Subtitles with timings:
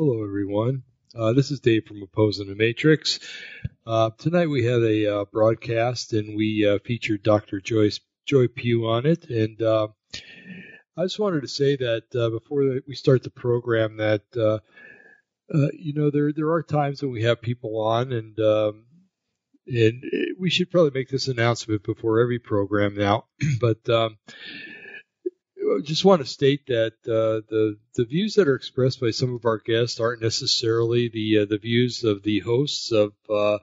[0.00, 0.84] Hello, everyone.
[1.12, 3.18] Uh, this is Dave from Opposing the Matrix.
[3.84, 7.60] Uh, tonight we had a uh, broadcast and we uh, featured Dr.
[7.60, 9.28] Joyce Joye Pugh on it.
[9.28, 9.88] And uh,
[10.96, 14.22] I just wanted to say that uh, before we start the program, that
[15.72, 18.84] you know there there are times when we have people on, and um,
[19.66, 20.04] and
[20.38, 23.24] we should probably make this announcement before every program now.
[23.60, 24.16] but um,
[25.82, 29.44] just want to state that uh, the the views that are expressed by some of
[29.44, 33.58] our guests aren't necessarily the uh, the views of the hosts of uh,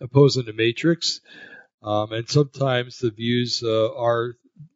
[0.00, 1.20] opposing the Matrix,
[1.82, 4.34] um, and sometimes the views uh, are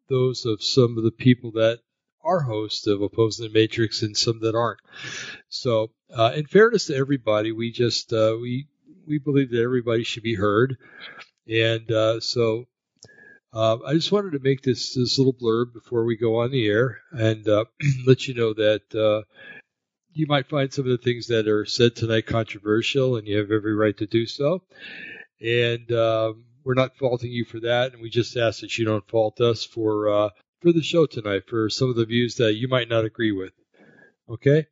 [0.09, 1.81] those of some of the people that
[2.23, 4.81] are hosts of opposing the Matrix and some that aren't.
[5.49, 8.67] So, uh, in fairness to everybody, we just uh, we
[9.07, 10.77] we believe that everybody should be heard,
[11.47, 12.67] and so
[13.55, 16.67] uh, I just wanted to make this this little blurb before we go on the
[16.67, 17.65] air and uh,
[18.07, 19.23] let you know that uh,
[20.13, 23.53] you might find some of the things that are said tonight controversial, and you have
[23.53, 24.63] every right to do so.
[25.41, 29.09] And um, we're not faulting you for that, and we just ask that you don't
[29.09, 30.29] fault us for uh,
[30.61, 33.53] for the show tonight for some of the views that you might not agree with.
[34.29, 34.67] Okay.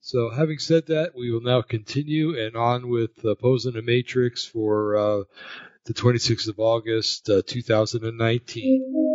[0.00, 4.96] So, having said that, we will now continue and on with Opposing the Matrix for
[4.96, 5.22] uh,
[5.84, 9.13] the 26th of August, uh, 2019.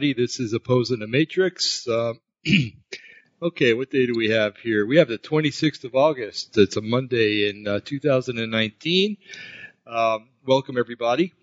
[0.00, 0.22] Everybody.
[0.22, 1.86] This is Opposing the Matrix.
[1.86, 2.14] Uh,
[3.42, 4.86] okay, what day do we have here?
[4.86, 6.56] We have the 26th of August.
[6.56, 9.18] It's a Monday in uh, 2019.
[9.86, 11.34] Um, welcome, everybody.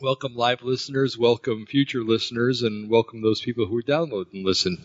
[0.00, 1.16] Welcome, live listeners.
[1.16, 4.82] Welcome, future listeners, and welcome those people who download and listen.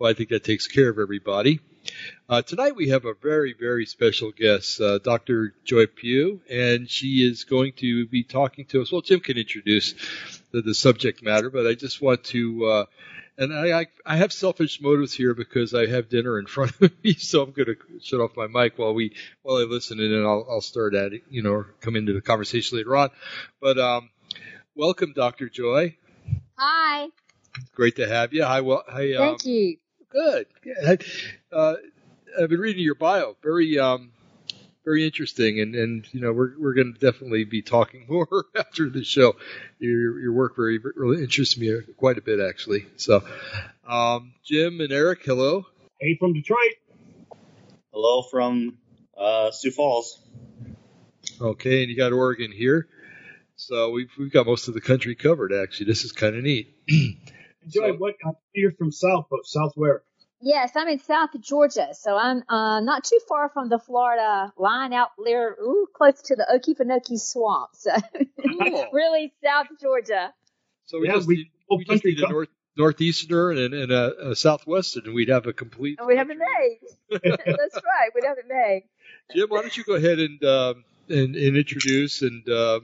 [0.00, 1.60] Well, I think that takes care of everybody.
[2.28, 5.54] Uh, tonight we have a very, very special guest, uh, Dr.
[5.64, 8.90] Joye Pugh, and she is going to be talking to us.
[8.90, 9.94] Well, Jim can introduce
[10.52, 12.84] the, the subject matter, but I just want to, uh,
[13.38, 16.92] and I, I, I have selfish motives here because I have dinner in front of
[17.02, 20.12] me, so I'm going to shut off my mic while we while I listen, and
[20.12, 23.10] then I'll, I'll start at it, you know, or come into the conversation later on.
[23.60, 24.10] But um,
[24.74, 25.48] welcome, Dr.
[25.48, 25.96] Joye.
[26.56, 27.08] Hi.
[27.74, 28.44] Great to have you.
[28.44, 28.60] Hi.
[28.60, 29.14] Well, hi.
[29.14, 29.76] Um, Thank you.
[30.10, 30.46] Good.
[31.52, 31.74] Uh,
[32.40, 33.36] I've been reading your bio.
[33.42, 34.12] Very um,
[34.84, 38.88] very interesting, and and you know we're we're going to definitely be talking more after
[38.88, 39.36] the show.
[39.78, 42.86] Your your work very really interests me quite a bit actually.
[42.96, 43.22] So,
[43.86, 45.66] um, Jim and Eric, hello.
[46.00, 46.74] Hey from Detroit.
[47.92, 48.78] Hello from
[49.16, 50.20] uh, Sioux Falls.
[51.40, 52.88] Okay, and you got Oregon here.
[53.56, 55.52] So we've we've got most of the country covered.
[55.52, 56.74] Actually, this is kind of neat.
[56.88, 58.14] Joye, so, what?
[58.54, 60.02] You're from South, but South where?
[60.42, 64.94] Yes, I'm in South Georgia, so I'm uh, not too far from the Florida line
[64.94, 67.70] out there, ooh, close to the Okefenokee Swamp.
[67.74, 67.90] So
[68.58, 68.86] cool.
[68.92, 70.32] really South Georgia.
[70.86, 74.36] So we yeah, just, we, we just need a north, northeasterner and, and a, a
[74.36, 75.98] southwestern, and we'd have a complete.
[76.06, 76.78] we'd have it made.
[77.10, 78.84] That's right, we'd have it made.
[79.34, 82.80] Jim, why don't you go ahead and um, and, and, introduce and uh,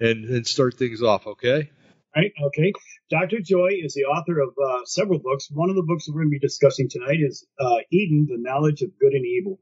[0.00, 1.70] and and start things off, okay?
[2.14, 2.32] Right.
[2.44, 2.72] Okay.
[3.10, 3.40] Dr.
[3.40, 5.48] Joye is the author of uh, several books.
[5.50, 8.82] One of the books we're going to be discussing tonight is uh, Eden, the Knowledge
[8.82, 9.58] of Good and Evil.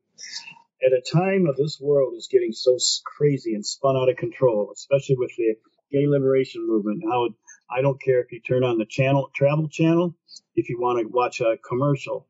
[0.84, 4.72] At a time of this world is getting so crazy and spun out of control,
[4.75, 5.55] especially with the
[5.93, 7.05] gay liberation movement.
[7.09, 7.28] How
[7.71, 10.17] I don't care if you turn on the channel, travel channel,
[10.56, 12.27] if you want to watch a commercial,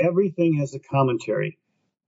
[0.00, 1.59] everything has a commentary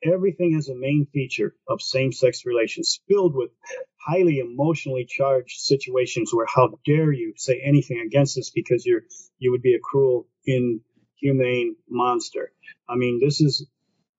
[0.04, 3.50] everything has a main feature of same-sex relations filled with
[3.96, 9.02] highly emotionally charged situations where how dare you say anything against this because you're
[9.38, 12.52] you would be a cruel inhumane monster.
[12.88, 13.66] I mean this is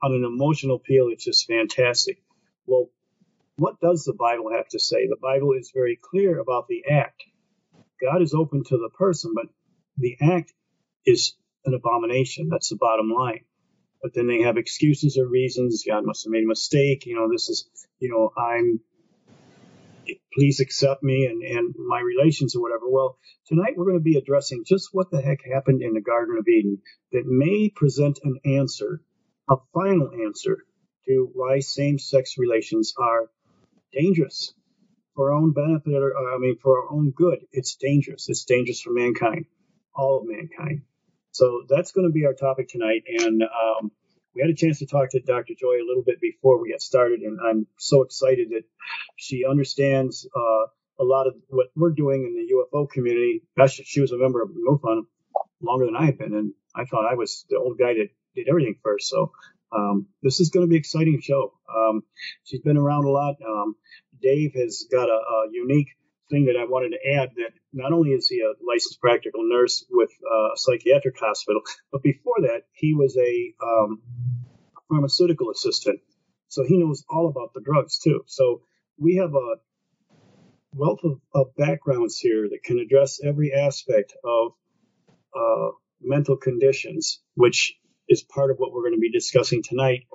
[0.01, 2.21] on an emotional appeal it's just fantastic.
[2.65, 2.89] Well
[3.55, 5.07] what does the bible have to say?
[5.07, 7.23] The bible is very clear about the act.
[8.01, 9.47] God is open to the person but
[9.97, 10.53] the act
[11.05, 12.49] is an abomination.
[12.49, 13.45] That's the bottom line
[14.03, 15.85] but then they have excuses or reasons.
[15.87, 17.07] God must have made a mistake.
[17.07, 17.69] You know, this is,
[17.99, 18.81] you know, I'm,
[20.33, 22.89] please accept me and, and my relations or whatever.
[22.89, 23.17] Well,
[23.47, 26.47] tonight we're going to be addressing just what the heck happened in the Garden of
[26.47, 26.79] Eden
[27.13, 29.01] that may present an answer,
[29.49, 30.59] a final answer
[31.07, 33.29] to why same sex relations are
[33.93, 34.51] dangerous.
[35.15, 38.29] for our own benefit, or I mean, for our own good, it's dangerous.
[38.29, 39.45] It's dangerous for mankind,
[39.95, 40.83] all of mankind.
[41.33, 43.03] So that's going to be our topic tonight.
[43.07, 43.91] And um,
[44.35, 45.53] we had a chance to talk to Dr.
[45.59, 48.63] Joye a little bit before we got started, and I'm so excited that
[49.15, 50.67] she understands uh,
[50.99, 53.43] a lot of what we're doing in the UFO community.
[53.57, 55.03] Gosh, she was a member of MUFON
[55.61, 58.47] longer than I have been, and I thought I was the old guy that did
[58.49, 59.09] everything first.
[59.09, 59.31] So
[59.71, 61.53] um, this is going to be an exciting show.
[61.73, 62.03] Um,
[62.43, 63.35] she's been around a lot.
[63.45, 63.75] Um,
[64.21, 65.89] Dave has got a, a, unique
[66.29, 69.85] thing that I wanted to add that not only is he a licensed practical nurse
[69.89, 71.61] with a psychiatric hospital,
[71.91, 74.01] but before that, he was a um,
[74.89, 75.99] pharmaceutical assistant.
[76.47, 78.23] So he knows all about the drugs too.
[78.27, 78.61] So
[78.97, 79.55] we have a
[80.73, 84.53] wealth of, of backgrounds here that can address every aspect of
[85.35, 85.71] uh,
[86.01, 87.75] mental conditions, which
[88.09, 90.05] is part of what we're going to be discussing tonight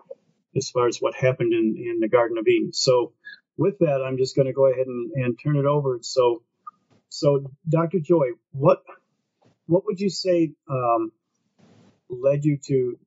[0.57, 2.73] as far as what happened in, in the Garden of Eden.
[2.73, 3.13] So,
[3.59, 5.99] with that, I'm just going to go ahead and, and turn it over.
[6.01, 6.43] So,
[7.11, 7.99] so Dr.
[7.99, 8.83] Joye, what
[9.67, 11.13] what would you say um,
[12.09, 12.99] led you to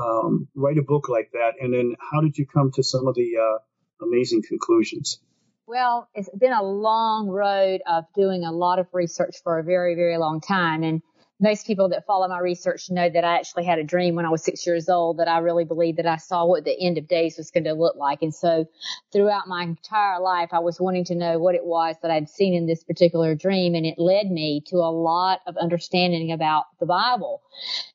[0.00, 3.16] um, write a book like that, and then how did you come to some of
[3.16, 5.18] the uh, amazing conclusions?
[5.66, 9.94] Well, it's been a long road of doing a lot of research for a very,
[9.94, 10.82] very long time.
[10.82, 11.00] And
[11.40, 14.30] most people that follow my research know that I actually had a dream when I
[14.30, 17.08] was six years old that I really believed that I saw what the end of
[17.08, 18.20] days was going to look like.
[18.20, 18.66] And so
[19.10, 22.52] throughout my entire life, I was wanting to know what it was that I'd seen
[22.52, 23.74] in this particular dream.
[23.74, 27.40] And it led me to a lot of understanding about the Bible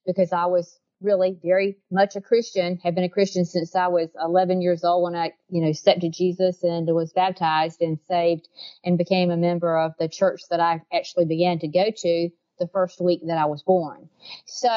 [0.08, 4.10] because I was really very much a Christian, have been a Christian since I was
[4.20, 8.48] 11 years old when I, you know, accepted Jesus and was baptized and saved
[8.84, 12.68] and became a member of the church that I actually began to go to the
[12.68, 14.10] first week that I was born.
[14.46, 14.70] So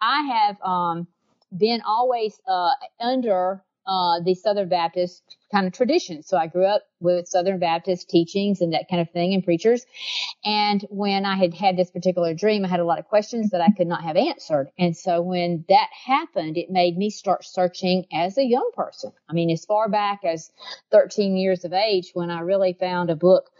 [0.00, 1.06] I have, um,
[1.56, 6.22] been always, uh, under uh, the Southern Baptist kind of tradition.
[6.22, 9.84] So I grew up with Southern Baptist teachings and that kind of thing and preachers.
[10.44, 13.60] And when I had had this particular dream, I had a lot of questions that
[13.60, 14.70] I could not have answered.
[14.78, 19.12] And so when that happened, it made me start searching as a young person.
[19.28, 20.52] I mean, as far back as
[20.92, 23.50] 13 years of age when I really found a book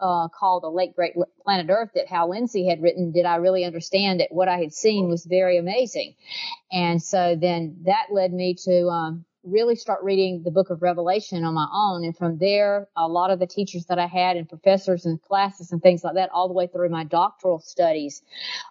[0.00, 1.14] uh, called The Late Great
[1.44, 4.72] Planet Earth that Hal Lindsey had written, did I really understand that what I had
[4.72, 6.14] seen was very amazing.
[6.72, 11.44] And so then that led me to um, really start reading the book of Revelation
[11.44, 12.04] on my own.
[12.04, 15.72] And from there, a lot of the teachers that I had and professors and classes
[15.72, 18.22] and things like that, all the way through my doctoral studies,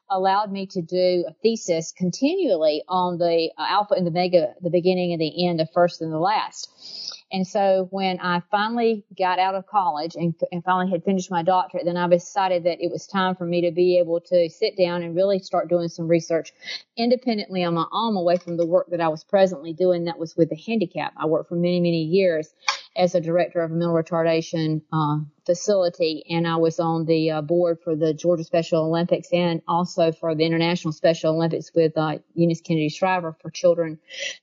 [0.09, 4.69] allowed me to do a thesis continually on the uh, Alpha and the Omega, the
[4.69, 7.19] beginning and the end, the first and the last.
[7.31, 11.43] And so when I finally got out of college and, and, finally had finished my
[11.43, 14.75] doctorate, then I decided that it was time for me to be able to sit
[14.75, 16.53] down and really start doing some research
[16.97, 20.35] independently on my own away from the work that I was presently doing that was
[20.35, 21.13] with the handicap.
[21.17, 22.53] I worked for many, many years
[23.00, 27.42] as a director of a mental retardation uh, facility, and I was on the uh,
[27.42, 32.19] board for the Georgia Special Olympics and also for the International Special Olympics with uh,
[32.36, 34.00] Eunice Kennedy Shriver for children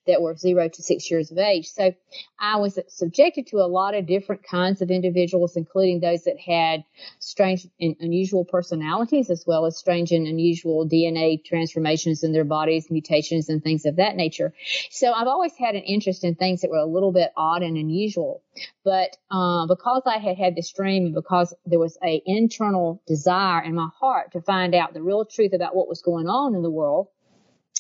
[0.07, 1.69] that were zero to six years of age.
[1.69, 1.95] So
[2.41, 6.83] I was subjected to a lot of different kinds of individuals, including those that had
[7.19, 12.91] strange and unusual personalities, as well as strange and unusual DNA transformations in their bodies,
[12.91, 14.55] mutations, and things of that nature.
[14.91, 17.77] So I've always had an interest in things that were a little bit odd and
[17.77, 18.43] unusual.
[18.85, 23.63] But uh, because I had had this dream and because there was a internal desire
[23.63, 26.63] in my heart to find out the real truth about what was going on in
[26.63, 27.09] the world,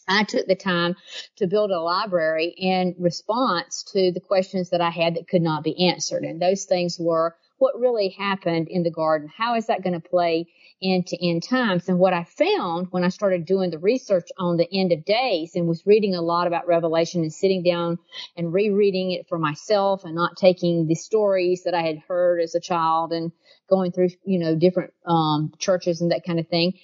[0.09, 0.97] I took the time
[1.37, 5.65] to build a library in response to the questions that I had that could not
[5.65, 6.25] be answered.
[6.25, 9.31] And those things were what really happened in the garden?
[9.35, 10.47] How is that going to play
[10.81, 11.89] into end times?
[11.89, 15.53] And what I found when I started doing the research on the end of days
[15.55, 17.99] and was reading a lot about Revelation and sitting down
[18.37, 22.55] and rereading it for myself and not taking the stories that I had heard as
[22.55, 23.33] a child and
[23.69, 26.75] going through, you know, different um, churches and that kind of thing.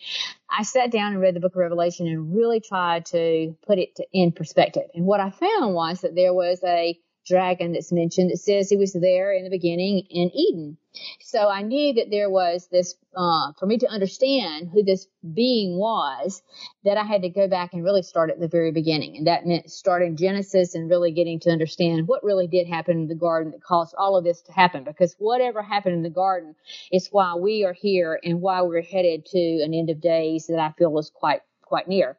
[0.50, 3.96] I sat down and read the book of Revelation and really tried to put it
[3.96, 4.84] to, in perspective.
[4.94, 8.76] And what I found was that there was a dragon that's mentioned that says he
[8.76, 10.76] was there in the beginning in Eden.
[11.20, 15.78] So I knew that there was this, uh, for me to understand who this being
[15.78, 16.42] was,
[16.84, 19.16] that I had to go back and really start at the very beginning.
[19.16, 23.08] And that meant starting Genesis and really getting to understand what really did happen in
[23.08, 24.84] the garden that caused all of this to happen.
[24.84, 26.54] Because whatever happened in the garden
[26.90, 30.58] is why we are here and why we're headed to an end of days that
[30.58, 31.40] I feel is quite
[31.72, 32.18] quite near.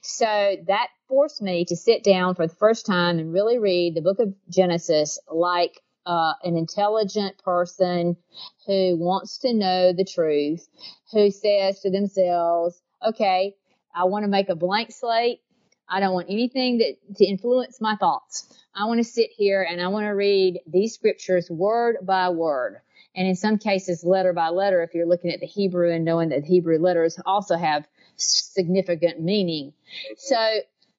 [0.00, 4.00] So that forced me to sit down for the first time and really read the
[4.00, 8.16] book of Genesis like uh, an intelligent person
[8.66, 10.66] who wants to know the truth,
[11.12, 13.54] who says to themselves, okay,
[13.94, 15.40] I want to make a blank slate.
[15.86, 18.46] I don't want anything that to influence my thoughts.
[18.74, 22.80] I want to sit here and I want to read these scriptures word by word.
[23.14, 26.28] and in some cases letter by letter if you're looking at the Hebrew and knowing
[26.28, 27.86] that Hebrew letters also have
[28.16, 29.72] significant meaning.
[30.16, 30.36] So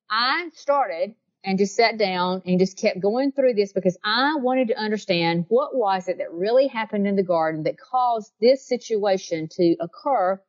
[0.10, 4.70] I started and just sat down and just kept going through this because I wanted
[4.70, 9.48] to understand what was it that really happened in the garden that caused this situation
[9.52, 10.42] to occur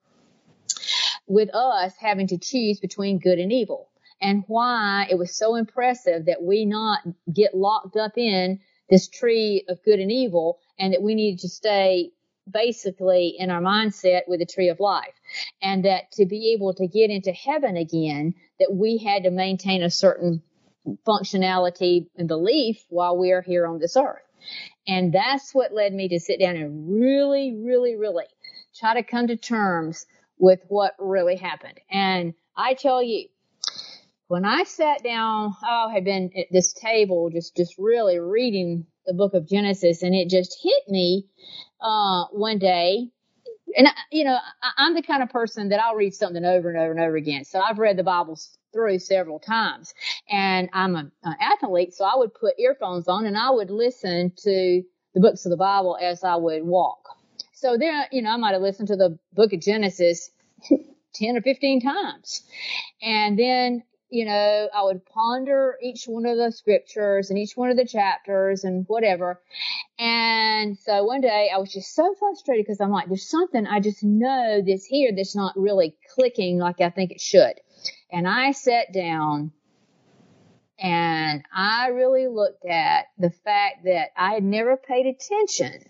[1.26, 6.24] with us having to choose between good and evil and why it was so impressive
[6.26, 7.00] that we not
[7.32, 8.60] get locked up in
[8.90, 12.10] this tree of good and evil and that we needed to stay
[12.52, 15.14] basically in our mindset with the tree of life.
[15.62, 19.82] And that to be able to get into heaven again that we had to maintain
[19.82, 20.42] a certain
[21.06, 24.22] functionality and belief while we are here on this earth.
[24.86, 28.24] And that's what led me to sit down and really really really
[28.74, 30.06] try to come to terms
[30.38, 31.78] with what really happened.
[31.90, 33.28] And i tell you
[34.28, 38.86] when I sat down, oh, I had been at this table just, just really reading
[39.06, 41.26] the book of Genesis and it just hit me,
[41.80, 43.08] uh, one day.
[43.76, 46.78] And, you know, I, I'm the kind of person that I'll read something over and
[46.78, 47.44] over and over again.
[47.44, 48.38] So I've read the Bible
[48.72, 49.94] through several times
[50.30, 51.94] and I'm a, an athlete.
[51.94, 54.82] So I would put earphones on and I would listen to
[55.14, 57.00] the books of the Bible as I would walk.
[57.52, 60.30] So there, you know, I might have listened to the book of Genesis
[61.14, 62.42] 10 or 15 times.
[63.02, 67.70] And then you know, I would ponder each one of the scriptures and each one
[67.70, 69.40] of the chapters and whatever.
[69.98, 73.80] And so one day I was just so frustrated because I'm like, there's something I
[73.80, 77.54] just know this here that's not really clicking like I think it should.
[78.10, 79.52] And I sat down
[80.78, 85.84] and I really looked at the fact that I had never paid attention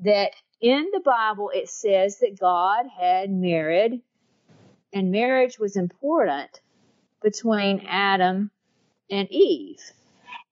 [0.00, 4.02] that in the Bible it says that God had married
[4.92, 6.60] and marriage was important
[7.22, 8.50] between Adam
[9.10, 9.80] and Eve.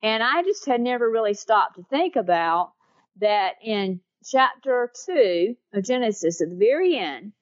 [0.03, 2.73] And I just had never really stopped to think about
[3.21, 7.33] that in chapter 2 of Genesis, at the very end,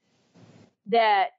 [0.87, 1.30] that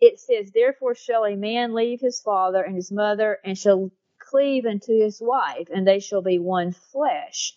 [0.00, 4.66] it says, Therefore shall a man leave his father and his mother and shall cleave
[4.66, 7.56] unto his wife, and they shall be one flesh.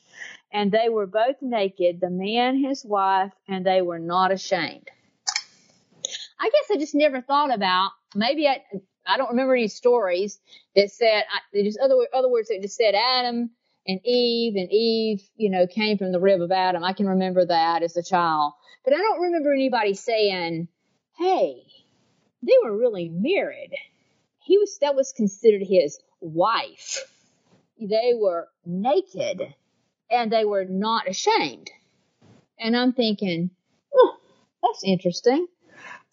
[0.52, 4.90] And they were both naked, the man, his wife, and they were not ashamed.
[6.46, 8.62] I guess I just never thought about maybe I
[9.08, 10.40] I don't remember any stories
[10.76, 13.50] that said I, just other other words that just said Adam
[13.88, 16.84] and Eve and Eve you know came from the rib of Adam.
[16.84, 20.68] I can remember that as a child, but I don't remember anybody saying,
[21.18, 21.64] "Hey,
[22.44, 23.72] they were really married."
[24.38, 27.12] He was that was considered his wife.
[27.82, 29.56] They were naked
[30.12, 31.72] and they were not ashamed.
[32.60, 33.50] And I'm thinking,
[33.96, 34.18] oh,
[34.62, 35.48] that's interesting.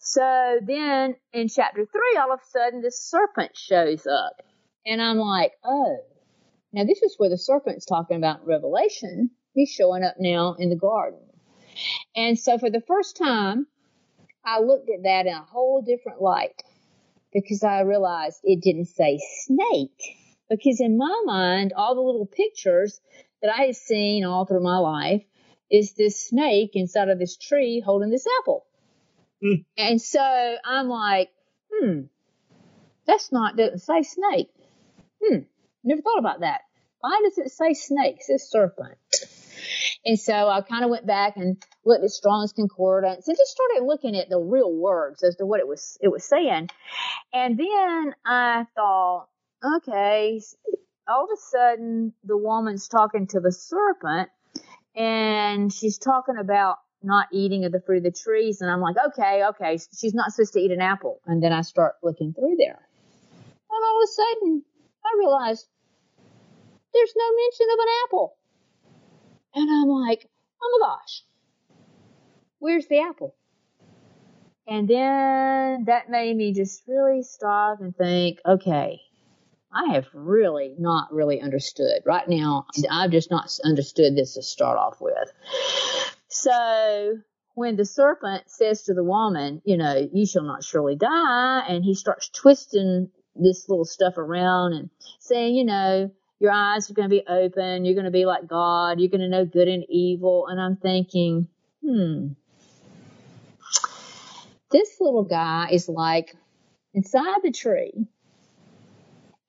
[0.05, 4.41] So then in chapter three, all of a sudden this serpent shows up.
[4.85, 5.97] And I'm like, oh,
[6.73, 9.31] now this is where the serpent's talking about Revelation.
[9.53, 11.21] He's showing up now in the garden.
[12.17, 13.65] And so for the first time,
[14.43, 16.61] I looked at that in a whole different light
[17.31, 20.17] because I realized it didn't say snake.
[20.49, 22.99] Because in my mind, all the little pictures
[23.41, 25.23] that I had seen all through my life
[25.71, 28.65] is this snake inside of this tree holding this apple.
[29.77, 31.29] And so I'm like,
[31.71, 32.01] hmm,
[33.05, 34.49] that's not, doesn't say snake.
[35.21, 35.39] Hmm,
[35.83, 36.61] never thought about that.
[37.01, 38.17] Why does it say snake?
[38.19, 38.97] It says serpent.
[40.05, 43.85] And so I kind of went back and looked at Strong's Concordance and just started
[43.85, 46.69] looking at the real words as to what it was, it was saying.
[47.33, 49.27] And then I thought,
[49.77, 50.41] okay,
[51.07, 54.29] all of a sudden the woman's talking to the serpent
[54.95, 58.61] and she's talking about not eating of the fruit of the trees.
[58.61, 61.19] And I'm like, okay, okay, she's not supposed to eat an apple.
[61.25, 62.79] And then I start looking through there.
[62.79, 64.63] And all of a sudden,
[65.05, 65.65] I realize
[66.93, 68.35] there's no mention of an apple.
[69.55, 70.29] And I'm like,
[70.61, 71.23] oh my gosh,
[72.59, 73.35] where's the apple?
[74.67, 79.01] And then that made me just really stop and think, okay,
[79.73, 82.01] I have really not really understood.
[82.05, 85.33] Right now, I've just not understood this to start off with.
[86.33, 87.19] So
[87.53, 91.83] when the serpent says to the woman, you know, you shall not surely die, and
[91.83, 97.07] he starts twisting this little stuff around and saying, you know, your eyes are going
[97.07, 99.85] to be open, you're going to be like God, you're going to know good and
[99.89, 100.47] evil.
[100.47, 101.47] And I'm thinking,
[101.85, 102.29] hmm,
[104.71, 106.35] this little guy is like
[106.95, 108.07] inside the tree.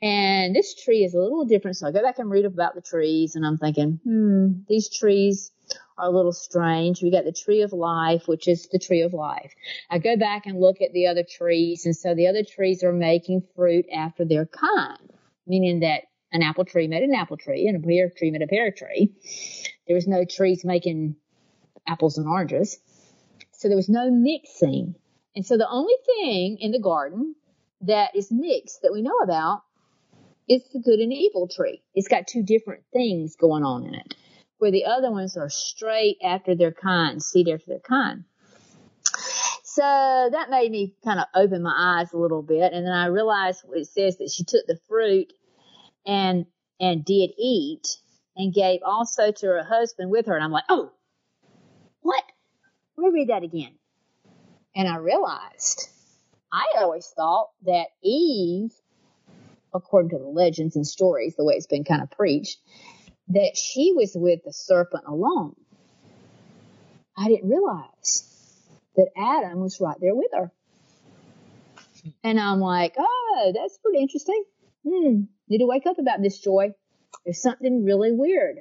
[0.02, 1.78] And this tree is a little different.
[1.78, 5.50] So I go back and read about the trees and I'm thinking, hmm, these trees
[5.96, 7.02] are a little strange.
[7.02, 9.52] We got the tree of life, which is the tree of life.
[9.90, 12.92] I go back and look at the other trees, and so the other trees are
[12.92, 15.12] making fruit after their kind,
[15.46, 18.46] meaning that an apple tree made an apple tree and a pear tree made a
[18.48, 19.14] pear tree.
[19.86, 21.16] There was no trees making
[21.86, 22.78] apples and oranges.
[23.52, 24.96] So there was no mixing.
[25.36, 27.34] And so the only thing in the garden
[27.82, 29.62] that is mixed that we know about
[30.48, 31.82] is the good and evil tree.
[31.94, 34.14] It's got two different things going on in it,
[34.58, 38.24] where the other ones are straight after their kind, seed after their kind.
[39.62, 42.72] So that made me kind of open my eyes a little bit.
[42.72, 45.32] And then I realized it says that she took the fruit
[46.06, 46.46] and,
[46.78, 47.98] and did eat
[48.36, 50.34] and gave also to her husband with her.
[50.34, 50.92] And I'm like, oh,
[52.02, 52.22] what?
[52.96, 53.72] Let me read that again.
[54.76, 55.88] And I realized
[56.52, 58.72] I always thought that Eve,
[59.74, 62.58] according to the legends and stories, the way it's been kind of preached,
[63.28, 65.54] that she was with the serpent alone.
[67.16, 68.30] I didn't realize
[68.96, 70.52] that Adam was right there with her.
[72.22, 74.44] And I'm like, oh, that's pretty interesting.
[74.86, 76.74] Hmm, need to wake up about this, Joye.
[77.24, 78.58] There's something really weird.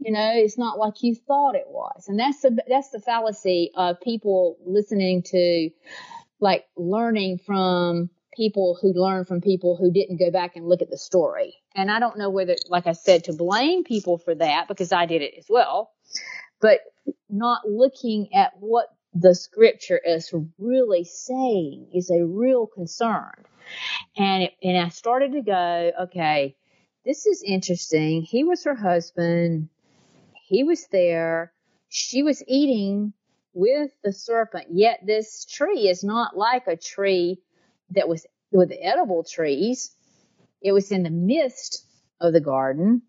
[0.00, 2.06] You know, it's not like you thought it was.
[2.08, 5.70] And that's the, that's the fallacy of people listening to,
[6.40, 10.90] like, learning from people who learn from people who didn't go back and look at
[10.90, 11.56] the story.
[11.74, 15.06] And I don't know whether, like I said, to blame people for that because I
[15.06, 15.90] did it as well,
[16.60, 16.78] but
[17.28, 23.32] not looking at what the scripture is really saying is a real concern.
[24.16, 26.56] And it, and I started to go, okay,
[27.04, 28.22] this is interesting.
[28.22, 29.68] He was her husband.
[30.46, 31.52] He was there.
[31.88, 33.12] She was eating
[33.52, 34.66] with the serpent.
[34.70, 37.40] Yet this tree is not like a tree
[37.90, 39.90] that was with the edible trees.
[40.60, 41.84] It was in the midst
[42.20, 43.02] of the garden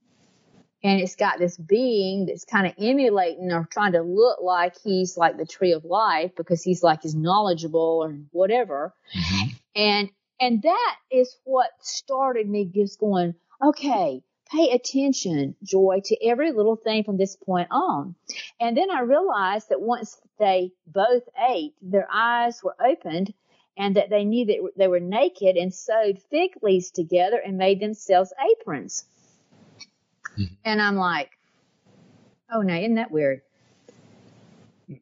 [0.83, 5.17] and it's got this being that's kind of emulating or trying to look like he's
[5.17, 8.93] like the tree of life because he's like he's knowledgeable or whatever.
[9.15, 9.48] Mm-hmm.
[9.75, 10.09] And
[10.39, 16.77] and that is what started me just going, okay, pay attention, Joye, to every little
[16.77, 18.15] thing from this point on.
[18.57, 23.34] And then I realized that once they both ate, their eyes were opened
[23.80, 27.80] and that they knew that they were naked and sewed fig leaves together and made
[27.80, 29.06] themselves aprons.
[30.38, 30.54] Mm-hmm.
[30.65, 31.32] And I'm like,
[32.52, 33.42] oh, now isn't that weird?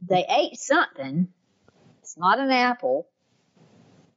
[0.07, 1.27] They ate something.
[2.03, 3.07] It's not an apple.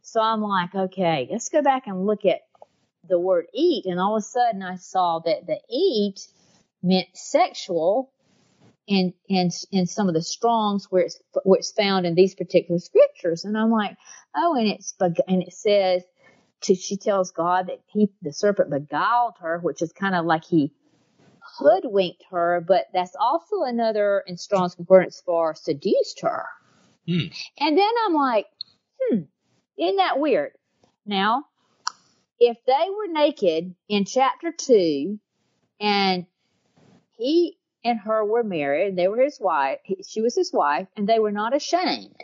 [0.03, 2.42] So I'm like, okay, let's go back and look at
[3.09, 3.87] the word eat.
[3.87, 6.20] And all of a sudden I saw that the eat
[6.83, 8.12] meant sexual
[8.86, 12.78] in, in, in some of the Strongs where it's, where it's found in these particular
[12.78, 13.44] scriptures.
[13.44, 13.96] And I'm like,
[14.36, 16.02] oh, and it's, and it says,
[16.62, 20.44] to, she tells God that he, the serpent beguiled her, which is kind of like
[20.44, 20.72] he
[21.58, 26.46] hoodwinked her, but that's also another in Strong's concordance for seduced her.
[27.08, 27.26] Hmm.
[27.58, 28.46] And then I'm like,
[29.00, 29.20] hmm,
[29.78, 30.52] isn't that weird?
[31.06, 31.44] Now,
[32.38, 35.18] if they were naked in chapter two
[35.80, 36.26] and
[37.16, 41.08] he and her were married and they were his wife, she was his wife, and
[41.08, 42.22] they were not ashamed,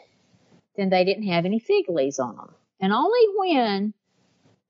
[0.76, 2.54] then they didn't have any fig leaves on them.
[2.80, 3.94] And only when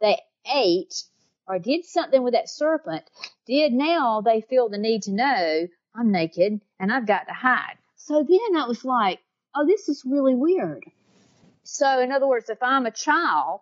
[0.01, 0.21] they
[0.53, 1.03] ate
[1.49, 3.05] or did something with that serpent,
[3.47, 7.79] did now they feel the need to know I'm naked and I've got to hide.
[7.97, 9.21] So then I was like,
[9.55, 10.85] oh, this is really weird.
[11.63, 13.61] So in other words, if I'm a child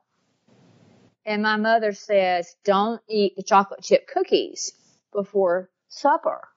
[1.25, 4.73] and my mother says, don't eat the chocolate chip cookies
[5.13, 6.49] before supper,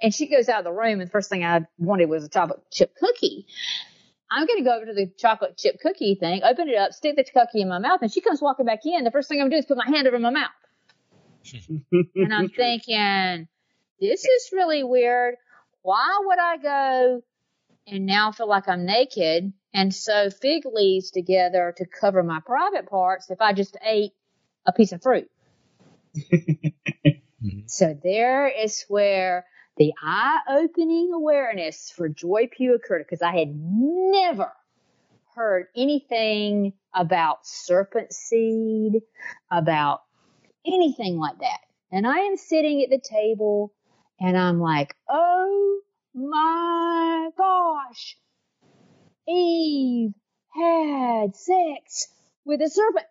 [0.00, 2.28] and she goes out of the room and the first thing I wanted was a
[2.28, 3.46] chocolate chip cookie.
[4.30, 7.16] I'm going to go over to the chocolate chip cookie thing, open it up, stick
[7.16, 9.04] the cookie in my mouth, and she comes walking back in.
[9.04, 10.50] The first thing I'm going to do is put my hand over my mouth.
[12.16, 13.48] and I'm thinking,
[14.00, 15.36] this is really weird.
[15.82, 17.22] Why would I go
[17.86, 22.88] and now feel like I'm naked and sew fig leaves together to cover my private
[22.88, 24.12] parts if I just ate
[24.66, 25.30] a piece of fruit?
[27.66, 29.44] so there is where
[29.76, 34.52] the eye opening awareness for Joye Pugh occurred because I had never
[35.34, 39.02] heard anything about serpent seed,
[39.50, 40.02] about
[40.66, 41.58] anything like that.
[41.90, 43.72] And I am sitting at the table
[44.20, 45.80] and I'm like, oh
[46.14, 48.16] my gosh,
[49.28, 50.12] Eve
[50.50, 52.08] had sex
[52.44, 53.06] with a serpent.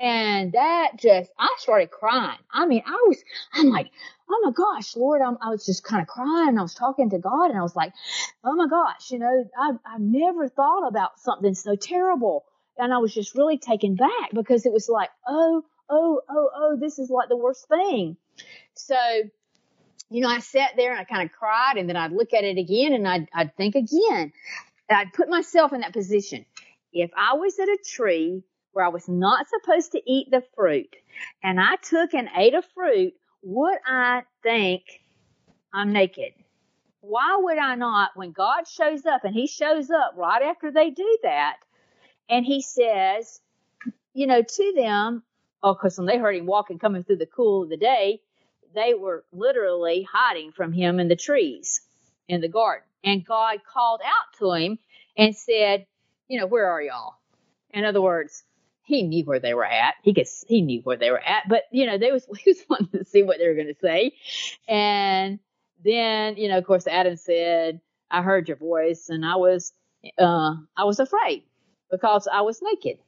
[0.00, 2.38] And that just, I started crying.
[2.50, 3.90] I mean, I was, I'm like,
[4.30, 6.48] oh my gosh, Lord, I'm, i was just kind of crying.
[6.48, 7.92] And I was talking to God and I was like,
[8.42, 12.46] oh my gosh, you know, I've, I've never thought about something so terrible.
[12.78, 16.76] And I was just really taken back because it was like, oh, oh, oh, oh,
[16.80, 18.16] this is like the worst thing.
[18.72, 18.96] So,
[20.08, 22.44] you know, I sat there and I kind of cried and then I'd look at
[22.44, 24.32] it again and I'd, I'd think again.
[24.88, 26.46] And I'd put myself in that position.
[26.90, 30.94] If I was at a tree where I was not supposed to eat the fruit
[31.42, 34.82] and I took and ate a fruit would I think
[35.72, 36.32] I'm naked.
[37.00, 40.90] Why would I not, when God shows up and he shows up right after they
[40.90, 41.56] do that,
[42.28, 43.40] and he says,
[44.12, 45.22] you know, to them,
[45.62, 48.20] oh, cause when they heard him walking, coming through the cool of the day,
[48.74, 51.80] they were literally hiding from him in the trees
[52.28, 52.86] in the garden.
[53.02, 54.78] And God called out to him
[55.16, 55.86] and said,
[56.28, 57.14] you know, where are y'all?
[57.70, 58.44] In other words,
[58.90, 59.94] he knew where they were at.
[60.02, 62.64] He could, he knew where they were at, but you know, they was, he was
[62.68, 64.12] wanting to see what they were going to say.
[64.68, 65.38] And
[65.84, 69.72] then, you know, of course, Adam said, I heard your voice and I was,
[70.18, 71.44] uh, I was afraid
[71.90, 72.98] because I was naked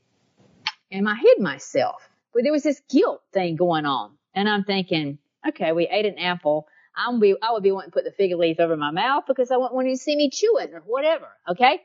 [0.92, 2.08] and I hid myself.
[2.32, 4.12] But there was this guilt thing going on.
[4.34, 6.66] And I'm thinking, okay, we ate an apple.
[6.96, 9.50] I'm be, I would be wanting to put the fig leaf over my mouth because
[9.50, 11.28] I want when you see me chew it or whatever.
[11.48, 11.80] Okay.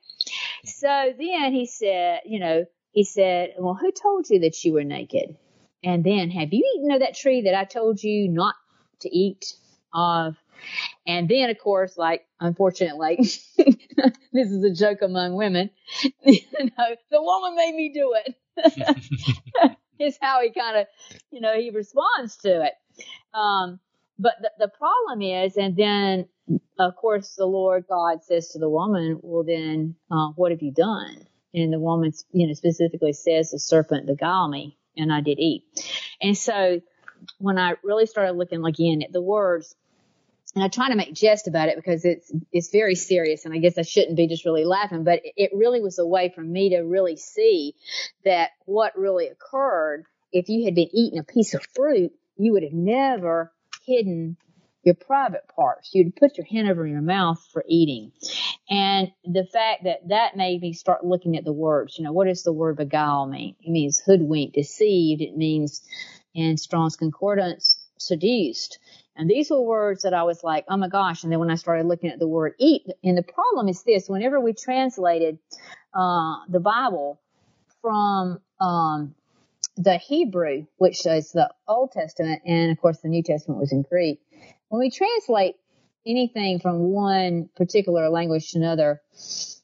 [0.63, 2.65] So then he said, you know,
[2.97, 5.37] he said, well, who told you that you were naked?
[5.83, 8.55] And then have you eaten of that tree that I told you not
[9.01, 9.53] to eat
[9.93, 10.35] of?
[11.05, 13.17] And then, of course, like, unfortunately,
[14.33, 15.69] this is a joke among women.
[16.23, 19.77] you know, the woman made me do it.
[19.99, 20.87] is how he kind of,
[21.29, 22.73] you know, he responds to it.
[23.31, 23.79] Um,
[24.17, 26.29] but the, the problem is, and then
[26.79, 30.71] of course the Lord God says to the woman, well then, uh, what have you
[30.71, 31.27] done?
[31.63, 35.63] And the woman, you know, specifically says the serpent beguiled me and I did eat.
[36.21, 36.81] And so
[37.39, 39.75] when I really started looking again at the words,
[40.55, 43.57] and I try to make jest about it because it's it's very serious, and I
[43.57, 46.69] guess I shouldn't be just really laughing, but it really was a way for me
[46.69, 47.75] to really see
[48.23, 52.63] that what really occurred if you had been eating a piece of fruit, you would
[52.63, 53.51] have never
[53.85, 54.37] hidden
[54.87, 55.91] your private parts.
[55.93, 58.11] You'd put your hand over your mouth for eating.
[58.69, 61.97] And the fact that that made me start looking at the words.
[61.97, 63.55] You know, what does the word beguile mean?
[63.61, 65.21] It means hoodwinked, deceived.
[65.21, 65.83] It means
[66.33, 68.79] in Strong's Concordance, seduced.
[69.15, 71.23] And these were words that I was like, oh my gosh.
[71.23, 74.07] And then when I started looking at the word eat, and the problem is this,
[74.07, 75.37] whenever we translated,
[75.93, 77.19] uh, the Bible
[77.81, 79.15] from, um,
[79.77, 83.83] the Hebrew, which is the Old Testament, and of course the New Testament was in
[83.83, 84.19] Greek.
[84.69, 85.55] When we translate
[86.05, 89.01] anything from one particular language to another,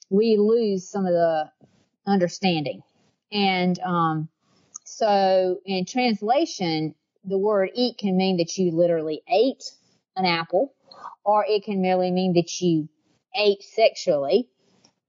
[0.10, 1.52] we lose some of the
[2.06, 2.82] understanding.
[3.32, 4.30] And um,
[4.84, 9.64] so in translation, the word eat can mean that you literally ate
[10.16, 10.74] an apple,
[11.26, 12.88] or it can merely mean that you
[13.36, 14.50] ate sexually,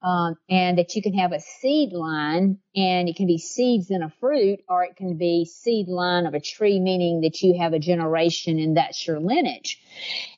[0.05, 4.03] um, and that you can have a seed line and it can be seeds in
[4.03, 7.73] a fruit or it can be seed line of a tree, meaning that you have
[7.73, 9.81] a generation and that's your lineage.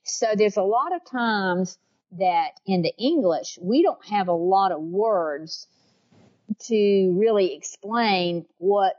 [0.05, 1.79] So there's a lot of times
[2.13, 5.67] that in the English, we don't have a lot of words
[6.69, 8.95] to really explain what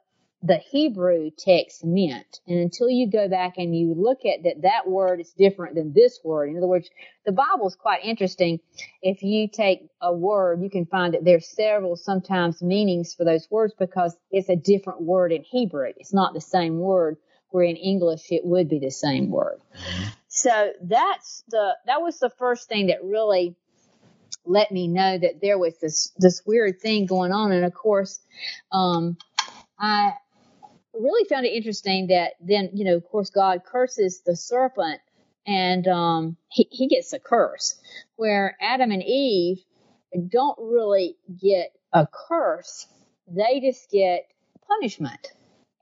[0.48, 2.40] the Hebrew text meant.
[2.48, 5.92] And until you go back and you look at that, that word is different than
[5.94, 6.50] this word.
[6.50, 6.90] In other words,
[7.26, 8.60] the Bible is quite interesting.
[9.02, 13.46] If you take a word, you can find that there's several sometimes meanings for those
[13.52, 15.92] words because it's a different word in Hebrew.
[15.98, 17.18] It's not the same word
[17.50, 19.60] where in English it would be the same word.
[20.30, 23.58] So that's the, that was the first thing that really
[24.46, 27.52] let me know that there was this, this weird thing going on.
[27.52, 28.20] And of course,
[28.72, 29.18] um,
[29.80, 30.14] I,
[31.00, 35.02] really found it interesting that then, you know, of course, God curses the serpent
[35.46, 37.80] and um, he, he gets a curse,
[38.18, 39.64] where Adam and Eve
[40.30, 42.86] don't really get a curse,
[43.28, 44.28] they just get
[44.68, 45.32] punishment.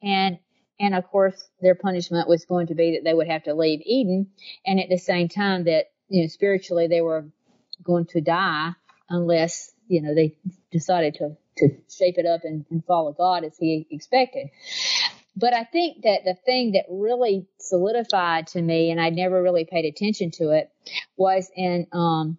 [0.03, 0.37] And
[0.79, 3.81] and of course, their punishment was going to be that they would have to leave
[3.85, 4.27] Eden,
[4.65, 7.25] and at the same time that you know spiritually they were
[7.83, 8.71] going to die
[9.09, 10.37] unless you know they
[10.71, 14.49] decided to to shape it up and, and follow God as He expected.
[15.35, 19.65] But I think that the thing that really solidified to me, and I never really
[19.65, 20.69] paid attention to it,
[21.17, 22.37] was in um,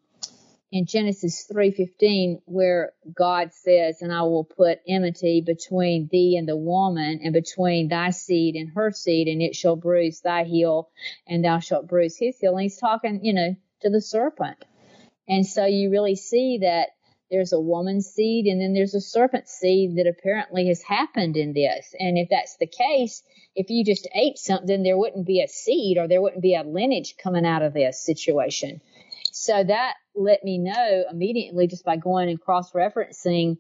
[0.73, 6.57] in Genesis 3:15 where God says, "And I will put enmity between thee and the
[6.57, 10.89] woman, and between thy seed and her seed, and it shall bruise thy heel,
[11.27, 14.65] and thou shalt bruise his heel." And he's talking, you know, to the serpent.
[15.29, 16.91] And so you really see that
[17.31, 21.53] there's a woman's seed and then there's a serpent seed that apparently has happened in
[21.53, 21.95] this.
[21.99, 23.23] And if that's the case,
[23.55, 26.63] if you just ate something, there wouldn't be a seed or there wouldn't be a
[26.63, 28.81] lineage coming out of this situation.
[29.33, 33.59] So that let me know immediately just by going and cross referencing,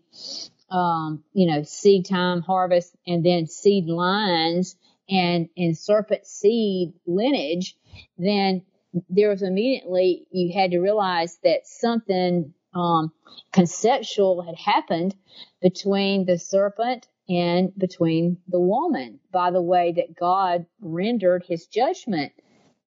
[0.70, 4.76] um, you know, seed time, harvest, and then seed lines
[5.08, 7.76] and, and serpent seed lineage,
[8.18, 8.62] then
[9.10, 13.12] there was immediately, you had to realize that something um,
[13.52, 15.16] conceptual had happened
[15.62, 22.32] between the serpent and between the woman by the way that God rendered his judgment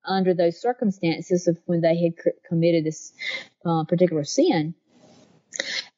[0.06, 2.13] under those circumstances of when they had
[2.47, 3.12] committed this
[3.65, 4.73] uh, particular sin.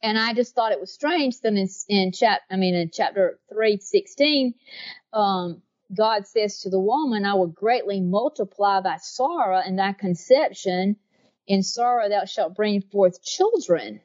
[0.01, 3.39] And I just thought it was strange that in, in chap, I mean, in chapter
[3.51, 4.55] three sixteen,
[5.13, 5.61] um,
[5.95, 10.95] God says to the woman, I will greatly multiply thy sorrow and thy conception.
[11.47, 14.01] In sorrow thou shalt bring forth children,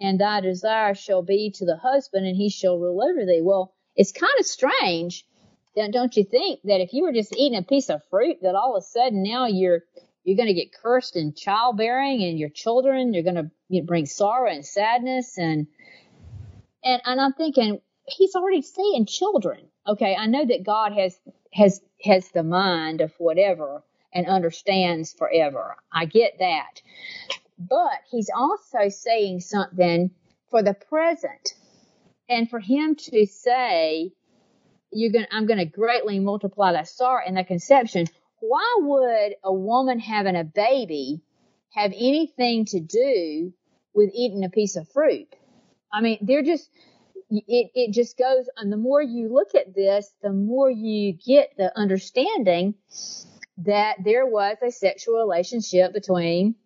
[0.00, 3.40] and thy desire shall be to the husband, and he shall rule over thee.
[3.42, 5.24] Well, it's kind of strange,
[5.74, 8.76] don't you think, that if you were just eating a piece of fruit, that all
[8.76, 9.84] of a sudden now you're
[10.24, 13.86] you're going to get cursed in childbearing, and your children you're going to you know,
[13.86, 15.66] bring sorrow and sadness, and
[16.82, 21.18] and and I'm thinking he's already saying children okay, I know that God has
[21.52, 23.82] has has the mind of whatever
[24.14, 25.76] and understands forever.
[25.92, 26.80] I get that.
[27.58, 30.10] But he's also saying something
[30.50, 31.54] for the present.
[32.28, 34.12] And for him to say,
[34.92, 38.06] you're going I'm going to greatly multiply that sorrow and the conception.
[38.40, 41.22] Why would a woman having a baby
[41.70, 43.52] have anything to do
[43.94, 45.28] with eating a piece of fruit?
[45.92, 46.68] I mean, they're just,
[47.30, 51.56] it, it just goes, and the more you look at this, the more you get
[51.56, 52.74] the understanding
[53.58, 56.56] that there was a sexual relationship between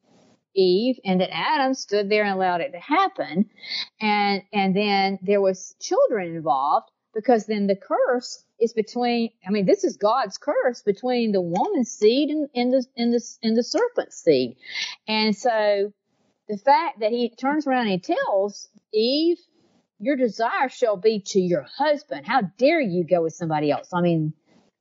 [0.55, 3.49] Eve and that Adam stood there and allowed it to happen.
[4.01, 9.67] And, and then there was children involved because then the curse is between, I mean,
[9.67, 14.17] this is God's curse between the woman's seed and, the, and the, and the serpent's
[14.17, 14.57] seed.
[15.07, 15.93] And so
[16.49, 19.39] the fact that he turns around and tells Eve
[20.01, 22.27] your desire shall be to your husband.
[22.27, 23.89] How dare you go with somebody else?
[23.93, 24.33] I mean,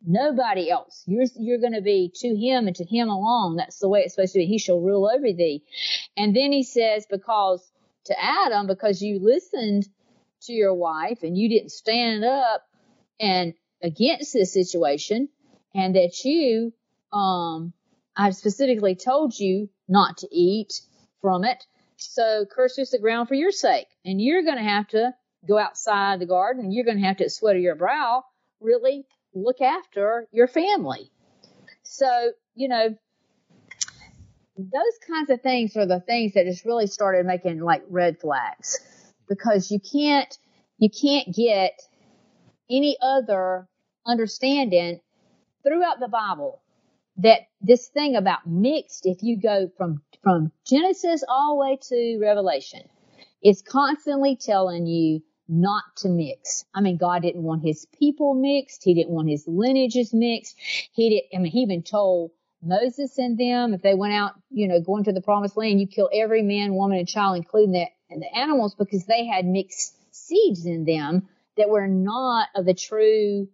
[0.05, 1.03] nobody else.
[1.07, 3.55] You're, you're going to be to him and to him alone.
[3.55, 4.45] That's the way it's supposed to be.
[4.45, 5.63] He shall rule over thee.
[6.15, 7.69] And then he says, because
[8.05, 9.87] to Adam, because you listened
[10.43, 12.63] to your wife and you didn't stand up
[13.19, 15.29] and against this situation
[15.73, 16.73] and that you,
[17.11, 17.73] um,
[18.15, 20.81] I specifically told you not to eat
[21.21, 21.65] from it
[21.97, 23.87] so curse curses the ground for your sake.
[24.05, 25.13] And you're going to have to
[25.47, 28.23] go outside the garden and you're going to have to sweat your brow,
[28.59, 31.11] really look after your family.
[31.83, 32.95] So, you know,
[34.57, 38.79] those kinds of things are the things that just really started making like red flags
[39.29, 40.37] because you can't,
[40.79, 41.79] you can't get
[42.69, 43.67] any other
[44.05, 44.99] understanding
[45.63, 46.61] throughout the Bible
[47.17, 52.19] that this thing about mixed, if you go from, from Genesis all the way to
[52.21, 52.81] Revelation,
[53.41, 56.65] it's constantly telling you not to mix.
[56.73, 58.83] I mean, God didn't want his people mixed.
[58.83, 60.55] He didn't want his lineages mixed.
[60.91, 62.31] He did, I mean, he even told
[62.61, 65.87] Moses and them, if they went out, you know, going to the promised land, you
[65.87, 69.95] kill every man, woman, and child, including the, and the animals, because they had mixed
[70.13, 73.47] seeds in them that were not of the true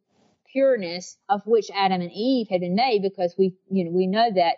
[0.53, 4.29] pureness of which Adam and Eve had been made because we, you know, we know
[4.33, 4.57] that,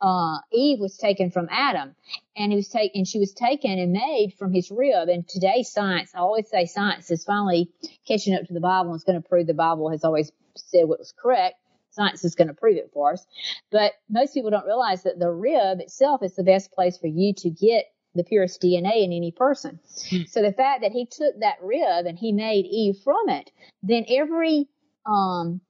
[0.00, 1.94] uh, Eve was taken from Adam
[2.36, 5.08] and he was taken, she was taken and made from his rib.
[5.08, 7.70] And today science, I always say science is finally
[8.06, 10.84] catching up to the Bible and it's going to prove the Bible has always said
[10.84, 11.56] what was correct.
[11.92, 13.26] Science is going to prove it for us.
[13.72, 17.34] But most people don't realize that the rib itself is the best place for you
[17.38, 19.78] to get the purest DNA in any person.
[20.08, 20.22] Hmm.
[20.28, 23.50] So the fact that he took that rib and he made Eve from it,
[23.82, 24.68] then every
[25.10, 25.60] um,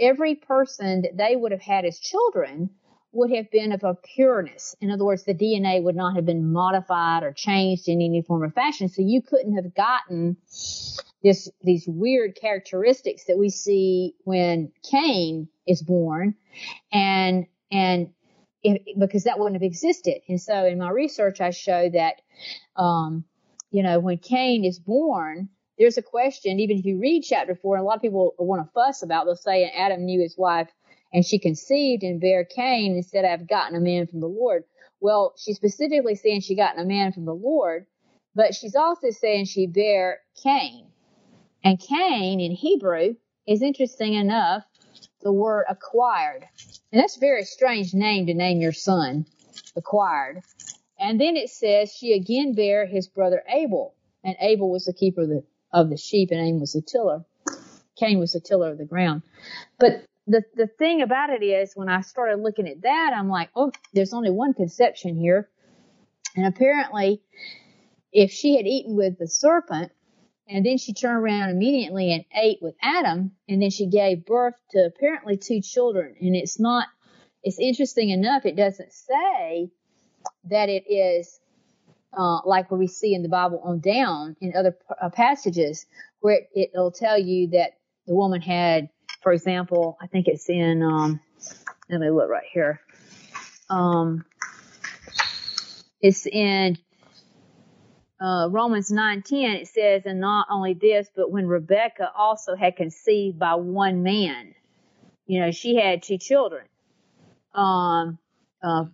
[0.00, 2.70] every person that they would have had as children
[3.12, 4.76] would have been of a pureness.
[4.80, 8.42] In other words, the DNA would not have been modified or changed in any form
[8.42, 8.88] or fashion.
[8.88, 10.36] So you couldn't have gotten
[11.22, 16.36] this, these weird characteristics that we see when Cain is born
[16.92, 18.10] and, and
[18.98, 20.20] because that wouldn't have existed.
[20.28, 22.22] And so in my research, I show that,
[22.76, 23.24] um,
[23.72, 25.48] you know, when Cain is born,
[25.80, 28.62] there's a question, even if you read chapter four, and a lot of people want
[28.62, 30.68] to fuss about, they'll say Adam knew his wife
[31.12, 34.64] and she conceived and bare Cain and said, I've gotten a man from the Lord.
[35.00, 37.86] Well, she's specifically saying she gotten a man from the Lord,
[38.34, 40.86] but she's also saying she bare Cain.
[41.64, 43.14] And Cain in Hebrew
[43.46, 44.64] is interesting enough,
[45.22, 46.44] the word acquired.
[46.92, 49.24] And that's a very strange name to name your son,
[49.74, 50.42] acquired.
[50.98, 53.94] And then it says she again bare his brother Abel.
[54.22, 57.24] And Abel was the keeper of the of the sheep, and Cain was the tiller.
[57.98, 59.22] Cain was the tiller of the ground.
[59.78, 63.50] But the the thing about it is, when I started looking at that, I'm like,
[63.56, 65.48] oh, there's only one conception here,
[66.36, 67.22] and apparently,
[68.12, 69.92] if she had eaten with the serpent,
[70.48, 74.54] and then she turned around immediately and ate with Adam, and then she gave birth
[74.70, 76.88] to apparently two children, and it's not.
[77.42, 78.44] It's interesting enough.
[78.44, 79.70] It doesn't say
[80.44, 81.39] that it is
[82.16, 85.86] uh, like what we see in the Bible on down in other uh, passages
[86.20, 87.72] where it, will tell you that
[88.06, 88.88] the woman had,
[89.22, 91.20] for example, I think it's in, um,
[91.88, 92.80] let me look right here.
[93.68, 94.24] Um,
[96.00, 96.78] it's in
[98.20, 99.62] uh, Romans 9:10.
[99.62, 104.54] It says, and not only this, but when Rebecca also had conceived by one man,
[105.26, 106.66] you know, she had two children.
[107.54, 108.18] Um,
[108.62, 108.84] uh,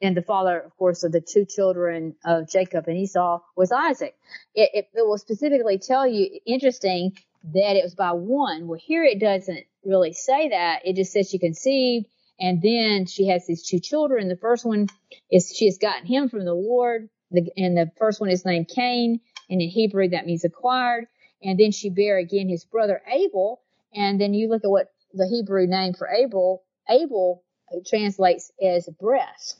[0.00, 4.14] and the father, of course, of the two children of Jacob and Esau was Isaac.
[4.54, 7.16] It, it, it will specifically tell you, interesting,
[7.54, 8.68] that it was by one.
[8.68, 10.82] Well, here it doesn't really say that.
[10.84, 12.06] It just says she conceived
[12.40, 14.28] and then she has these two children.
[14.28, 14.86] The first one
[15.30, 17.08] is she has gotten him from the Lord.
[17.30, 19.20] The, and the first one is named Cain.
[19.50, 21.06] And in Hebrew, that means acquired.
[21.42, 23.60] And then she bare again his brother Abel.
[23.94, 27.42] And then you look at what the Hebrew name for Abel, Abel
[27.86, 29.58] translates as breast.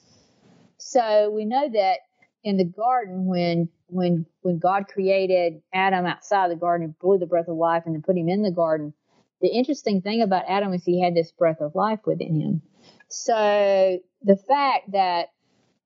[0.79, 1.99] So we know that
[2.45, 7.27] in the garden when when when God created Adam outside the garden and blew the
[7.27, 8.95] breath of life and then put him in the garden,
[9.41, 12.63] the interesting thing about Adam is he had this breath of life within him.
[13.09, 15.29] So the fact that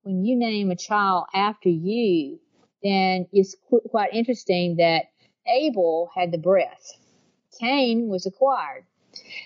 [0.03, 2.39] when you name a child after you,
[2.83, 5.05] then it's qu- quite interesting that
[5.47, 6.91] Abel had the breath.
[7.59, 8.85] Cain was acquired.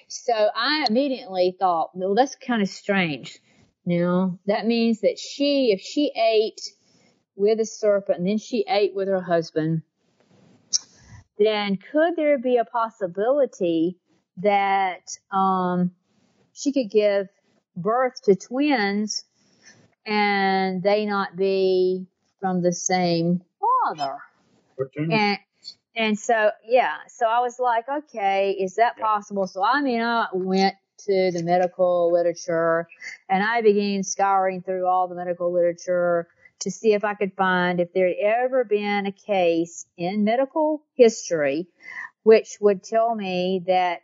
[0.07, 3.39] So I immediately thought, well, that's kind of strange.
[3.87, 6.59] Now, that means that she, if she ate
[7.37, 9.81] with a serpent and then she ate with her husband,
[11.39, 13.97] then could there be a possibility
[14.37, 15.91] that um,
[16.51, 17.27] she could give
[17.77, 19.23] birth to twins
[20.05, 22.07] and they not be
[22.41, 23.41] from the same
[23.85, 24.17] father?
[25.13, 25.37] And
[25.95, 29.47] and so yeah, so I was like, okay, is that possible?
[29.47, 32.87] So I mean, I went to the medical literature
[33.29, 36.27] and I began scouring through all the medical literature
[36.59, 40.83] to see if I could find if there had ever been a case in medical
[40.95, 41.67] history
[42.23, 44.01] which would tell me that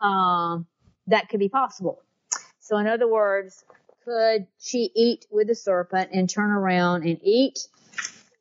[0.00, 0.66] um,
[1.06, 2.02] that could be possible.
[2.60, 3.64] So in other words,
[4.04, 7.66] could she eat with the serpent and turn around and eat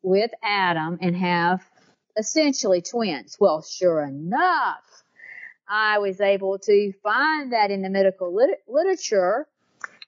[0.01, 1.63] with Adam and have
[2.17, 3.37] essentially twins?
[3.39, 4.83] Well, sure enough,
[5.75, 9.47] I was able to find that in the medical lit- literature.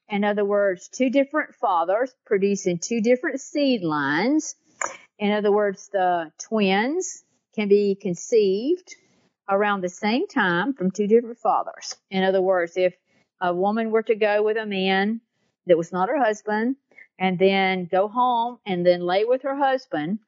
[0.08, 4.56] In other words, two different fathers producing two different seed lines.
[5.18, 7.24] In other words, the twins
[7.56, 8.96] can be conceived
[9.50, 11.96] around the same time from two different fathers.
[12.12, 12.94] In other words, if
[13.42, 15.20] a woman were to go with a man
[15.66, 16.76] that was not her husband
[17.18, 20.20] and then go home and then lay with her husband,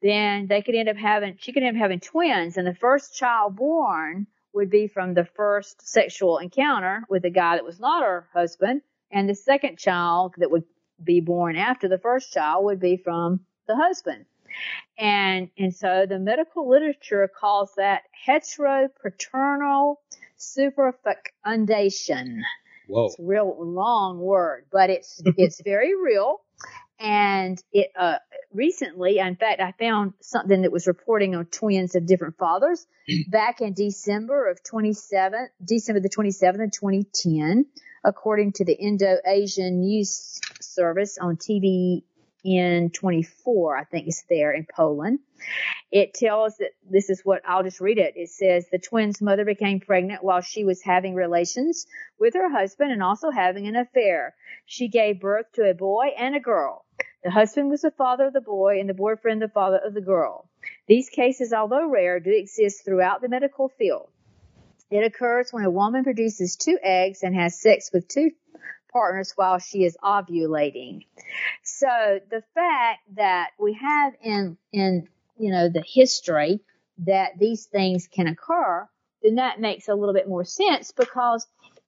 [0.00, 3.16] then they could end up having, she could end up having twins and the first
[3.16, 8.02] child born would be from the first sexual encounter with a guy that was not
[8.02, 10.64] her husband and the second child that would
[11.02, 14.26] be born after the first child would be from the husband.
[14.98, 19.96] And, and so the medical literature calls that heteropaternal
[20.38, 22.40] superfecundation.
[22.88, 23.06] Whoa.
[23.06, 26.40] It's a real long word, but it's, it's very real.
[27.00, 28.18] And it, uh,
[28.52, 32.86] recently, in fact, I found something that was reporting on twins of different fathers
[33.28, 37.64] back in December of 27, December the 27th of 2010,
[38.04, 42.02] according to the Indo-Asian News Service on TV
[42.44, 45.18] in 24, I think it's there in Poland.
[45.90, 48.14] It tells that this is what I'll just read it.
[48.16, 51.86] It says the twins' mother became pregnant while she was having relations
[52.18, 54.34] with her husband and also having an affair.
[54.66, 56.84] She gave birth to a boy and a girl.
[57.22, 60.00] The husband was the father of the boy and the boyfriend the father of the
[60.00, 60.48] girl.
[60.86, 64.08] These cases, although rare, do exist throughout the medical field.
[64.90, 68.30] It occurs when a woman produces two eggs and has sex with two
[68.90, 71.06] partners while she is ovulating.
[71.62, 75.06] So the fact that we have in, in,
[75.38, 76.60] you know, the history
[76.98, 78.88] that these things can occur,
[79.22, 81.46] then that makes a little bit more sense because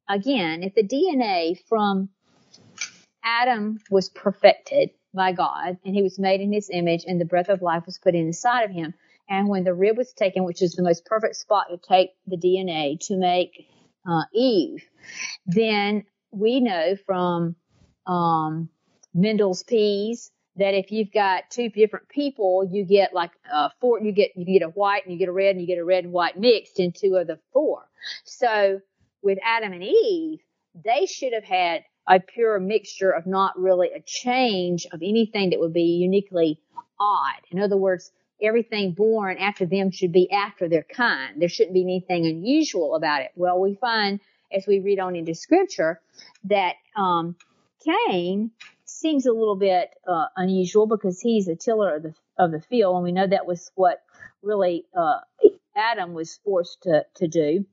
[0.09, 2.11] again, if the DNA from
[3.25, 7.49] Adam was perfected by God and he was made in his image and the breath
[7.49, 8.95] of life was put inside of him,
[9.29, 12.37] and when the rib was taken, which is the most perfect spot to take the
[12.37, 13.69] DNA to make
[14.07, 14.85] uh, Eve,
[15.47, 17.57] then we know from
[18.07, 18.69] um,
[19.15, 23.31] Mendel's peas that if you've got two different people, you get like
[23.81, 24.01] four.
[24.01, 25.85] You get you get a white and you get a red and you get a
[25.85, 27.85] red and white mixed in two of the four.
[28.25, 28.81] So
[29.23, 30.41] with Adam and Eve,
[30.75, 35.61] they should have had a pure mixture of not really a change of anything that
[35.61, 36.59] would be uniquely
[36.99, 37.41] odd.
[37.51, 38.11] In other words,
[38.43, 41.41] everything born after them should be after their kind.
[41.41, 43.31] There shouldn't be anything unusual about it.
[43.37, 44.21] Well, we find
[44.53, 46.01] as we read on into scripture
[46.45, 47.37] that um,
[47.85, 48.51] Cain
[48.85, 52.95] seems a little bit uh, unusual because he's a tiller of the of the field,
[52.97, 54.03] and we know that was what
[54.43, 55.21] really uh,
[55.77, 57.65] Adam was forced to to do.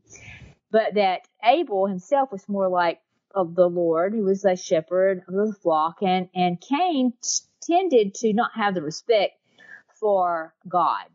[0.71, 2.99] But that Abel himself was more like
[3.33, 4.13] of the Lord.
[4.13, 7.13] He was a shepherd of the flock, and and Cain
[7.61, 9.33] tended to not have the respect
[9.99, 11.05] for God.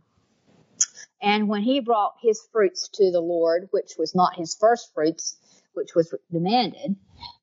[1.20, 5.36] And when he brought his fruits to the Lord, which was not his first fruits,
[5.72, 6.96] which was demanded,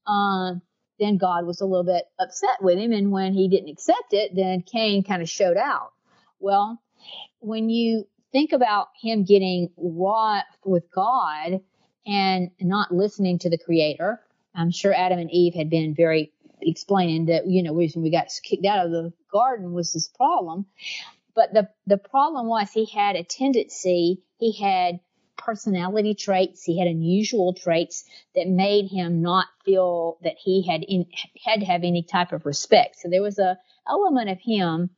[0.05, 0.53] uh,
[0.99, 2.91] then God was a little bit upset with him.
[2.91, 5.93] And when he didn't accept it, then Cain kind of showed out.
[6.39, 6.79] Well,
[7.39, 11.61] when you think about him getting wroth with God
[12.05, 14.21] and not listening to the creator,
[14.55, 18.27] I'm sure Adam and Eve had been very explaining that, you know, reason we got
[18.43, 20.65] kicked out of the garden was this problem.
[21.33, 24.99] But the, the problem was he had a tendency, he had
[25.37, 28.03] personality traits, he had unusual traits
[28.35, 31.07] that made him not feel that he had in,
[31.43, 32.97] had to have any type of respect.
[32.99, 34.89] So there was a element of him,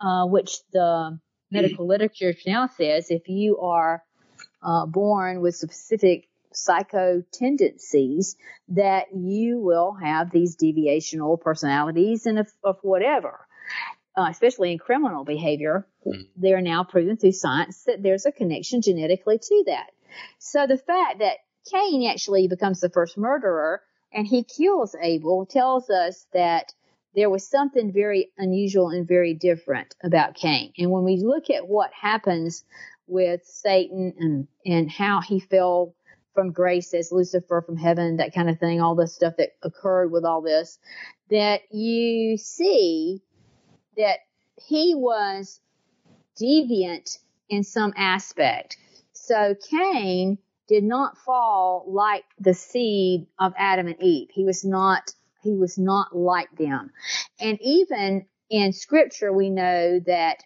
[0.00, 1.18] uh, which the
[1.50, 4.02] medical literature now says if you are
[4.62, 6.27] uh, born with specific
[6.64, 8.36] psycho tendencies
[8.68, 13.46] that you will have these deviational personalities and of, of whatever.
[14.16, 16.26] Uh, especially in criminal behavior, mm.
[16.36, 19.90] they're now proven through science that there's a connection genetically to that.
[20.38, 21.36] So the fact that
[21.70, 23.80] Cain actually becomes the first murderer
[24.12, 26.72] and he kills Abel tells us that
[27.14, 30.72] there was something very unusual and very different about Cain.
[30.78, 32.64] And when we look at what happens
[33.06, 35.94] with Satan and, and how he fell
[36.38, 40.12] from grace as Lucifer from heaven, that kind of thing, all the stuff that occurred
[40.12, 40.78] with all this,
[41.30, 43.20] that you see
[43.96, 44.20] that
[44.54, 45.60] he was
[46.40, 47.18] deviant
[47.48, 48.76] in some aspect.
[49.14, 54.28] So Cain did not fall like the seed of Adam and Eve.
[54.32, 55.12] He was not,
[55.42, 56.92] he was not like them.
[57.40, 60.44] And even in scripture, we know that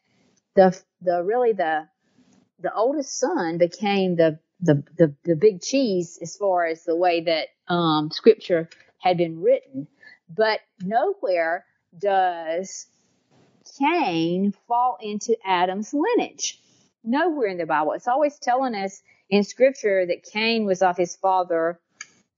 [0.56, 1.86] the, the really the,
[2.60, 7.22] the oldest son became the the, the, the big cheese as far as the way
[7.22, 9.88] that um, scripture had been written.
[10.34, 11.66] But nowhere
[11.98, 12.86] does
[13.78, 16.60] Cain fall into Adam's lineage.
[17.04, 17.92] Nowhere in the Bible.
[17.92, 21.80] It's always telling us in scripture that Cain was of his father,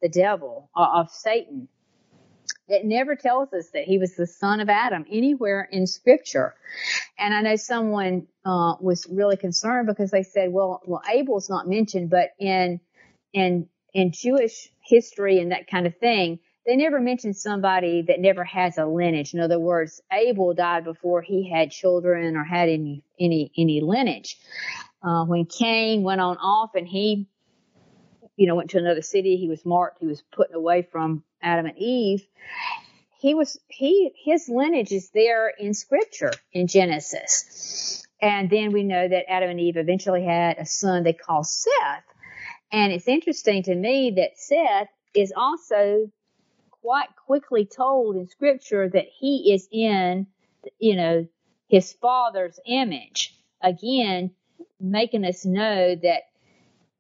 [0.01, 1.69] the devil, of Satan.
[2.67, 6.55] It never tells us that he was the son of Adam anywhere in scripture.
[7.19, 11.69] And I know someone uh, was really concerned because they said, well, well, Abel's not
[11.69, 12.81] mentioned, but in
[13.33, 18.45] in in Jewish history and that kind of thing, they never mention somebody that never
[18.45, 19.35] has a lineage.
[19.35, 24.39] In other words, Abel died before he had children or had any any any lineage.
[25.03, 27.29] Uh, when Cain went on off and he,
[28.37, 31.67] you know, went to another city, he was marked, he was put away from Adam
[31.67, 32.27] and Eve.
[33.21, 39.07] He was he his lineage is there in Scripture in Genesis, and then we know
[39.07, 42.05] that Adam and Eve eventually had a son they call Seth.
[42.73, 46.11] And it's interesting to me that Seth is also
[46.85, 50.27] quite quickly told in scripture that he is in,
[50.79, 51.27] you know,
[51.69, 53.35] his father's image.
[53.63, 54.33] Again,
[54.81, 56.23] making us know that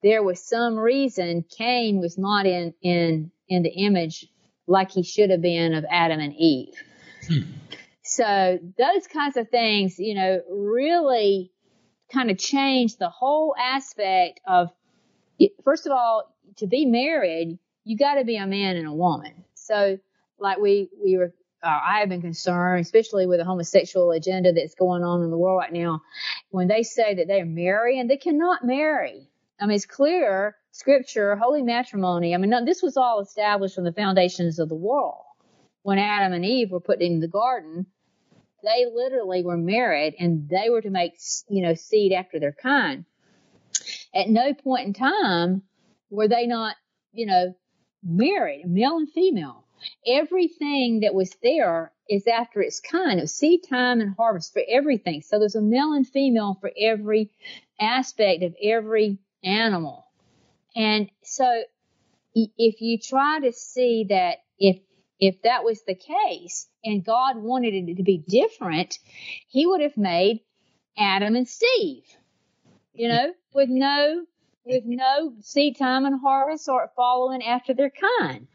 [0.02, 4.26] there was some reason Cain was not in, in, in the image
[4.66, 6.74] like he should have been of Adam and Eve.
[7.28, 7.40] Hmm.
[8.02, 11.50] So those kinds of things, you know, really
[12.12, 14.70] kind of change the whole aspect of,
[15.64, 19.44] first of all, to be married, you got to be a man and a woman.
[19.54, 19.98] So,
[20.38, 24.74] like we we were, uh, I have been concerned, especially with the homosexual agenda that's
[24.74, 26.02] going on in the world right now,
[26.50, 29.28] when they say that they are marrying, they cannot marry.
[29.60, 32.34] I mean, it's clear, scripture, holy matrimony.
[32.34, 35.22] I mean, this was all established from the foundations of the world.
[35.82, 37.86] When Adam and Eve were put in the garden,
[38.64, 41.12] they literally were married and they were to make,
[41.48, 43.04] you know, seed after their kind.
[44.12, 45.62] At no point in time
[46.10, 46.74] were they not,
[47.12, 47.54] you know,
[48.02, 49.66] married, male and female.
[50.04, 53.20] Everything that was there is after its kind.
[53.20, 55.22] It was seed time and harvest for everything.
[55.22, 57.30] So there's a male and female for every
[57.78, 60.03] aspect of every animal.
[60.76, 61.64] And so
[62.34, 64.78] if you try to see that if
[65.20, 68.98] if that was the case and God wanted it to be different,
[69.48, 70.40] he would have made
[70.98, 72.04] Adam and Steve,
[72.92, 74.24] you know, with no
[74.64, 78.48] with no seed time and harvest or following after their kind.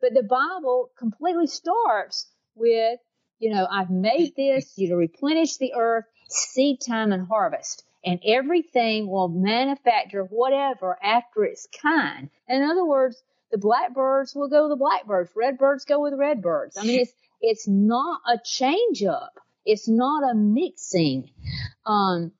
[0.00, 2.98] But the Bible completely starts with,
[3.38, 7.84] you know, I've made this, you to replenish the earth, seed time and harvest.
[8.04, 12.28] And everything will manufacture whatever after its kind.
[12.48, 16.76] In other words, the blackbirds will go with the blackbirds, redbirds go with redbirds.
[16.76, 19.38] I mean, it's, it's not a change up.
[19.64, 21.30] It's not a mixing.
[21.86, 22.32] Um,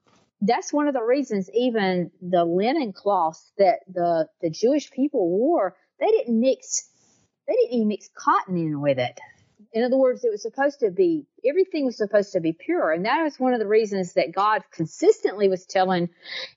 [0.43, 5.77] that's one of the reasons even the linen cloths that the, the Jewish people wore,
[5.99, 6.91] they didn't mix
[7.47, 9.21] they didn't even mix cotton in with it.
[9.75, 12.93] In other words, it was supposed to be, everything was supposed to be pure.
[12.93, 16.11] And that was one of the reasons that God consistently was telling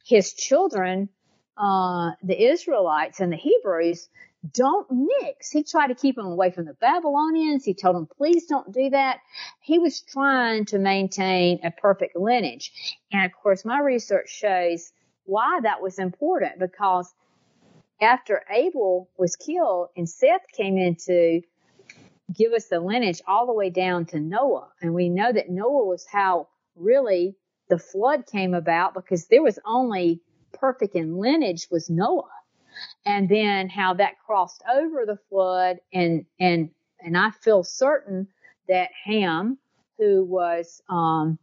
[0.06, 1.10] his children,
[1.58, 4.08] uh, the Israelites and the Hebrews,
[4.54, 5.50] don't mix.
[5.50, 7.66] He tried to keep them away from the Babylonians.
[7.66, 9.18] He told them, please don't do that.
[9.62, 12.72] He was trying to maintain a perfect lineage.
[13.12, 14.92] And of course, my research shows
[15.26, 17.12] why that was important because
[18.00, 21.42] after Abel was killed and Seth came in to
[22.38, 24.70] give us the lineage all the way down to Noah.
[24.82, 27.36] And we know that Noah was how really
[27.70, 30.22] the flood came about because there was only
[30.54, 32.30] perfect in lineage was Noah.
[33.06, 36.70] And then how that crossed over the flood and, and,
[37.00, 38.28] and I feel certain
[38.68, 39.58] that Ham,
[39.98, 41.40] who was, um,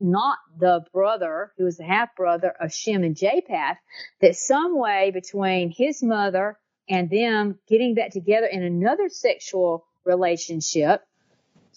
[0.00, 3.78] not the brother, who was the half brother of Shem and Japheth,
[4.20, 6.56] that some way between his mother
[6.88, 11.02] and them getting back together in another sexual relationship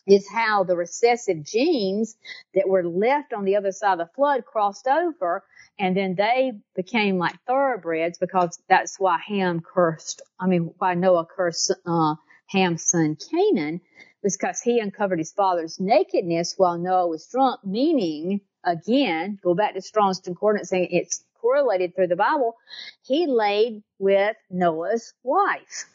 [0.07, 2.15] is how the recessive genes
[2.55, 5.43] that were left on the other side of the flood crossed over
[5.79, 11.25] and then they became like thoroughbreds because that's why Ham cursed, I mean, why Noah
[11.25, 12.15] cursed, uh,
[12.47, 13.81] Ham's son Canaan
[14.23, 19.73] was because he uncovered his father's nakedness while Noah was drunk, meaning, again, go back
[19.73, 22.55] to Strong's Concordance saying it's correlated through the Bible,
[23.03, 25.85] he laid with Noah's wife.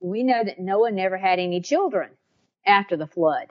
[0.00, 2.10] We know that Noah never had any children
[2.66, 3.46] after the flood.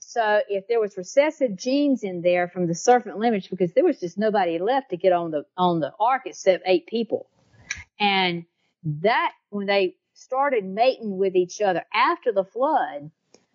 [0.00, 4.00] So if there was recessive genes in there from the serpent lineage, because there was
[4.00, 7.28] just nobody left to get on the on the ark except eight people,
[8.00, 8.44] and
[8.84, 13.10] that when they started mating with each other after the flood,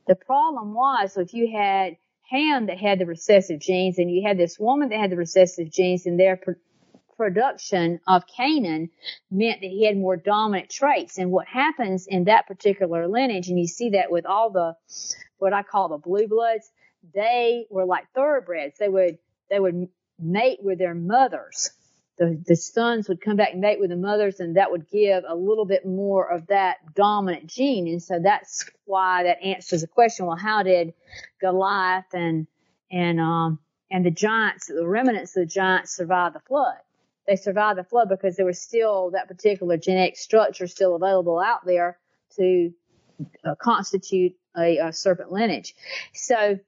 [0.08, 1.98] the problem was so if you had
[2.30, 5.72] Ham that had the recessive genes and you had this woman that had the recessive
[5.72, 6.38] genes and their
[7.18, 8.89] production of Canaan
[9.32, 11.18] meant that he had more dominant traits.
[11.18, 14.76] And what happens in that particular lineage, and you see that with all the,
[15.38, 16.70] what I call the blue bloods,
[17.14, 18.78] they were like thoroughbreds.
[18.80, 19.18] They would,
[19.49, 19.89] they would
[20.20, 21.72] mate with their mothers
[22.18, 25.24] the, the sons would come back and mate with the mothers and that would give
[25.28, 27.88] a little bit more of that dominant gene.
[27.88, 30.93] And so that's why that answers the question, well, how did
[31.41, 32.47] Goliath and,
[32.91, 33.59] and, um,
[33.89, 36.78] and the giants, the remnants of the giants survive the flood?
[37.28, 41.66] They survived the flood because there was still that particular genetic structure still available out
[41.66, 41.98] there
[42.38, 42.72] to
[43.46, 45.76] uh, constitute a, a serpent lineage.
[46.14, 46.60] So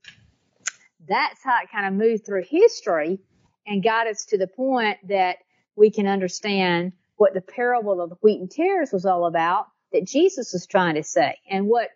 [1.07, 3.19] that's how it kind of moved through history
[3.67, 5.37] and got us to the point that
[5.75, 10.05] we can understand what the parable of the wheat and tares was all about that
[10.05, 11.37] Jesus was trying to say.
[11.49, 11.89] And what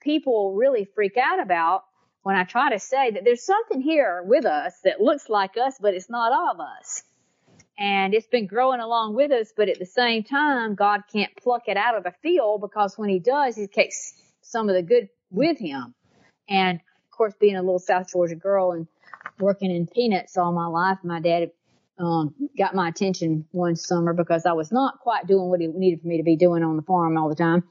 [0.00, 1.84] people really freak out about
[2.22, 5.76] when I try to say that there's something here with us that looks like us,
[5.80, 7.02] but it's not of us.
[7.82, 11.62] And it's been growing along with us, but at the same time, God can't pluck
[11.66, 15.08] it out of the field because when he does, he takes some of the good
[15.32, 15.92] with him.
[16.48, 18.86] And of course, being a little South Georgia girl and
[19.40, 20.98] working in peanuts all my life.
[21.02, 21.50] My dad
[22.02, 26.02] um, got my attention one summer because I was not quite doing what he needed
[26.02, 27.64] for me to be doing on the farm all the time.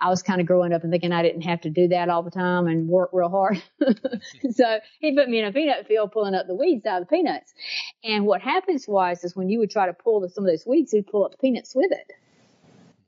[0.00, 2.22] I was kind of growing up and thinking I didn't have to do that all
[2.22, 3.62] the time and work real hard.
[4.50, 7.14] so he put me in a peanut field pulling up the weeds out of the
[7.14, 7.52] peanuts.
[8.02, 10.64] And what happens was is when you would try to pull the, some of those
[10.66, 12.12] weeds, he'd pull up the peanuts with it.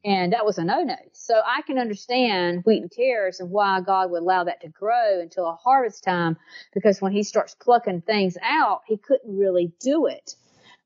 [0.04, 0.96] And that was a no-no.
[1.12, 5.20] So I can understand wheat and tares and why God would allow that to grow
[5.20, 6.36] until a harvest time,
[6.74, 10.34] because when he starts plucking things out, he couldn't really do it.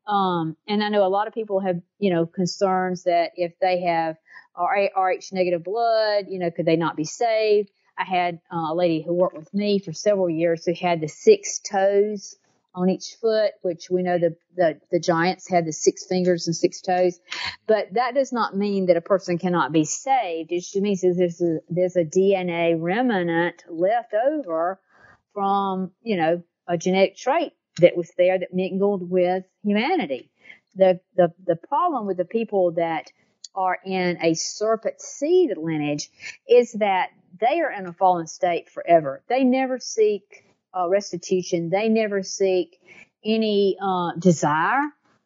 [0.07, 3.83] Um, and I know a lot of people have, you know, concerns that if they
[3.83, 4.17] have
[4.57, 7.71] RH negative blood, you know, could they not be saved?
[7.99, 11.09] I had uh, a lady who worked with me for several years who had the
[11.09, 12.37] six toes
[12.75, 16.55] on each foot, which we know the, the, the giants had the six fingers and
[16.55, 17.19] six toes.
[17.67, 20.53] But that does not mean that a person cannot be saved.
[20.53, 24.79] It just means that there's a, there's a DNA remnant left over
[25.33, 30.31] from, you know, a genetic trait that was there that mingled with humanity.
[30.75, 33.11] The, the, the problem with the people that
[33.55, 36.11] are in a serpent seed lineage
[36.49, 37.11] is that
[37.41, 39.23] they are in a fallen state forever.
[39.29, 40.45] They never seek
[40.77, 41.71] uh, restitution.
[41.71, 42.79] They never seek
[43.25, 44.83] any uh, desire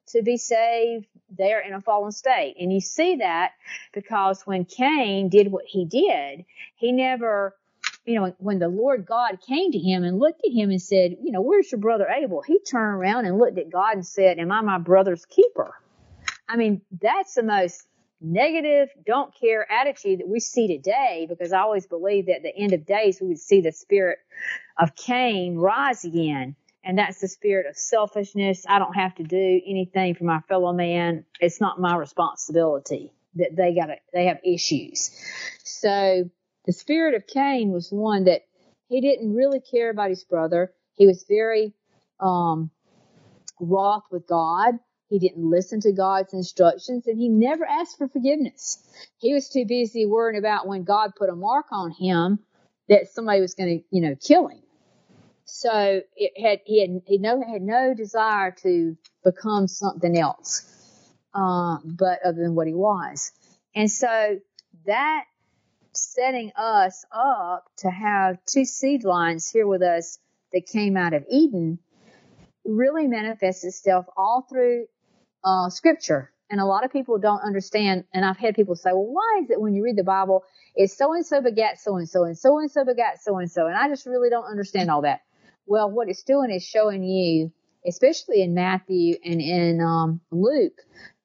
[0.09, 1.07] to be saved.
[1.37, 2.57] They're in a fallen state.
[2.61, 3.53] And you see that
[3.93, 6.45] because when Cain did what he did,
[6.77, 7.57] he never,
[8.05, 11.17] you know, when the Lord God came to him and looked at him and said,
[11.23, 12.43] you know, where's your brother Abel?
[12.43, 15.75] He turned around and looked at God and said, am I my brother's keeper?
[16.49, 17.87] I mean, that's the most
[18.21, 22.57] negative, don't care attitude that we see today because I always believe that at the
[22.57, 24.19] end of days we would see the spirit
[24.79, 26.57] of Cain rise again.
[26.83, 28.65] And that's the spirit of selfishness.
[28.69, 31.25] I don't have to do anything for my fellow man.
[31.39, 35.11] It's not my responsibility that they got they have issues.
[35.63, 36.31] So
[36.71, 38.43] The spirit of Cain was one that
[38.87, 40.73] he didn't really care about his brother.
[40.95, 41.75] He was very
[42.21, 42.71] um,
[43.59, 44.75] wroth with God.
[45.09, 48.79] He didn't listen to God's instructions and he never asked for forgiveness.
[49.19, 52.39] He was too busy worrying about when God put a mark on him
[52.89, 54.63] that somebody was going to, you know, kill him.
[55.47, 60.71] So it had, he had, he no, had no desire to become something else,
[61.35, 63.33] uh, but other than what he was.
[63.75, 64.39] And so
[64.87, 65.25] that
[65.93, 70.19] setting us up to have two seed lines here with us
[70.53, 71.79] that came out of Eden
[72.65, 74.87] really manifests itself all through
[75.45, 76.33] uh, scripture.
[76.51, 78.05] And a lot of people don't understand.
[78.13, 80.97] And I've had people say, well, why is it when you read the Bible, it's
[80.97, 83.67] so and so begat so and so and so and so begat so and so.
[83.67, 85.21] And I just really don't understand all that.
[85.67, 87.53] Well, what it's doing is showing you,
[87.87, 90.79] especially in Matthew and in um, Luke,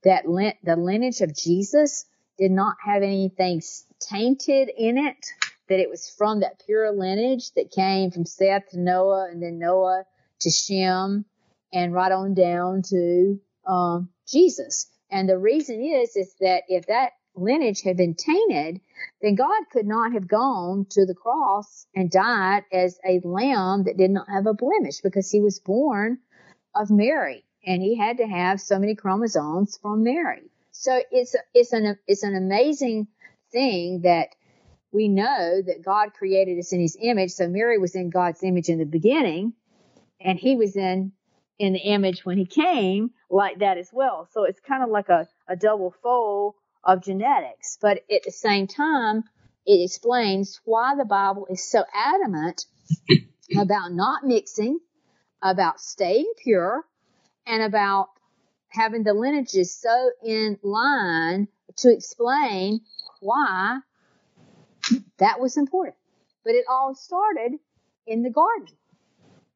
[0.04, 0.26] that
[0.64, 2.06] the lineage of Jesus
[2.38, 3.62] did not have anything
[4.00, 5.26] tainted in it,
[5.70, 9.60] that it was from that pure lineage that came from Seth to Noah and then
[9.60, 10.06] Noah
[10.42, 11.26] to Shem
[11.74, 14.88] and right on down to um, Jesus.
[15.10, 18.82] And the reason is, is that if that lineage had been tainted,
[19.22, 23.98] then God could not have gone to the cross and died as a lamb that
[23.98, 26.20] did not have a blemish because he was born
[26.74, 30.50] of Mary and he had to have so many chromosomes from Mary.
[30.72, 33.08] So it's it's an it's an amazing
[33.52, 34.30] thing that
[34.92, 37.32] we know that God created us in His image.
[37.32, 39.54] So Mary was in God's image in the beginning,
[40.22, 41.12] and He was in
[41.58, 44.28] in the image when He came like that as well.
[44.32, 47.78] So it's kind of like a a double fold of genetics.
[47.82, 49.24] But at the same time,
[49.66, 52.66] it explains why the Bible is so adamant
[53.58, 54.80] about not mixing,
[55.42, 56.84] about staying pure,
[57.46, 58.10] and about
[58.70, 62.82] having the lineages so in line to explain
[63.22, 63.80] why
[65.18, 65.96] that was important.
[66.44, 67.54] But it all started
[68.06, 68.76] in the garden.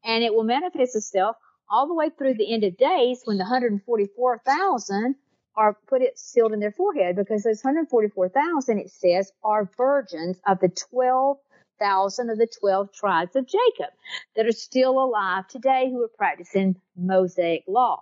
[0.04, 1.36] And it will manifest itself
[1.70, 5.16] all the way through the end of days when the 144,000
[5.56, 10.60] are put it sealed in their forehead because those 144,000 it says are virgins of
[10.60, 13.94] the 12,000 of the 12 tribes of Jacob
[14.36, 18.02] that are still alive today who are practicing Mosaic law.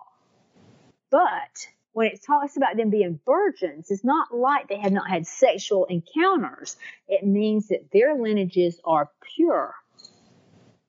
[1.10, 5.26] But when it talks about them being virgins, it's not like they have not had
[5.26, 6.76] sexual encounters.
[7.08, 9.74] It means that their lineages are pure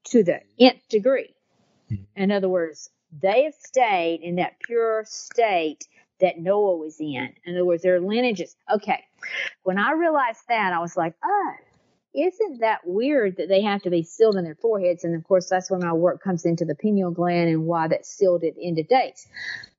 [0.06, 1.34] to the nth degree.
[1.88, 1.95] Hmm.
[2.16, 2.89] In other words,
[3.22, 5.88] they have stayed in that pure state
[6.20, 7.34] that Noah was in.
[7.45, 8.56] In other words, their lineages.
[8.72, 9.04] Okay.
[9.64, 11.54] When I realized that, I was like, oh,
[12.14, 15.04] isn't that weird that they have to be sealed in their foreheads?
[15.04, 18.06] And of course, that's when my work comes into the pineal gland and why that
[18.06, 19.28] sealed it into dates.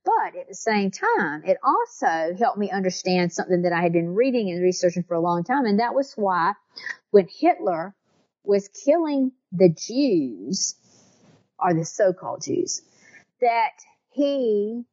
[0.05, 4.14] But at the same time, it also helped me understand something that I had been
[4.14, 5.66] reading and researching for a long time.
[5.66, 6.55] And that was why
[7.11, 7.94] when Hitler
[8.42, 10.76] was killing the Jews,
[11.59, 12.82] or the so-called Jews,
[13.40, 13.72] that
[14.11, 14.84] he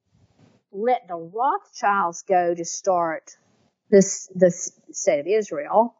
[0.72, 3.32] let the Rothschilds go to start
[3.90, 4.52] this, the
[4.92, 5.96] state of Israel,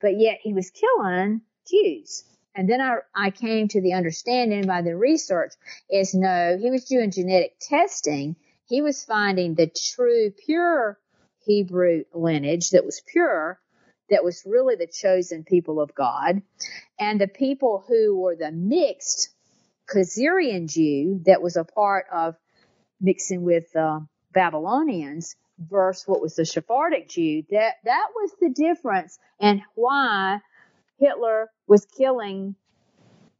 [0.00, 2.24] but yet he was killing Jews.
[2.54, 5.52] And then I, I came to the understanding by the research
[5.90, 8.36] is no, he was doing genetic testing.
[8.66, 10.98] He was finding the true, pure
[11.44, 13.60] Hebrew lineage that was pure,
[14.10, 16.42] that was really the chosen people of God.
[16.98, 19.30] And the people who were the mixed
[19.92, 22.36] Khazarian Jew that was a part of
[23.00, 24.00] mixing with uh,
[24.32, 27.42] Babylonians versus what was the Sephardic Jew.
[27.50, 30.40] That that was the difference, and why
[30.98, 32.54] Hitler was killing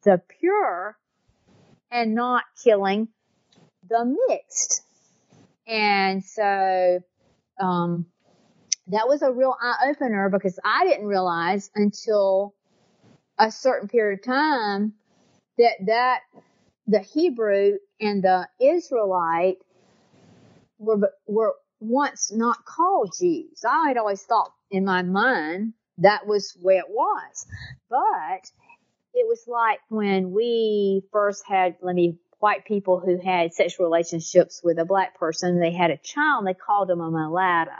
[0.05, 0.97] the pure
[1.91, 3.09] and not killing
[3.89, 4.83] the mixed.
[5.66, 7.01] And so,
[7.61, 8.07] um,
[8.89, 12.55] that was a real eye opener because I didn't realize until
[13.39, 14.95] a certain period of time
[15.59, 16.20] that that
[16.87, 19.59] the Hebrew and the Israelite
[20.79, 23.64] were were once not called Jews.
[23.68, 27.47] I had always thought in my mind that was where it was.
[27.88, 28.51] But
[29.14, 34.61] it was like when we first had, let me, white people who had sexual relationships
[34.62, 37.70] with a black person, they had a child, they called them a mulatto.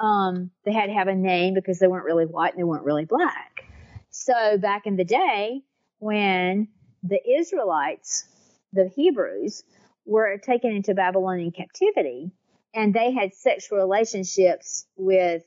[0.00, 2.84] Um, they had to have a name because they weren't really white and they weren't
[2.84, 3.62] really black.
[4.10, 5.62] So back in the day,
[6.00, 6.68] when
[7.04, 8.24] the Israelites,
[8.72, 9.62] the Hebrews,
[10.04, 12.32] were taken into Babylonian captivity,
[12.74, 15.44] and they had sexual relationships with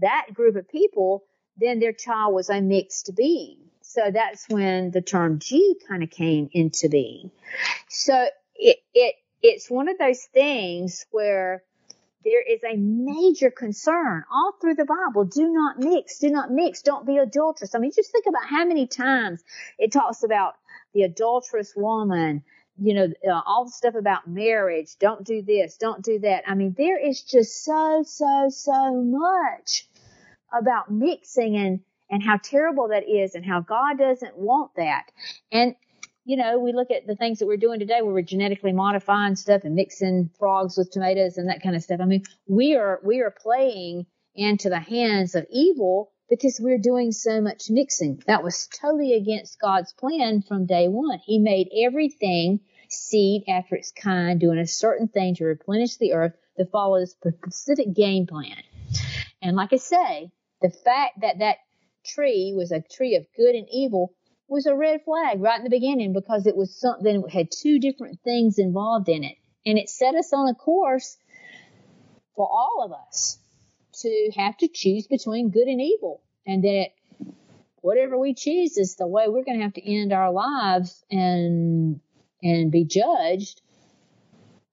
[0.00, 1.24] that group of people,
[1.56, 3.58] then their child was a mixed being.
[3.82, 7.30] So that's when the term Jew kind of came into being.
[7.88, 8.26] So
[8.56, 11.62] it, it, it's one of those things where
[12.24, 15.24] there is a major concern all through the Bible.
[15.24, 16.18] Do not mix.
[16.18, 16.82] Do not mix.
[16.82, 17.74] Don't be adulterous.
[17.74, 19.44] I mean, just think about how many times
[19.78, 20.54] it talks about
[20.94, 22.42] the adulterous woman,
[22.78, 24.96] you know, uh, all the stuff about marriage.
[24.98, 25.76] Don't do this.
[25.76, 26.44] Don't do that.
[26.46, 29.88] I mean, there is just so, so, so much
[30.52, 35.06] about mixing and, and how terrible that is and how God doesn't want that.
[35.52, 35.74] And
[36.24, 39.36] you know, we look at the things that we're doing today where we're genetically modifying
[39.36, 42.00] stuff and mixing frogs with tomatoes and that kind of stuff.
[42.00, 47.12] I mean, we are, we are playing into the hands of evil because we're doing
[47.12, 48.22] so much mixing.
[48.26, 51.18] That was totally against God's plan from day one.
[51.24, 56.34] He made everything seed after its kind, doing a certain thing to replenish the earth
[56.56, 58.62] that follows specific game plan.
[59.42, 60.30] And like I say,
[60.62, 61.58] the fact that that
[62.04, 64.14] tree was a tree of good and evil
[64.48, 67.78] was a red flag right in the beginning because it was something that had two
[67.78, 69.36] different things involved in it.
[69.66, 71.16] And it set us on a course
[72.36, 73.38] for all of us
[74.00, 76.22] to have to choose between good and evil.
[76.46, 76.88] And that
[77.80, 82.00] whatever we choose is the way we're going to have to end our lives and,
[82.42, 83.60] and be judged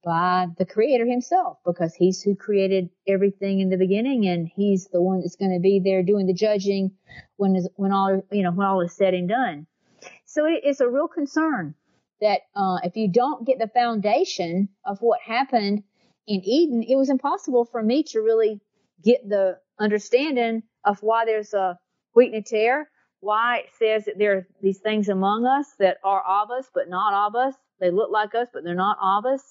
[0.04, 5.00] by the creator himself because he's who created everything in the beginning and he's the
[5.00, 6.90] one that's going to be there doing the judging
[7.36, 9.66] when is, when all, you know, when all is said and done.
[10.24, 11.74] So it is a real concern
[12.20, 15.84] that, uh, if you don't get the foundation of what happened
[16.26, 18.60] in Eden, it was impossible for me to really
[19.02, 21.78] get the understanding of why there's a
[22.14, 22.88] wheat tare,
[23.20, 26.88] why it says that there are these things among us that are of us but
[26.88, 27.54] not of us.
[27.80, 29.42] They look like us but they're not of us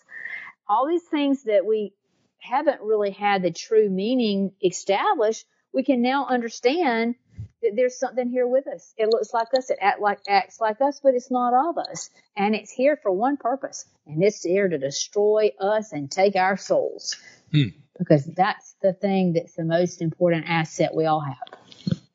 [0.71, 1.93] all these things that we
[2.39, 7.15] haven't really had the true meaning established, we can now understand
[7.61, 8.93] that there's something here with us.
[8.97, 12.09] It looks like us, it act like, acts like us, but it's not of us.
[12.35, 16.57] And it's here for one purpose, and it's here to destroy us and take our
[16.57, 17.17] souls.
[17.51, 17.67] Hmm.
[18.01, 21.59] Because that's the thing that's the most important asset we all have.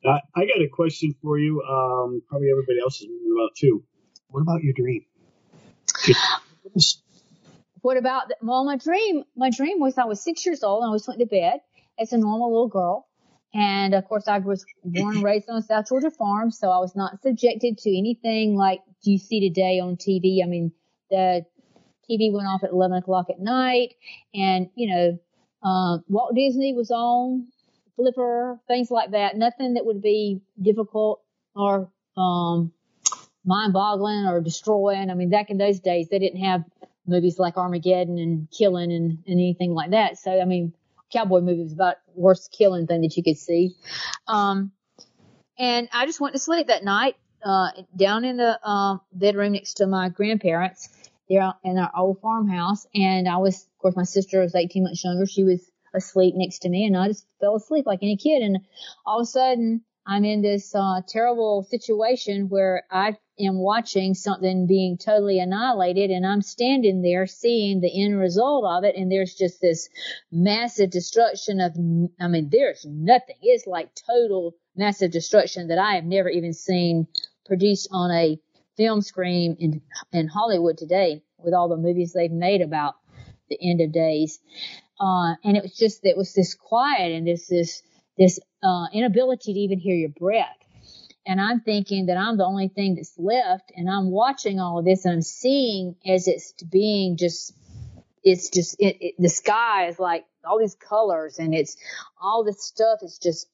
[0.05, 1.61] Uh, I got a question for you.
[1.61, 3.83] Um, probably everybody else is wondering about too.
[4.27, 5.05] What about your dream?
[7.81, 10.91] What about, well, my dream, my dream was I was six years old and I
[10.91, 11.61] was went to bed
[11.97, 13.07] as a normal little girl.
[13.53, 16.79] And of course, I was born and raised on a South Georgia farm, so I
[16.79, 20.43] was not subjected to anything like you see today on TV.
[20.43, 20.73] I mean,
[21.09, 21.45] the
[22.09, 23.93] TV went off at 11 o'clock at night,
[24.33, 25.19] and you know,
[25.67, 27.47] um, Walt Disney was on,
[27.95, 29.35] Flipper, things like that.
[29.35, 31.21] Nothing that would be difficult
[31.55, 32.71] or um,
[33.43, 35.09] mind-boggling or destroying.
[35.09, 36.63] I mean, back in those days, they didn't have
[37.07, 40.17] movies like Armageddon and killing and, and anything like that.
[40.19, 40.73] So, I mean,
[41.11, 43.75] cowboy movies about worst killing thing that you could see.
[44.27, 44.71] Um,
[45.57, 49.75] and I just went to sleep that night, uh, down in the, um, bedroom next
[49.75, 50.89] to my grandparents
[51.29, 52.85] there in our old farmhouse.
[52.93, 55.25] And I was, course, my sister was 18 months younger.
[55.25, 58.43] She was asleep next to me and I just fell asleep like any kid.
[58.43, 58.59] And
[59.05, 64.67] all of a sudden I'm in this, uh, terrible situation where I am watching something
[64.67, 69.33] being totally annihilated and I'm standing there seeing the end result of it and there's
[69.33, 69.89] just this
[70.31, 71.73] massive destruction of,
[72.19, 73.35] I mean, there's nothing.
[73.41, 77.07] It's like total massive destruction that I have never even seen
[77.45, 78.39] produced on a
[78.75, 79.81] film screen in,
[80.11, 82.95] in Hollywood today with all the movies they've made about
[83.49, 84.39] the end of days.
[84.99, 87.83] Uh, and it was just, it was this quiet and this, this,
[88.17, 90.57] this, uh, inability to even hear your breath
[91.27, 94.85] and I'm thinking that I'm the only thing that's left and I'm watching all of
[94.85, 97.53] this and I'm seeing as it's being just
[98.23, 101.75] it's just it, it, the sky is like all these colors and it's
[102.21, 103.47] all this stuff is just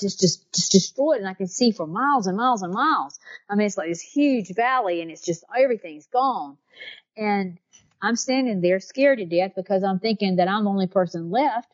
[0.00, 3.18] just just just destroyed and I can see for miles and miles and miles.
[3.48, 6.58] I mean it's like this huge valley and it's just everything's gone.
[7.16, 7.58] And
[8.02, 11.72] I'm standing there scared to death because I'm thinking that I'm the only person left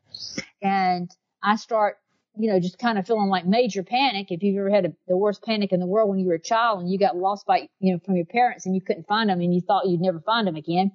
[0.62, 1.10] and
[1.42, 1.98] I start
[2.38, 4.30] you know, just kind of feeling like major panic.
[4.30, 6.40] If you've ever had a, the worst panic in the world when you were a
[6.40, 9.28] child and you got lost by, you know, from your parents and you couldn't find
[9.28, 10.92] them and you thought you'd never find them again.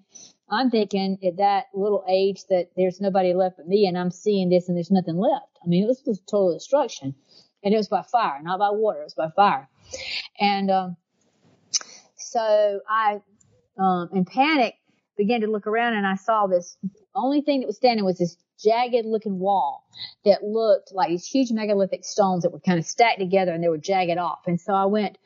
[0.49, 4.49] I'm thinking at that little age that there's nobody left but me and I'm seeing
[4.49, 5.59] this and there's nothing left.
[5.61, 7.13] I mean, this was total destruction
[7.61, 9.01] and it was by fire, not by water.
[9.01, 9.67] It was by fire.
[10.39, 10.97] And, um,
[12.15, 13.21] so I,
[13.77, 14.75] um, in panic
[15.17, 16.77] began to look around and I saw this
[17.15, 19.85] only thing that was standing was this jagged looking wall
[20.25, 23.69] that looked like these huge megalithic stones that were kind of stacked together and they
[23.69, 24.41] were jagged off.
[24.47, 25.17] And so I went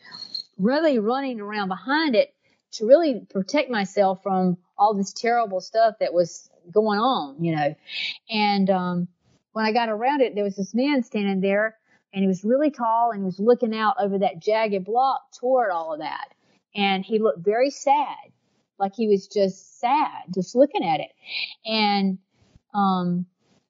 [0.57, 2.33] really running around behind it
[2.73, 7.75] to really protect myself from all this terrible stuff that was going on, you know.
[8.29, 9.07] And um
[9.53, 11.77] when I got around it, there was this man standing there
[12.13, 15.71] and he was really tall and he was looking out over that jagged block toward
[15.71, 16.29] all of that.
[16.75, 18.15] And he looked very sad,
[18.79, 21.11] like he was just sad, just looking at it.
[21.65, 22.19] And
[22.73, 23.25] um,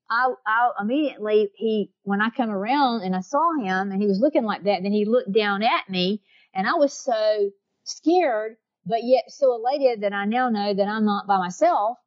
[0.10, 4.20] I, I immediately he when I come around and I saw him and he was
[4.20, 6.22] looking like that, then he looked down at me
[6.54, 7.52] and I was so
[7.84, 11.98] scared, but yet so elated that I now know that I'm not by myself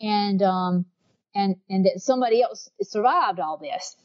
[0.00, 0.86] and um
[1.34, 3.96] and and that somebody else survived all this.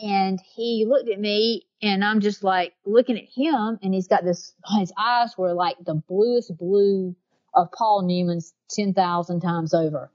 [0.00, 4.24] And he looked at me and I'm just like looking at him and he's got
[4.24, 7.14] this his eyes were like the bluest blue
[7.54, 10.10] of Paul Newman's 10,000 times over.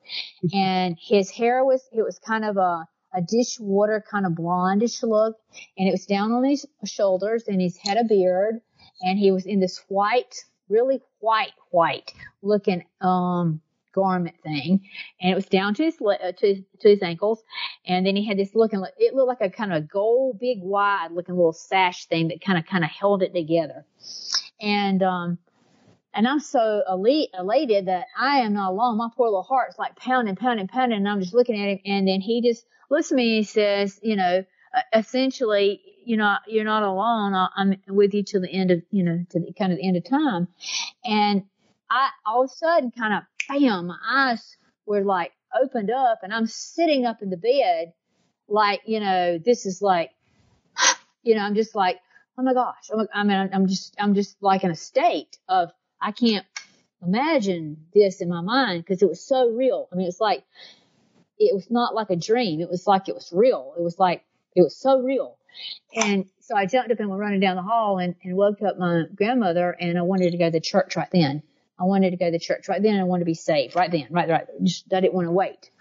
[0.54, 5.38] and his hair was, it was kind of a, a dishwater kind of blondish look.
[5.78, 8.62] And it was down on his shoulders and he's had a beard.
[9.02, 12.12] And he was in this white, really white, white
[12.42, 13.62] looking, um,
[13.94, 14.82] garment thing.
[15.22, 17.42] And it was down to his uh, to, to his ankles.
[17.86, 20.60] And then he had this looking it looked like a kind of a gold big
[20.62, 23.86] wide looking little sash thing that kind of kind of held it together.
[24.62, 25.38] And um
[26.14, 28.98] and I'm so elite, elated that I am not alone.
[28.98, 30.98] My poor little heart's like pounding, pounding, pounding.
[30.98, 31.80] And I'm just looking at him.
[31.86, 34.44] And then he just looks at me and says, you know,
[34.94, 37.34] essentially, you know, you're not alone.
[37.56, 39.98] I'm with you till the end of, you know, to the kind of the end
[39.98, 40.48] of time.
[41.06, 41.44] And
[41.90, 44.58] I, all of a sudden, kind of, bam, my eyes
[44.88, 45.32] were like
[45.62, 47.94] opened up and I'm sitting up in the bed,
[48.48, 50.10] like, you know, this is like,
[51.24, 52.00] you know, I'm just like,
[52.38, 55.72] oh my gosh, oh I mean, I'm just, I'm just like in a state of
[56.02, 56.46] I can't
[57.02, 59.88] imagine this in my mind because it was so real.
[59.92, 60.44] I mean, it's like,
[61.38, 62.60] it was not like a dream.
[62.62, 63.74] It was like it was real.
[63.78, 64.24] It was like,
[64.56, 65.38] it was so real.
[65.96, 68.78] And so I jumped up and went running down the hall and, and woke up
[68.78, 71.44] my grandmother and I wanted to go to church right then.
[71.80, 74.08] I wanted to go to church right then I wanted to be saved right then,
[74.10, 74.48] right, right.
[74.62, 75.72] Just, I didn't want to wait.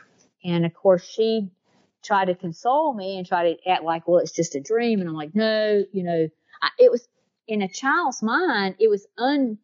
[0.44, 1.50] And of course she
[2.04, 5.00] tried to console me and tried to act like, well, it's just a dream.
[5.00, 6.28] And I'm like, no, you know,
[6.62, 7.06] I, it was
[7.48, 9.58] in a child's mind, it was un,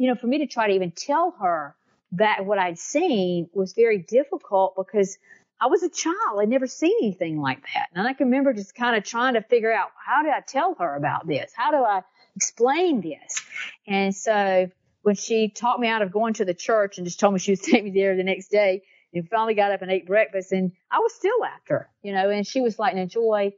[0.00, 1.76] you know, for me to try to even tell her
[2.12, 5.18] that what I'd seen was very difficult because
[5.60, 6.40] I was a child.
[6.40, 7.88] I'd never seen anything like that.
[7.94, 10.74] And I can remember just kind of trying to figure out how do I tell
[10.78, 11.52] her about this?
[11.54, 12.00] How do I
[12.34, 13.42] explain this?
[13.86, 14.70] And so
[15.02, 17.52] when she talked me out of going to the church and just told me she
[17.52, 18.82] was taking me there the next day,
[19.12, 22.46] and finally got up and ate breakfast and I was still after, you know, and
[22.46, 23.52] she was like, Joye,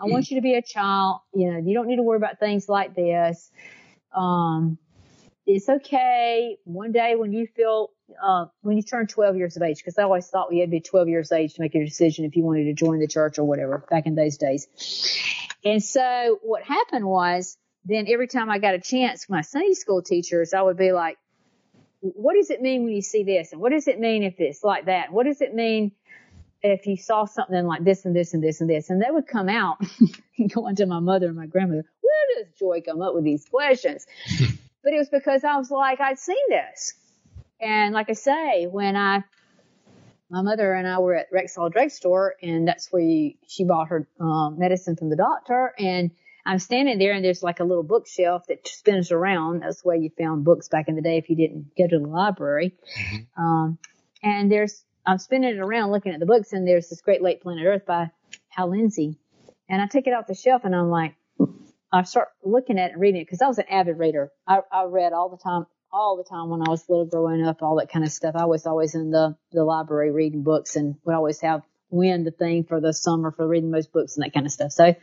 [0.00, 1.20] I want you to be a child.
[1.32, 3.52] You know, you don't need to worry about things like this.
[4.16, 4.78] Um,
[5.46, 7.90] it's okay one day when you feel
[8.22, 10.70] uh, when you turn 12 years of age, because I always thought we had to
[10.70, 13.06] be 12 years of age to make a decision if you wanted to join the
[13.06, 14.66] church or whatever back in those days.
[15.64, 20.02] And so what happened was then every time I got a chance, my Sunday school
[20.02, 21.18] teachers, I would be like,
[22.00, 23.52] what does it mean when you see this?
[23.52, 25.12] And what does it mean if it's like that?
[25.12, 25.92] What does it mean
[26.62, 28.90] if you saw something like this and this and this and this?
[28.90, 29.78] And they would come out
[30.54, 34.06] going to my mother and my grandmother, where does Joye come up with these questions?
[34.84, 36.94] But it was because I was like, I'd seen this.
[37.60, 39.24] And like I say, when I,
[40.30, 44.06] my mother and I were at Rexall Drugstore and that's where you, she bought her
[44.20, 45.72] um, medicine from the doctor.
[45.78, 46.10] And
[46.44, 49.62] I'm standing there and there's like a little bookshelf that spins around.
[49.62, 51.98] That's the way you found books back in the day if you didn't go to
[51.98, 52.74] the library.
[52.98, 53.42] Mm-hmm.
[53.42, 53.78] Um,
[54.22, 57.42] and there's, I'm spinning it around looking at the books and there's this Great Lake
[57.42, 58.10] Planet Earth by
[58.48, 59.18] Hal Lindsey.
[59.68, 61.14] And I take it off the shelf and I'm like,
[61.94, 64.30] I start looking at it and reading it because I was an avid reader.
[64.48, 67.62] I, I read all the time, all the time when I was little growing up,
[67.62, 68.34] all that kind of stuff.
[68.36, 72.32] I was always in the, the library reading books and would always have win the
[72.32, 74.72] thing for the summer for reading most books and that kind of stuff.
[74.72, 74.96] So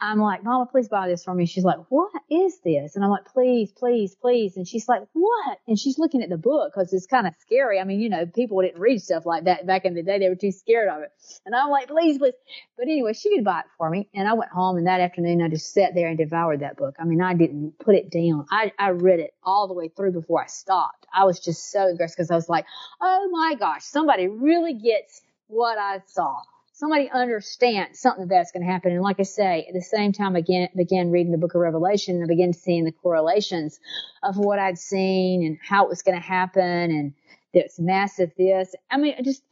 [0.00, 1.46] I'm like, Mama, please buy this for me.
[1.46, 2.94] She's like, what is this?
[2.94, 4.56] And I'm like, please, please, please.
[4.56, 5.58] And she's like, what?
[5.66, 7.80] And she's looking at the book because it's kind of scary.
[7.80, 10.20] I mean, you know, people didn't read stuff like that back in the day.
[10.20, 11.10] They were too scared of it.
[11.44, 12.34] And I'm like, please, please.
[12.76, 14.08] But anyway, she could buy it for me.
[14.14, 16.94] And I went home and that afternoon I just sat there and devoured that book.
[17.00, 18.46] I mean, I didn't put it down.
[18.52, 21.06] I, I read it all the way through before I stopped.
[21.12, 22.66] I was just so impressed because I was like,
[23.00, 26.42] oh my gosh, somebody really gets what I saw
[26.78, 28.92] somebody understands something that's going to happen.
[28.92, 32.14] And like I say, at the same time, began, began reading the book of Revelation
[32.14, 33.80] and I began seeing the correlations
[34.22, 37.14] of what I'd seen and how it was going to happen and
[37.52, 38.76] this massive this.
[38.88, 39.42] I mean, I just,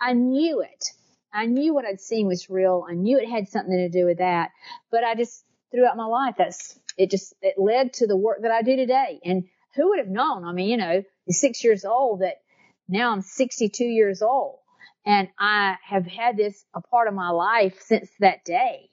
[0.00, 0.86] I knew it.
[1.32, 2.84] I knew what I'd seen was real.
[2.88, 4.50] I knew it had something to do with that.
[4.90, 8.50] But I just, throughout my life, that's, it just, it led to the work that
[8.50, 9.20] I do today.
[9.24, 9.44] And
[9.76, 10.44] who would have known?
[10.44, 12.38] I mean, you know, six years old that
[12.88, 14.58] now I'm 62 years old
[15.04, 18.88] and I have had this a part of my life since that day.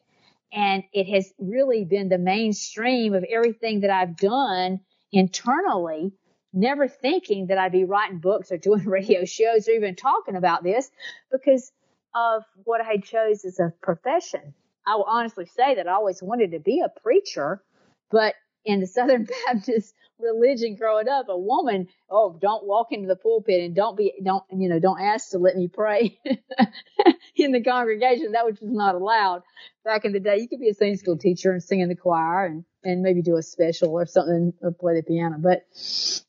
[0.51, 4.79] And it has really been the mainstream of everything that I've done
[5.11, 6.13] internally,
[6.53, 10.63] never thinking that I'd be writing books or doing radio shows or even talking about
[10.63, 10.89] this
[11.31, 11.71] because
[12.15, 14.55] of what I chose as a profession.
[14.87, 17.61] I will honestly say that I always wanted to be a preacher,
[18.09, 18.33] but
[18.65, 23.61] in the Southern Baptist religion growing up, a woman, oh, don't walk into the pulpit
[23.61, 26.19] and don't be, don't, you know, don't ask to let me pray
[27.35, 28.33] in the congregation.
[28.33, 29.43] That was just not allowed.
[29.85, 31.95] Back in the day, you could be a Sunday school teacher and sing in the
[31.95, 35.37] choir and, and maybe do a special or something or play the piano.
[35.39, 35.65] But,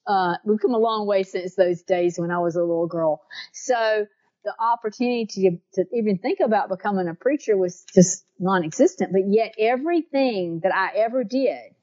[0.06, 3.22] uh, we've come a long way since those days when I was a little girl.
[3.52, 4.06] So,
[4.42, 9.12] the opportunity to, to even think about becoming a preacher was just non-existent.
[9.12, 11.74] But yet everything that I ever did,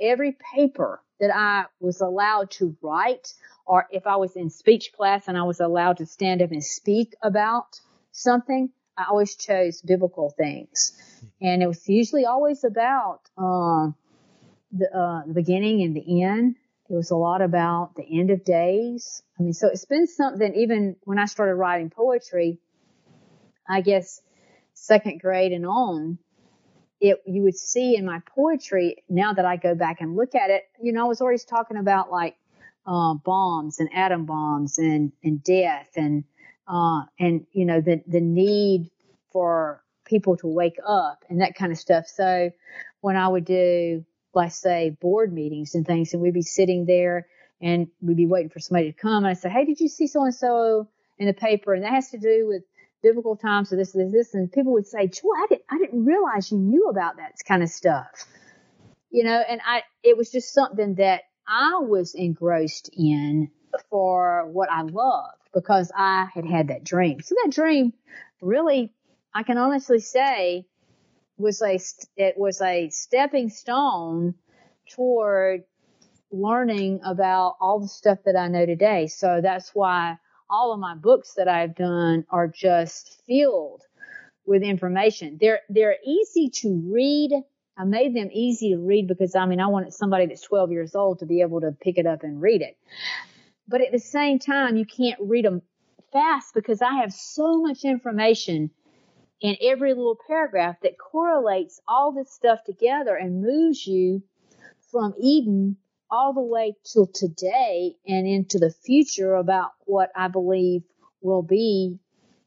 [0.00, 3.32] every paper that I was allowed to write,
[3.66, 6.62] or if I was in speech class and I was allowed to stand up and
[6.62, 7.80] speak about
[8.12, 10.92] something, I always chose biblical things.
[11.40, 13.94] And it was usually always about, um,
[14.72, 16.56] the, uh, the beginning and the end
[16.88, 19.22] it was a lot about the end of days.
[19.38, 22.60] I mean, so it's been something even when I started writing poetry,
[23.68, 24.20] I guess
[24.74, 26.18] second grade and on,
[27.00, 30.50] it, you would see in my poetry, now that I go back and look at
[30.50, 32.36] it, you know, I was always talking about like,
[32.86, 36.24] uh, bombs and atom bombs and, and death and,
[36.68, 38.90] uh, and, you know, the, the need
[39.32, 42.06] for people to wake up and that kind of stuff.
[42.06, 42.50] So
[43.00, 47.26] when I would do like say board meetings and things and we'd be sitting there
[47.60, 50.06] and we'd be waiting for somebody to come and I'd say, Hey, did you see
[50.06, 50.88] so and so
[51.18, 51.74] in the paper?
[51.74, 52.62] And that has to do with
[53.02, 54.34] biblical times or this, this, this.
[54.34, 57.62] And people would say, Joye, I didn't, I didn't realize you knew about that kind
[57.62, 58.26] of stuff.
[59.10, 63.50] You know, and I, it was just something that I was engrossed in
[63.90, 67.20] for what I loved because I had had that dream.
[67.22, 67.92] So that dream
[68.42, 68.92] really,
[69.34, 70.66] I can honestly say
[71.38, 71.78] was a
[72.16, 74.34] it was a stepping stone
[74.90, 75.64] toward
[76.30, 79.06] learning about all the stuff that I know today.
[79.06, 80.18] So that's why
[80.48, 83.82] all of my books that I've done are just filled
[84.46, 85.38] with information.
[85.40, 87.32] They're they're easy to read.
[87.76, 90.94] I made them easy to read because I mean I wanted somebody that's 12 years
[90.94, 92.76] old to be able to pick it up and read it.
[93.68, 95.62] But at the same time, you can't read them
[96.12, 98.70] fast because I have so much information
[99.40, 104.22] in every little paragraph that correlates all this stuff together and moves you
[104.90, 105.76] from Eden
[106.10, 110.82] all the way till today and into the future about what I believe
[111.20, 111.98] will be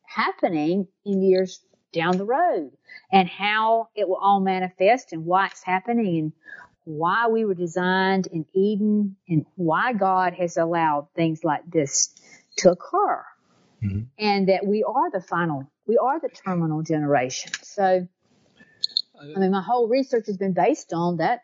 [0.05, 1.59] happening in years
[1.91, 2.71] down the road
[3.11, 6.33] and how it will all manifest and why it's happening and
[6.83, 12.13] why we were designed in Eden and why God has allowed things like this
[12.57, 13.23] to occur.
[13.83, 14.01] Mm-hmm.
[14.17, 17.51] And that we are the final we are the terminal generation.
[17.63, 18.07] So,
[19.19, 21.41] I mean, my whole research has been based on that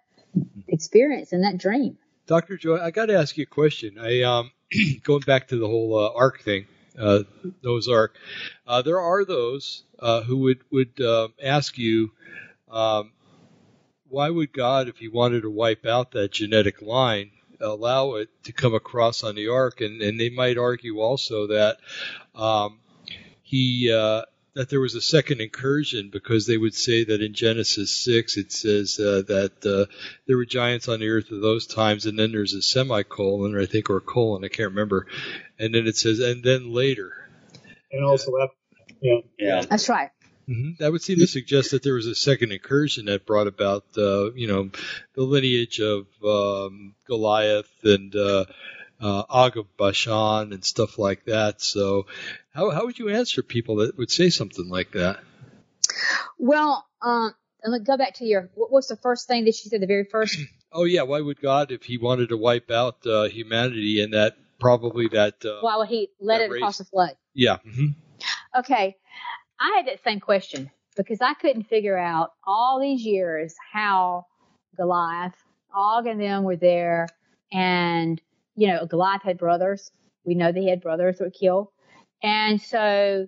[0.68, 1.98] experience and that dream.
[2.28, 2.58] Dr.
[2.58, 3.98] Joye, I got to ask you a question.
[4.00, 4.52] I um,
[5.04, 6.66] going back to the whole uh, ark thing,
[6.98, 7.24] uh,
[7.64, 8.18] Noah's Ark.
[8.66, 12.12] Uh, there are those uh, who would would uh, ask you,
[12.72, 13.12] um,
[14.10, 18.52] why would God, if He wanted to wipe out that genetic line, allow it to
[18.54, 19.82] come across on the ark?
[19.82, 21.78] And and they might argue also that
[22.34, 22.80] um,
[23.44, 24.24] He uh,
[24.56, 28.52] that there was a second incursion because they would say that in Genesis 6 it
[28.52, 29.92] says uh, that uh,
[30.28, 33.62] there were giants on the earth at those times, and then there's a semicolon, or
[33.62, 35.08] I think, or a colon, I can't remember,
[35.60, 37.12] and then it says, and then later.
[37.92, 38.50] And also, that,
[39.02, 40.10] yeah, yeah, that's right.
[40.48, 40.72] Mm-hmm.
[40.80, 44.32] That would seem to suggest that there was a second incursion that brought about, uh,
[44.34, 44.70] you know,
[45.16, 48.46] the lineage of um, Goliath and uh,
[49.02, 51.62] uh, Og of Bashan and stuff like that.
[51.62, 52.06] So,
[52.56, 55.20] how how would you answer people that would say something like that?
[56.40, 57.34] Well, um,
[57.66, 59.82] let go back to your what was the first thing that you said?
[59.82, 60.40] The very first.
[60.72, 64.38] oh yeah, why would God, if He wanted to wipe out uh, humanity, and that
[64.60, 65.44] probably that.
[65.44, 66.62] Uh, why would He let it race?
[66.62, 67.16] across the flood?
[67.34, 67.58] Yeah.
[67.58, 67.88] Mm-hmm.
[68.60, 68.96] Okay,
[69.60, 74.28] I had that same question because I couldn't figure out all these years how
[74.78, 75.36] Goliath,
[75.76, 77.10] Og, and them were there,
[77.52, 78.22] and
[78.56, 79.92] you know Goliath had brothers.
[80.24, 81.68] We know they had brothers that were killed.
[82.26, 83.28] And so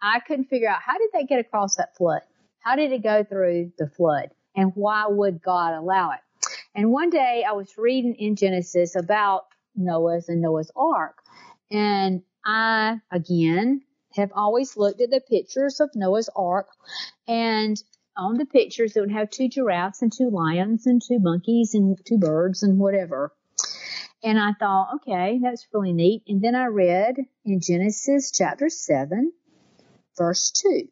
[0.00, 2.22] I couldn't figure out how did they get across that flood?
[2.60, 4.30] How did it go through the flood?
[4.54, 6.20] And why would God allow it?
[6.72, 11.16] And one day I was reading in Genesis about Noah's and Noah's Ark.
[11.72, 13.82] And I, again,
[14.14, 16.68] have always looked at the pictures of Noah's Ark.
[17.26, 17.76] And
[18.16, 21.98] on the pictures, it would have two giraffes and two lions and two monkeys and
[22.06, 23.32] two birds and whatever.
[24.22, 26.22] And I thought, okay, that's really neat.
[26.28, 29.32] And then I read in Genesis chapter 7,
[30.16, 30.88] verse 2.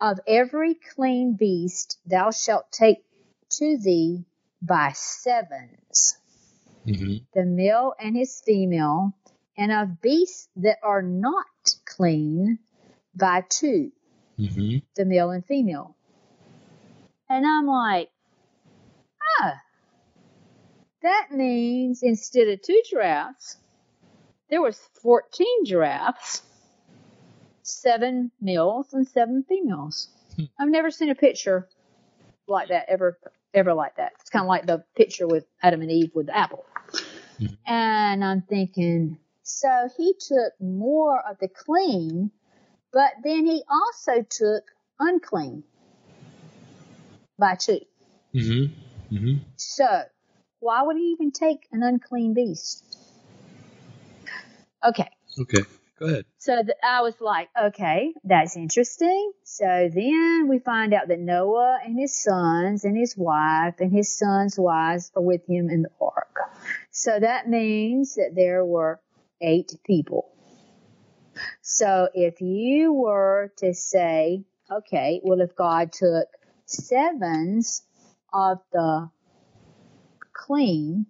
[0.00, 3.04] Of every clean beast thou shalt take
[3.58, 4.24] to thee
[4.62, 6.18] by sevens,
[6.86, 7.16] mm-hmm.
[7.34, 9.12] the male and his female,
[9.58, 11.46] and of beasts that are not
[11.84, 12.60] clean
[13.14, 13.90] by 2
[14.38, 14.76] mm-hmm.
[14.94, 15.96] the male and female.
[17.28, 18.10] And I'm like,
[19.40, 19.52] oh,
[21.02, 23.56] that means instead of two giraffes,
[24.48, 26.42] there was 14 giraffes,
[27.62, 30.08] seven males and seven females.
[30.36, 30.44] Hmm.
[30.58, 31.68] I've never seen a picture
[32.46, 33.18] like that ever,
[33.54, 34.12] ever like that.
[34.20, 36.64] It's kind of like the picture with Adam and Eve with the apple.
[37.38, 37.56] Mhm.
[37.66, 42.30] And I'm thinking, so he took more of the clean,
[42.92, 44.64] but then he also took
[44.98, 45.64] unclean
[47.38, 47.80] by two.
[48.34, 49.14] Mm-hmm.
[49.16, 49.36] Mm-hmm.
[49.56, 50.02] So,
[50.60, 52.84] why would he even take an unclean beast?
[54.84, 55.08] Okay,
[55.40, 55.62] Okay.
[55.98, 56.24] Go ahead.
[56.38, 59.32] so th- I was like, okay, that's interesting.
[59.44, 64.16] So then we find out that Noah and his sons and his wife and his
[64.16, 66.38] sons' wives are with him in the ark.
[66.90, 69.00] So that means that there were
[69.42, 70.30] eight people.
[71.60, 76.28] So if you were to say, okay, well, if God took
[76.64, 77.82] sevens
[78.32, 79.10] of the
[80.46, 81.06] clean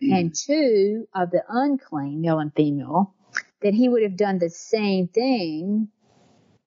[0.00, 0.12] hmm.
[0.12, 3.14] and two of the unclean, male and female,
[3.62, 5.88] that he would have done the same thing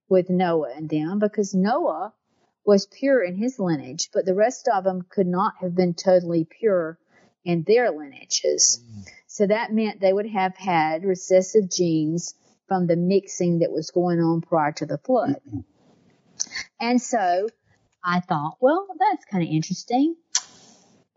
[0.09, 2.13] with Noah and them because Noah
[2.65, 6.45] was pure in his lineage, but the rest of them could not have been totally
[6.45, 6.97] pure
[7.43, 8.81] in their lineages.
[8.85, 9.01] Hmm.
[9.27, 12.35] So that meant they would have had recessive genes
[12.67, 15.41] from the mixing that was going on prior to the flood.
[15.49, 15.59] Hmm.
[16.79, 17.47] And so
[18.03, 20.15] I thought, well, that's kind of interesting.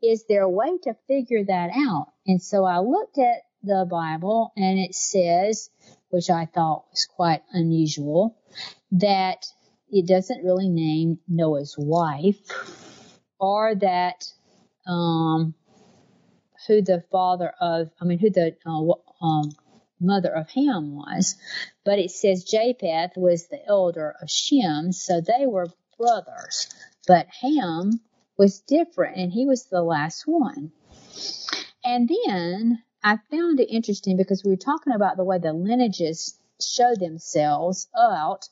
[0.06, 2.12] Is there a way to figure that out?
[2.26, 5.68] And so I looked at the Bible and it says,
[6.10, 8.36] which I thought was quite unusual,
[8.92, 9.46] that
[9.90, 12.38] it doesn't really name Noah's wife
[13.40, 14.24] or that
[14.86, 15.54] um,
[16.66, 19.50] who the father of, I mean, who the uh, um,
[20.00, 21.36] mother of Ham was,
[21.84, 25.66] but it says Japheth was the elder of Shem, so they were
[25.98, 26.68] brothers.
[27.06, 28.00] But Ham
[28.36, 30.72] was different, and he was the last one.
[31.84, 36.38] And then I found it interesting because we were talking about the way the lineages
[36.60, 38.48] show themselves out.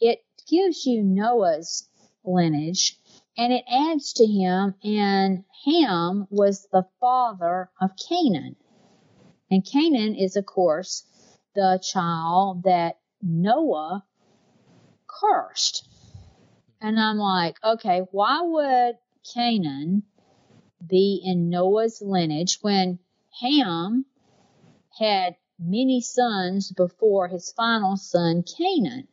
[0.00, 1.88] It gives you Noah's
[2.24, 2.98] lineage
[3.36, 8.54] and it adds to him, and Ham was the father of Canaan.
[9.50, 11.04] And Canaan is, of course,
[11.54, 14.04] the child that Noah
[15.08, 15.88] cursed.
[16.80, 18.98] And I'm like, okay, why would
[19.32, 20.02] Canaan
[20.86, 22.98] be in Noah's lineage when
[23.40, 24.04] Ham
[24.98, 29.08] had many sons before his final son, Canaan?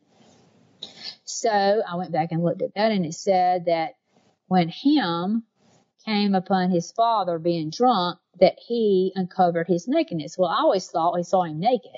[1.24, 3.94] So I went back and looked at that and it said that
[4.46, 5.44] when Ham
[6.04, 10.36] came upon his father being drunk, that he uncovered his nakedness.
[10.36, 11.90] Well, I always thought he saw him naked.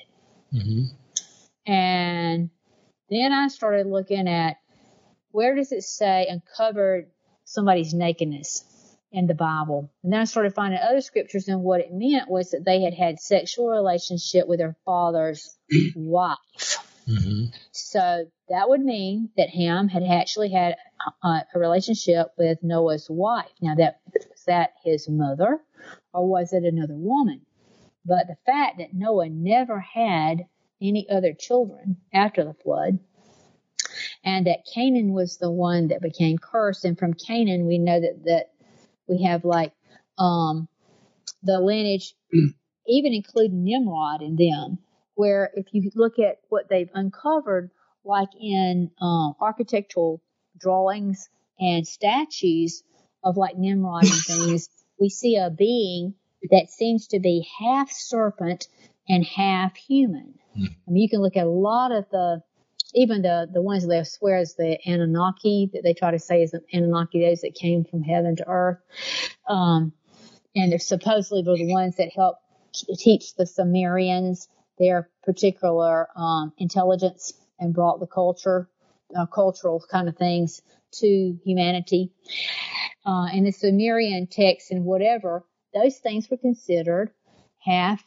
[0.53, 1.71] Mm-hmm.
[1.71, 2.51] And
[3.09, 4.59] then I started looking at
[5.31, 7.11] where does it say uncovered
[7.55, 8.65] somebody's nakedness
[9.13, 9.91] in the Bible?
[10.03, 12.95] And then I started finding other scriptures, and what it meant was that they had
[12.95, 15.57] had sexual relationship with their father's
[15.97, 16.79] wife.
[17.09, 17.47] Mm-hmm.
[17.73, 20.77] So that would mean that Ham had actually had
[21.23, 23.51] a, a relationship with Noah's wife.
[23.61, 25.61] Now that was that his mother
[26.13, 27.43] or was it another woman?
[28.07, 30.47] But the fact that Noah never had
[30.81, 32.99] any other children after the flood
[34.25, 38.25] and that Canaan was the one that became cursed and from Canaan we know that,
[38.25, 38.51] that
[39.09, 39.73] we have like
[40.19, 40.69] um
[41.43, 42.15] the lineage
[42.87, 44.79] even including Nimrod in them
[45.15, 47.71] where if you look at what they've uncovered,
[48.05, 50.21] like in um, architectural
[50.59, 51.29] drawings
[51.59, 52.83] and statues
[53.23, 54.69] of like Nimrod and things,
[55.01, 56.15] we see a being
[56.51, 58.69] that seems to be half serpent
[59.09, 60.35] and half human.
[60.55, 60.65] Hmm.
[60.87, 62.43] I mean, you can look at a lot of the,
[62.95, 66.53] even the the ones that swear is the Anunnaki that they try to say is
[66.53, 68.79] the Anunnaki, those that came from heaven to earth,
[69.49, 69.93] um,
[70.55, 72.41] and they're supposedly were the ones that helped
[72.99, 74.49] teach the Sumerians
[74.79, 78.69] their particular um, intelligence and brought the culture,
[79.17, 80.63] uh, cultural kind of things
[80.93, 82.11] to humanity.
[83.07, 85.45] Uh, and the Sumerian texts and whatever,
[85.75, 87.11] those things were considered
[87.61, 88.03] half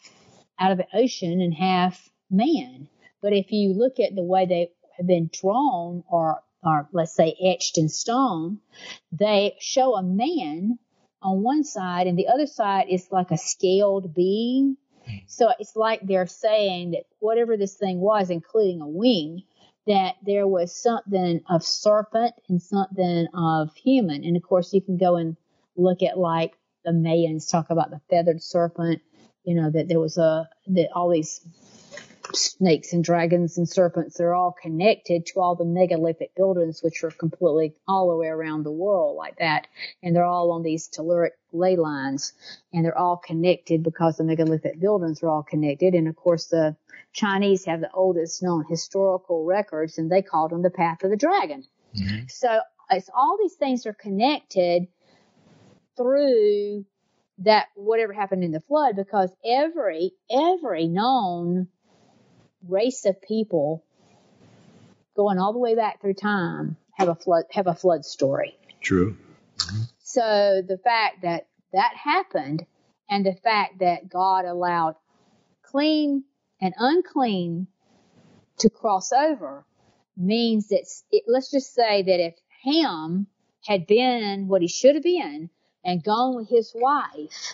[0.59, 2.88] out of the ocean and half man.
[3.22, 7.36] But if you look at the way they have been drawn or, or let's say
[7.41, 8.60] etched in stone,
[9.11, 10.80] they show a man
[11.22, 14.78] on one side and the other side is like a scaled being.
[15.28, 19.44] So it's like they're saying that whatever this thing was, including a wing,
[19.88, 24.26] that there was something of serpent and something of human.
[24.26, 25.38] And of course, you can go and
[25.78, 29.02] look at like the Mayans talk about the feathered serpent,
[29.44, 31.40] you know, that there was a, that all these
[32.34, 34.18] snakes and dragons and serpents.
[34.18, 38.64] They're all connected to all the megalithic buildings, which are completely all the way around
[38.64, 39.68] the world like that.
[40.04, 42.34] And they're all on these telluric ley lines
[42.74, 45.94] and they're all connected because the megalithic buildings are all connected.
[45.94, 46.76] And of course, the
[47.14, 51.18] Chinese have the oldest known historical records and they called them the path of the
[51.18, 51.64] dragon.
[51.95, 52.26] Mm-hmm.
[52.28, 52.60] So
[52.91, 54.88] it's all these things are connected
[55.95, 56.86] through
[57.40, 61.68] that whatever happened in the flood because every every known
[62.67, 63.84] race of people
[65.15, 68.57] going all the way back through time have a flood have a flood story.
[68.81, 69.17] True.
[69.99, 72.65] So the fact that that happened
[73.09, 74.95] and the fact that God allowed
[75.63, 76.23] clean
[76.61, 77.67] and unclean
[78.59, 79.65] to cross over
[80.15, 83.27] means that it, let's just say that if Ham
[83.65, 85.49] had been what he should have been
[85.84, 87.53] and gone with his wife,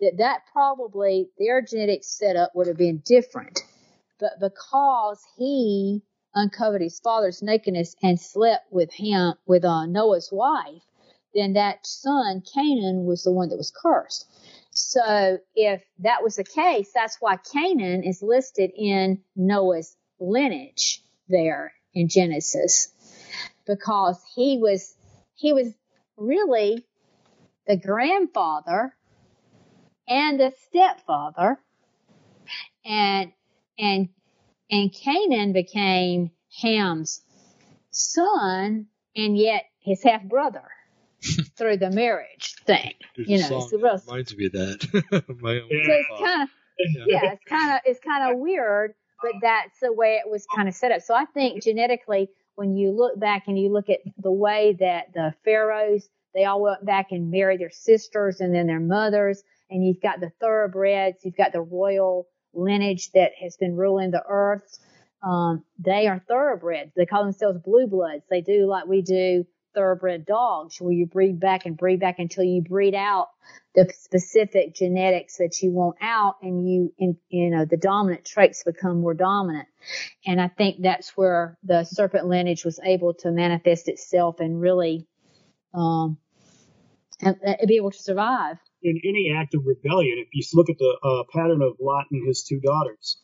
[0.00, 3.62] that that probably their genetic setup would have been different
[4.20, 6.02] but because he
[6.34, 10.82] uncovered his father's nakedness and slept with him, with uh, Noah's wife,
[11.34, 14.26] then that son, Canaan, was the one that was cursed.
[14.70, 21.72] So if that was the case, that's why Canaan is listed in Noah's lineage there
[21.94, 22.88] in Genesis.
[23.66, 24.94] Because he was,
[25.34, 25.72] he was
[26.16, 26.84] really
[27.66, 28.94] the grandfather
[30.08, 31.58] and the stepfather.
[32.84, 33.32] And
[33.80, 34.08] and
[34.70, 36.30] and Canaan became
[36.60, 37.22] Ham's
[37.90, 38.86] son
[39.16, 40.62] and yet his half brother
[41.56, 42.92] through the marriage thing.
[43.16, 45.24] There's you know, so real, reminds me of that.
[45.40, 46.48] My own so it's kind of
[46.78, 47.04] yeah.
[47.06, 50.68] yeah, it's kind of it's kind of weird, but that's the way it was kind
[50.68, 51.02] of set up.
[51.02, 55.12] So I think genetically, when you look back and you look at the way that
[55.14, 59.84] the pharaohs they all went back and married their sisters and then their mothers, and
[59.84, 64.78] you've got the thoroughbreds, you've got the royal lineage that has been ruling the earth.
[65.22, 66.92] Um, they are thoroughbreds.
[66.96, 68.24] They call themselves blue bloods.
[68.30, 72.42] They do like we do thoroughbred dogs, where you breed back and breed back until
[72.42, 73.28] you breed out
[73.74, 78.64] the specific genetics that you want out, and you, in, you know, the dominant traits
[78.64, 79.68] become more dominant.
[80.26, 85.06] And I think that's where the serpent lineage was able to manifest itself and really,
[85.72, 86.18] um,
[87.20, 90.18] and, and be able to survive in any act of rebellion.
[90.18, 93.18] If you look at the uh, pattern of Lot and his two daughters.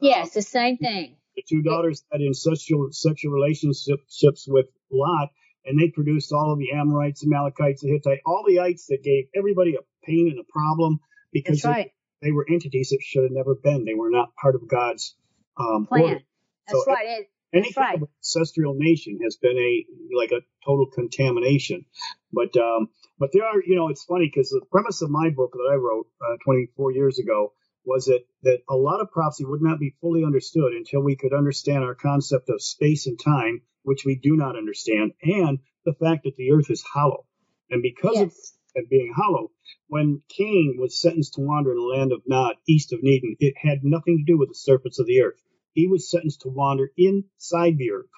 [0.00, 1.16] Yes, the same thing.
[1.36, 5.30] The two daughters had incestual sexual relationships with Lot,
[5.64, 9.02] and they produced all of the Amorites, the Amalekites, the Hittites, all the ites that
[9.02, 11.00] gave everybody a pain and a problem
[11.32, 11.92] because right.
[12.22, 13.84] they, they, were entities that should have never been.
[13.84, 15.16] They were not part of God's
[15.56, 16.02] um, plan.
[16.02, 16.20] Order.
[16.68, 17.06] That's so right.
[17.20, 18.02] It, any kind right.
[18.02, 19.86] of ancestral nation has been a
[20.16, 21.84] like a total contamination.
[22.32, 22.88] But um,
[23.18, 25.76] but there are, you know, it's funny because the premise of my book that I
[25.76, 27.52] wrote uh, 24 years ago
[27.84, 31.34] was that that a lot of prophecy would not be fully understood until we could
[31.34, 36.24] understand our concept of space and time, which we do not understand, and the fact
[36.24, 37.26] that the earth is hollow.
[37.70, 38.22] And because yes.
[38.22, 39.50] of it being hollow,
[39.88, 43.54] when Cain was sentenced to wander in the land of Nod, east of Eden, it
[43.56, 45.40] had nothing to do with the surface of the earth
[45.74, 48.10] he was sentenced to wander inside the earth,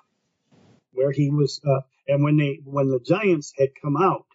[0.92, 1.60] where he was.
[1.66, 4.26] Uh, and when they when the giants had come out,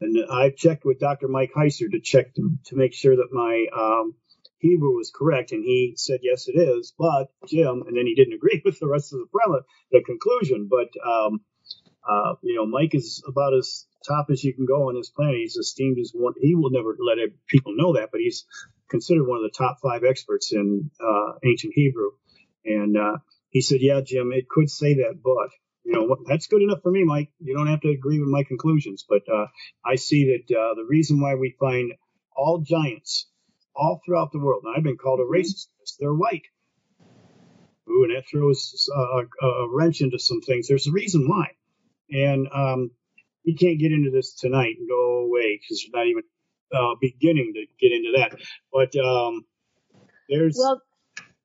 [0.00, 1.28] and I've checked with Dr.
[1.28, 4.14] Mike Heiser to check to, to make sure that my um,
[4.58, 6.94] Hebrew was correct, and he said yes, it is.
[6.98, 10.68] But Jim, and then he didn't agree with the rest of the premise, the conclusion.
[10.70, 11.40] But um,
[12.08, 15.36] uh, you know, Mike is about as top as you can go on this planet.
[15.36, 16.34] He's esteemed as one.
[16.40, 17.18] He will never let
[17.48, 18.44] people know that, but he's
[18.90, 22.10] considered one of the top five experts in uh, ancient Hebrew.
[22.64, 23.18] And uh,
[23.50, 25.50] he said, "Yeah, Jim, it could say that, but
[25.84, 27.30] you know that's good enough for me, Mike.
[27.40, 29.46] You don't have to agree with my conclusions, but uh,
[29.84, 31.92] I see that uh, the reason why we find
[32.34, 33.28] all giants
[33.76, 35.34] all throughout the world, and I've been called a mm-hmm.
[35.34, 35.66] racist,
[36.00, 36.42] they're white.
[37.88, 40.66] Ooh, and that throws a, a, wrench into some things.
[40.66, 41.48] There's a reason why,
[42.10, 42.90] and um,
[43.44, 46.22] we can't get into this tonight and go away because we're not even
[46.74, 48.38] uh, beginning to get into that.
[48.72, 49.44] But um,
[50.30, 50.80] there's well,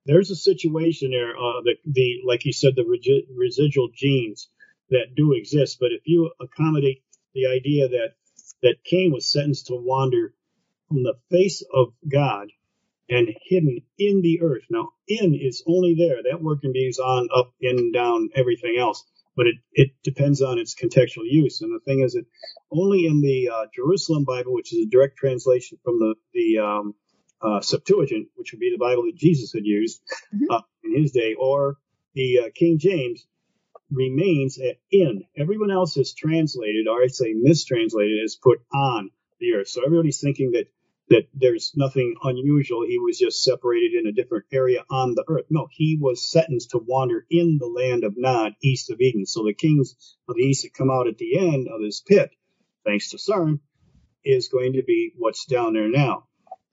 [0.10, 4.49] there's a situation there, uh, the, the like you said, the residual genes
[4.90, 5.77] that do exist.
[5.80, 7.03] But if you accommodate
[7.34, 8.14] the idea that
[8.61, 10.34] that Cain was sentenced to wander
[10.88, 12.48] from the face of God
[13.10, 14.64] and hidden in the earth.
[14.69, 16.22] Now, in is only there.
[16.23, 19.03] That word can be used on, up, in, down, everything else.
[19.36, 21.61] But it, it depends on its contextual use.
[21.61, 22.26] And the thing is that
[22.72, 26.94] only in the uh, Jerusalem Bible, which is a direct translation from the, the um,
[27.41, 30.01] uh, Septuagint, which would be the Bible that Jesus had used
[30.33, 30.51] mm-hmm.
[30.51, 31.77] uh, in his day, or
[32.13, 33.25] the uh, King James
[33.91, 35.23] remains at in.
[35.37, 39.69] Everyone else is translated, or I say mistranslated, is put on the earth.
[39.69, 40.67] So everybody's thinking that
[41.09, 42.85] that there's nothing unusual.
[42.85, 45.45] He was just separated in a different area on the earth.
[45.49, 49.25] No, he was sentenced to wander in the land of Nod, east of Eden.
[49.25, 49.95] So the kings
[50.27, 52.29] of the east that come out at the end of his pit,
[52.85, 53.59] thanks to CERN,
[54.23, 56.25] is going to be what's down there now.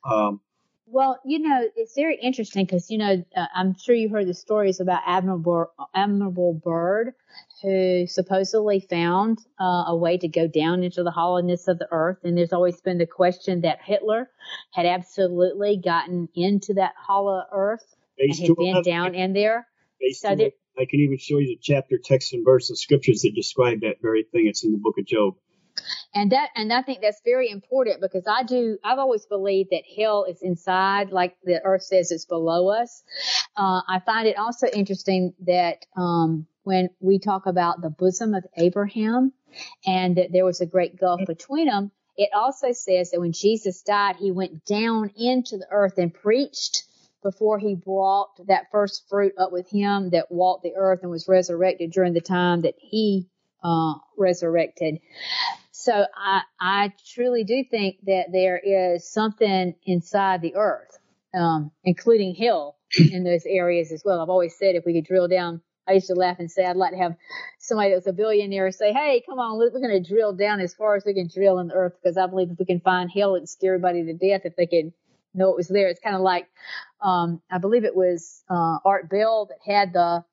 [0.05, 0.41] Um,
[0.87, 4.35] well, you know, it's very interesting because, you know, uh, I'm sure you heard the
[4.35, 7.13] stories about Admiral, Admiral Byrd,
[7.63, 12.19] who supposedly found uh, a way to go down into the hollowness of the earth.
[12.23, 14.31] And there's always been the question that Hitler
[14.73, 19.67] had absolutely gotten into that hollow earth and had been down in there.
[20.13, 20.29] So
[20.79, 23.97] I can even show you the chapter, text, and verse of scriptures that describe that
[24.01, 24.47] very thing.
[24.47, 25.35] It's in the book of Job.
[26.15, 29.83] And that, and I think that's very important because I do, I've always believed that
[29.97, 33.03] hell is inside, like the earth says it's below us.
[33.57, 38.45] Uh, I find it also interesting that, um, when we talk about the bosom of
[38.57, 39.33] Abraham
[39.87, 43.83] and that there was a great gulf between them, it also says that when Jesus
[43.83, 46.85] died, he went down into the earth and preached
[47.23, 51.29] before he brought that first fruit up with him that walked the earth and was
[51.29, 53.29] resurrected during the time that he
[53.63, 54.99] uh, resurrected.
[55.87, 60.99] So I, I truly do think that there is something inside the earth,
[61.33, 62.77] um, including hell
[63.13, 64.21] in those areas as well.
[64.21, 66.75] I've always said if we could drill down, I used to laugh and say I'd
[66.75, 67.15] like to have
[67.61, 70.75] somebody that was a billionaire say, "Hey, come on, we're going to drill down as
[70.75, 73.09] far as we can drill in the earth because I believe if we can find
[73.09, 74.93] hell, it'd scare everybody to death if they could
[75.35, 76.49] know it was there." It's kind of like,
[77.01, 80.25] um, I believe it was uh, Art Bell that had the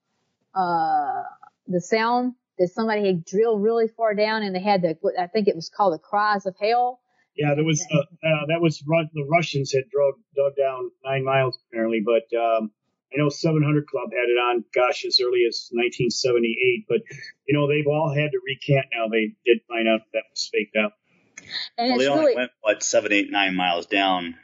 [0.56, 1.24] uh,
[1.68, 5.48] the sound that somebody had drilled really far down and they had the, I think
[5.48, 7.00] it was called the cries of hell.
[7.36, 11.58] Yeah, there was, uh, uh, that was, the Russians had dug, dug down nine miles
[11.72, 12.72] apparently, but, um,
[13.14, 17.02] I know 700 Club had it on, gosh, as early as 1978, but,
[17.48, 19.08] you know, they've all had to recant now.
[19.08, 20.94] They did find out that was faked out.
[21.78, 24.36] And well, they only really, went, what, seven, eight, nine miles down.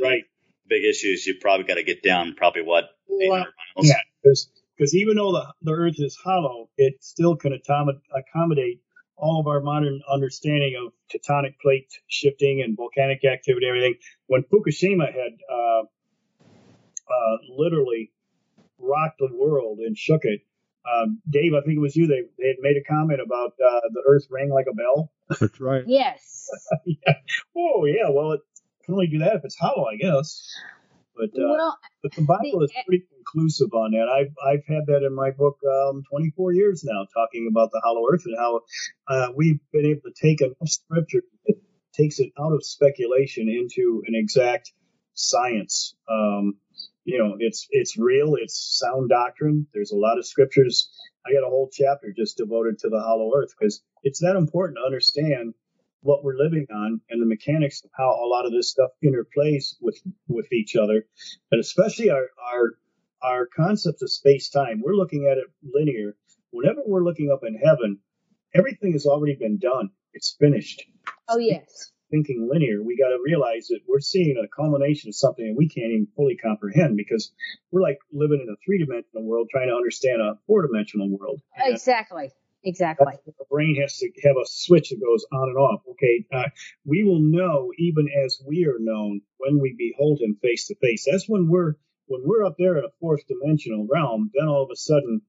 [0.00, 0.24] Right.
[0.66, 1.26] Big issues.
[1.26, 3.88] You probably got to get down probably what, 800 well, miles?
[3.88, 8.80] Yeah, because because even though the, the Earth is hollow, it still can accommodate
[9.16, 13.94] all of our modern understanding of tectonic plate shifting and volcanic activity, everything.
[14.26, 18.10] When Fukushima had uh, uh, literally
[18.78, 20.40] rocked the world and shook it,
[20.84, 22.08] um, Dave, I think it was you.
[22.08, 25.12] They they had made a comment about uh, the Earth rang like a bell.
[25.40, 25.84] That's right.
[25.86, 26.48] Yes.
[26.84, 27.14] yeah.
[27.56, 28.08] Oh yeah.
[28.10, 28.40] Well, it
[28.84, 30.44] can only do that if it's hollow, I guess.
[31.16, 34.08] But uh, well, but the Bible the, is pretty conclusive on that.
[34.08, 35.58] I've I've had that in my book
[35.88, 38.60] um, 24 years now, talking about the hollow earth and how
[39.08, 41.56] uh, we've been able to take enough scripture that
[41.94, 44.72] takes it out of speculation into an exact
[45.14, 45.94] science.
[46.10, 46.54] Um,
[47.04, 48.34] you know, it's it's real.
[48.36, 49.66] It's sound doctrine.
[49.74, 50.88] There's a lot of scriptures.
[51.26, 54.78] I got a whole chapter just devoted to the hollow earth because it's that important
[54.78, 55.54] to understand
[56.02, 59.76] what we're living on and the mechanics of how a lot of this stuff interplays
[59.80, 61.06] with with each other,
[61.50, 62.74] and especially our our
[63.22, 64.82] our concepts of space time.
[64.84, 66.16] We're looking at it linear.
[66.50, 68.00] Whenever we're looking up in heaven,
[68.54, 69.90] everything has already been done.
[70.12, 70.84] It's finished.
[71.28, 71.92] Oh yes.
[72.10, 75.66] Thinking linear, we got to realize that we're seeing a culmination of something that we
[75.66, 77.32] can't even fully comprehend because
[77.70, 81.40] we're like living in a three dimensional world trying to understand a four dimensional world.
[81.56, 82.30] Exactly.
[82.64, 83.12] Exactly.
[83.26, 85.82] The brain has to have a switch that goes on and off.
[85.92, 86.48] Okay, uh,
[86.84, 91.06] we will know even as we are known when we behold Him face to face.
[91.10, 91.74] That's when we're
[92.06, 94.30] when we're up there in a fourth dimensional realm.
[94.34, 95.22] Then all of a sudden,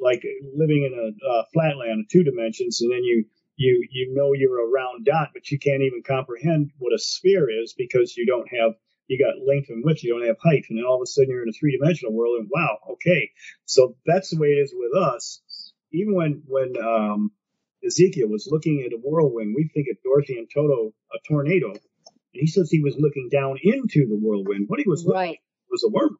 [0.00, 3.24] like living in a uh, flatland, two dimensions, and then you
[3.56, 7.48] you you know you're a round dot, but you can't even comprehend what a sphere
[7.50, 8.72] is because you don't have
[9.06, 11.30] you got length and width, you don't have height, and then all of a sudden
[11.30, 13.30] you're in a three dimensional world, and wow, okay,
[13.64, 15.40] so that's the way it is with us
[15.92, 17.32] even when when um,
[17.84, 21.70] Ezekiel was looking at a whirlwind, we think of Dorothy and Toto a tornado.
[21.70, 21.80] And
[22.32, 24.66] he says he was looking down into the whirlwind.
[24.68, 25.34] What he was looking right.
[25.34, 26.16] at was a wormhole.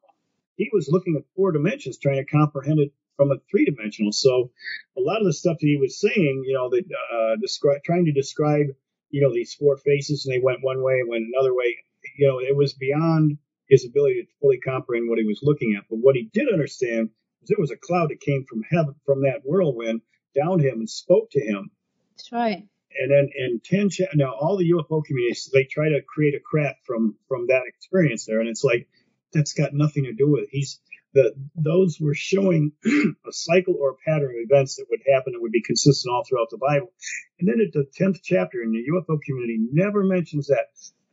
[0.57, 4.13] He was looking at four dimensions, trying to comprehend it from a three dimensional.
[4.13, 4.51] So
[4.97, 8.07] a lot of the stuff that he was saying, you know, that uh, describe, trying
[8.07, 8.67] to describe,
[9.11, 11.77] you know, these four faces, and they went one way and went another way.
[12.17, 13.39] You know, it was beyond
[13.69, 15.85] his ability to fully comprehend what he was looking at.
[15.89, 17.11] But what he did understand
[17.47, 20.03] there was a cloud that came from heaven, from that whirlwind,
[20.35, 21.71] down to him and spoke to him.
[22.17, 22.67] That's right.
[22.99, 26.81] And then in ten now all the UFO communities they try to create a craft
[26.85, 28.89] from from that experience there, and it's like
[29.33, 30.49] that's got nothing to do with it.
[30.51, 30.81] He's
[31.15, 35.41] the those were showing a cycle or a pattern of events that would happen that
[35.41, 36.93] would be consistent all throughout the Bible.
[37.39, 40.67] And then at the tenth chapter, and the UFO community never mentions that.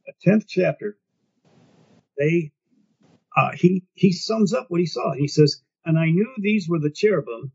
[0.08, 0.98] A tenth chapter,
[2.18, 2.52] they
[3.36, 5.14] uh, he he sums up what he saw.
[5.14, 7.52] He says and I knew these were the cherubim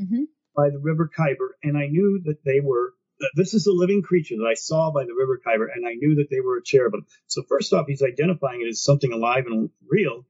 [0.00, 0.24] mm-hmm.
[0.54, 2.92] by the river Chebar, and I knew that they were
[3.36, 6.16] this is a living creature that I saw by the river Chebar, and I knew
[6.16, 7.06] that they were a cherubim.
[7.26, 10.26] So first off, he's identifying it as something alive and real,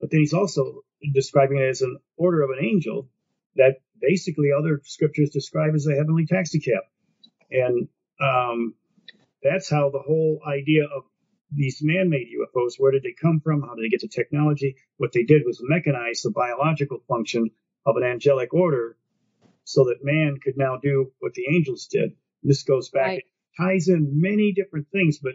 [0.00, 0.82] but then he's also
[1.12, 3.08] describing it as an order of an angel
[3.56, 6.84] that basically other scriptures describe as a heavenly taxicab.
[7.50, 7.88] And
[8.20, 8.74] um,
[9.42, 11.04] that's how the whole idea of
[11.50, 13.62] these man-made UFOs, where did they come from?
[13.62, 14.76] How did they get the technology?
[14.96, 17.50] What they did was mechanize the biological function
[17.86, 18.96] of an angelic order
[19.64, 22.12] so that man could now do what the angels did.
[22.42, 23.18] This goes back, right.
[23.18, 23.24] it
[23.56, 25.34] ties in many different things, but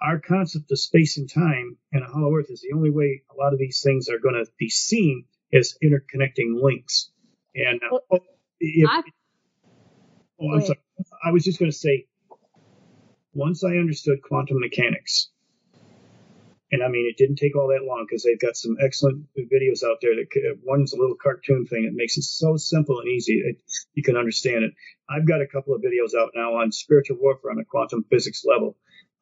[0.00, 3.36] our concept of space and time and a hollow earth is the only way a
[3.36, 7.10] lot of these things are going to be seen as interconnecting links.
[7.54, 8.20] And uh, well,
[8.60, 9.02] if, I,
[10.40, 10.78] oh, I'm sorry.
[11.24, 12.06] I was just going to say,
[13.34, 15.30] once I understood quantum mechanics,
[16.70, 19.82] and I mean, it didn't take all that long because they've got some excellent videos
[19.82, 20.14] out there.
[20.14, 21.84] That one's a little cartoon thing.
[21.84, 23.42] that makes it so simple and easy.
[23.42, 23.56] that
[23.94, 24.72] you can understand it.
[25.08, 28.44] I've got a couple of videos out now on spiritual warfare on a quantum physics
[28.44, 28.76] level.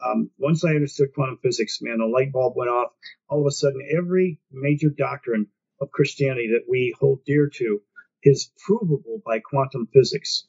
[0.04, 2.90] Um, once I understood quantum physics, man, a light bulb went off.
[3.28, 5.46] All of a sudden, every major doctrine
[5.80, 7.80] of Christianity that we hold dear to
[8.22, 10.46] is provable by quantum physics.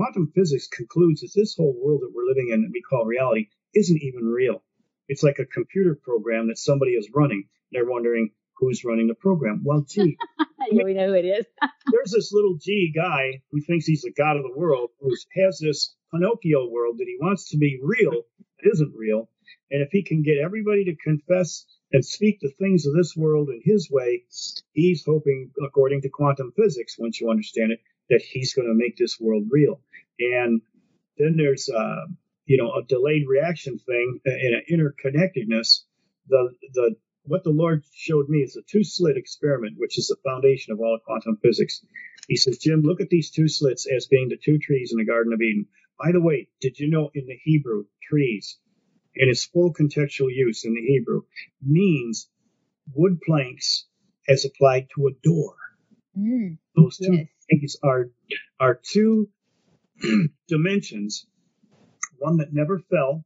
[0.00, 3.48] Quantum physics concludes that this whole world that we're living in that we call reality
[3.74, 4.62] isn't even real.
[5.08, 7.50] It's like a computer program that somebody is running.
[7.70, 9.60] They're wondering who's running the program.
[9.62, 10.16] Well, gee,
[10.72, 11.44] yeah, we know who it is.
[11.92, 15.58] there's this little G guy who thinks he's the god of the world, who has
[15.58, 18.22] this Pinocchio world that he wants to be real,
[18.60, 19.28] it isn't real.
[19.70, 23.50] And if he can get everybody to confess and speak the things of this world
[23.50, 24.24] in his way,
[24.72, 28.96] he's hoping, according to quantum physics, once you understand it, that he's going to make
[28.96, 29.80] this world real.
[30.20, 30.62] And
[31.18, 32.06] then there's, uh,
[32.46, 35.82] you know, a delayed reaction thing and an interconnectedness.
[36.28, 40.16] The the what the Lord showed me is a two slit experiment, which is the
[40.24, 41.84] foundation of all quantum physics.
[42.28, 45.04] He says, Jim, look at these two slits as being the two trees in the
[45.04, 45.66] Garden of Eden.
[45.98, 48.58] By the way, did you know in the Hebrew, trees,
[49.14, 51.22] in its full contextual use in the Hebrew,
[51.62, 52.28] means
[52.94, 53.86] wood planks
[54.28, 55.54] as applied to a door.
[56.18, 57.26] Mm, Those two yes.
[57.50, 58.10] things are
[58.58, 59.28] are two
[60.48, 61.26] dimensions.
[62.18, 63.24] One that never fell,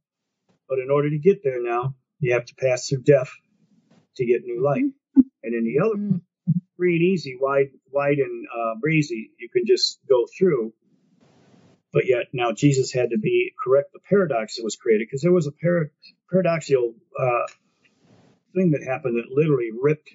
[0.69, 3.29] but in order to get there now, you have to pass through death
[4.17, 4.85] to get new light.
[4.85, 5.21] Mm-hmm.
[5.43, 6.21] And in the other, mm.
[6.77, 10.73] free and easy, wide, wide and uh, breezy, you can just go through.
[11.91, 15.31] But yet now Jesus had to be correct the paradox that was created because there
[15.31, 15.91] was a par-
[16.29, 17.47] paradoxical uh,
[18.53, 20.09] thing that happened that literally ripped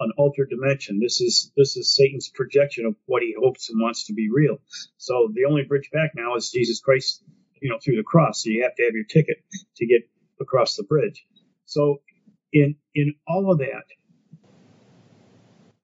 [0.00, 0.98] an altered dimension.
[1.00, 4.58] This is this is Satan's projection of what he hopes and wants to be real.
[4.96, 7.22] So the only bridge back now is Jesus Christ,
[7.60, 8.42] you know, through the cross.
[8.42, 9.44] So you have to have your ticket
[9.76, 10.08] to get
[10.40, 11.24] across the bridge.
[11.64, 12.02] So
[12.52, 13.84] in in all of that,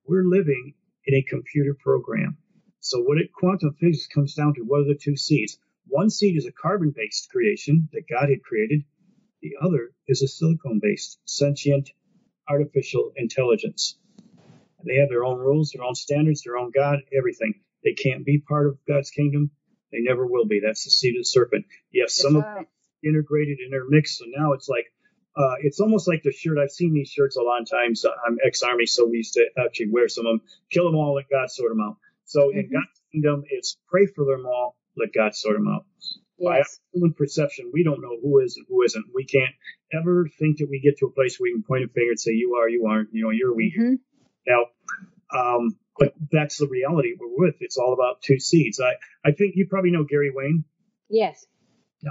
[0.06, 0.74] we're living
[1.06, 2.36] in a computer program.
[2.80, 5.58] So what it quantum physics comes down to, what are the two seeds?
[5.86, 8.84] One seed is a carbon-based creation that God had created.
[9.42, 11.90] The other is a silicon-based, sentient,
[12.48, 13.98] artificial intelligence.
[14.84, 17.60] They have their own rules, their own standards, their own God, everything.
[17.84, 19.50] They can't be part of God's kingdom.
[19.92, 20.60] They never will be.
[20.64, 21.66] That's the seed of the serpent.
[21.92, 22.66] Yes, some of them
[23.02, 24.18] integrated, intermixed.
[24.18, 24.86] So now it's like
[25.36, 26.58] uh, it's almost like the shirt.
[26.58, 28.04] I've seen these shirts a lot of times.
[28.04, 30.40] I'm ex-army, so we used to actually wear some of them.
[30.70, 31.96] Kill them all, let God sort them out.
[32.24, 32.58] So mm-hmm.
[32.58, 35.86] in God's kingdom, it's pray for them all, let God sort them out.
[36.38, 36.48] Yes.
[36.48, 36.62] By
[36.94, 39.04] human perception, we don't know who is and who isn't.
[39.14, 39.54] We can't
[39.92, 42.20] ever think that we get to a place where we can point a finger and
[42.20, 43.74] say, "You are, you aren't." You know, you're weak.
[43.78, 43.94] Mm-hmm.
[44.46, 44.66] Now,
[45.36, 47.56] um, but that's the reality we're with.
[47.60, 48.80] It's all about two seeds.
[48.80, 48.94] I
[49.28, 50.64] I think you probably know Gary Wayne.
[51.08, 51.46] Yes.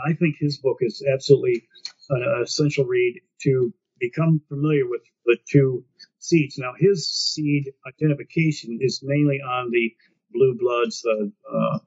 [0.06, 1.64] I think his book is absolutely
[2.10, 5.84] an essential read to become familiar with the two
[6.20, 6.58] seeds.
[6.58, 9.94] Now, his seed identification is mainly on the
[10.32, 11.80] blue bloods, the uh,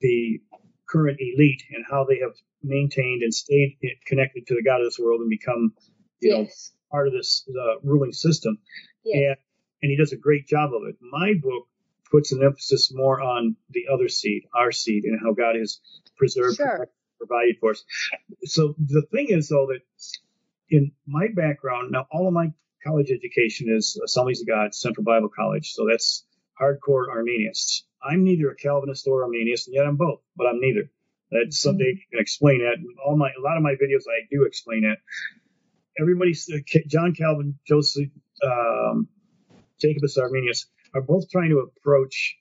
[0.00, 0.40] the
[0.88, 4.98] current elite, and how they have maintained and stayed connected to the God of this
[4.98, 5.72] world and become,
[6.20, 6.72] you yes.
[6.72, 8.58] know, part of this uh, ruling system.
[9.04, 9.38] Yes.
[9.82, 10.96] And he does a great job of it.
[11.00, 11.68] My book
[12.10, 15.80] puts an emphasis more on the other seed, our seed, and how God has
[16.16, 16.88] preserved, sure
[17.18, 17.84] provided for us.
[18.44, 19.80] So the thing is, though, that
[20.70, 22.52] in my background, now all of my
[22.86, 25.72] college education is Assemblies of God, Central Bible College.
[25.72, 26.24] So that's
[26.60, 27.84] hardcore Arminians.
[28.02, 30.90] I'm neither a Calvinist or Arminian, and yet I'm both, but I'm neither.
[31.30, 32.76] That someday you can explain that.
[33.04, 34.96] All my a lot of my videos I do explain that.
[36.00, 38.08] Everybody's uh, John Calvin, Joseph,
[38.42, 39.08] um,
[39.80, 42.36] Jacobus Arminius are both trying to approach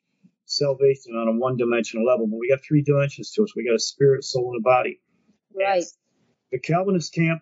[0.46, 3.54] salvation on a one dimensional level, but we got three dimensions to us.
[3.56, 5.02] We got a spirit, soul, and a body.
[5.56, 5.84] Right.
[6.52, 7.42] the Calvinist camp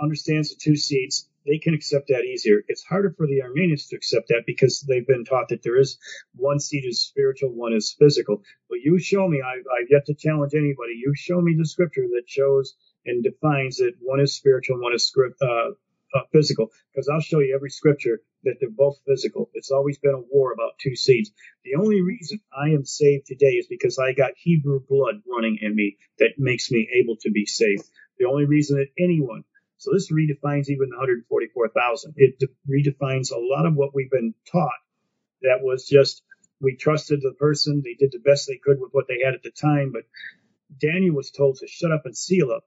[0.00, 1.28] understands the two seeds.
[1.46, 2.62] they can accept that easier.
[2.68, 5.98] It's harder for the Arminians to accept that because they've been taught that there is
[6.34, 8.42] one seed is spiritual, one is physical.
[8.68, 10.94] But you show me, I, I've yet to challenge anybody.
[10.96, 12.74] You show me the scripture that shows
[13.04, 15.70] and defines that one is spiritual, and one is script, uh,
[16.14, 16.70] uh, physical.
[16.92, 19.50] Because I'll show you every scripture that they're both physical.
[19.54, 21.30] It's always been a war about two seeds.
[21.64, 25.76] The only reason I am saved today is because I got Hebrew blood running in
[25.76, 27.84] me that makes me able to be saved.
[28.18, 29.44] The only reason that anyone
[29.78, 32.14] so this redefines even the 144,000.
[32.16, 34.70] It de- redefines a lot of what we've been taught.
[35.42, 36.22] That was just
[36.60, 37.82] we trusted the person.
[37.84, 39.92] They did the best they could with what they had at the time.
[39.92, 40.04] But
[40.80, 42.64] Daniel was told to shut up and seal up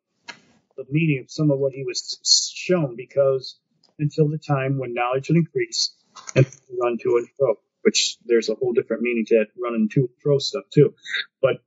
[0.77, 2.19] the meaning of some of what he was
[2.55, 3.59] shown because
[3.99, 5.95] until the time when knowledge would increase
[6.35, 6.45] and
[6.81, 10.09] run to and fro which there's a whole different meaning to that running to and
[10.21, 10.93] fro stuff too.
[11.41, 11.57] But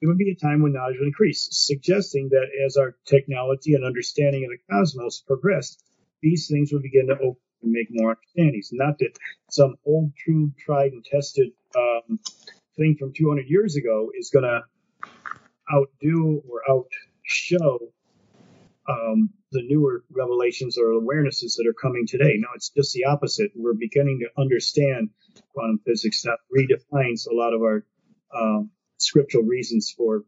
[0.00, 3.84] it would be a time when knowledge would increase, suggesting that as our technology and
[3.84, 5.82] understanding of the cosmos progressed,
[6.22, 8.70] these things would begin to open and make more understandings.
[8.72, 9.16] Not that
[9.50, 12.18] some old, true, tried, and tested um,
[12.76, 14.62] thing from 200 years ago is going to
[15.72, 17.78] outdo or outshow
[18.90, 22.34] um, the newer revelations or awarenesses that are coming today.
[22.36, 23.52] No, it's just the opposite.
[23.54, 25.10] We're beginning to understand
[25.54, 27.84] quantum physics that redefines a lot of our
[28.36, 30.24] um, scriptural reasons for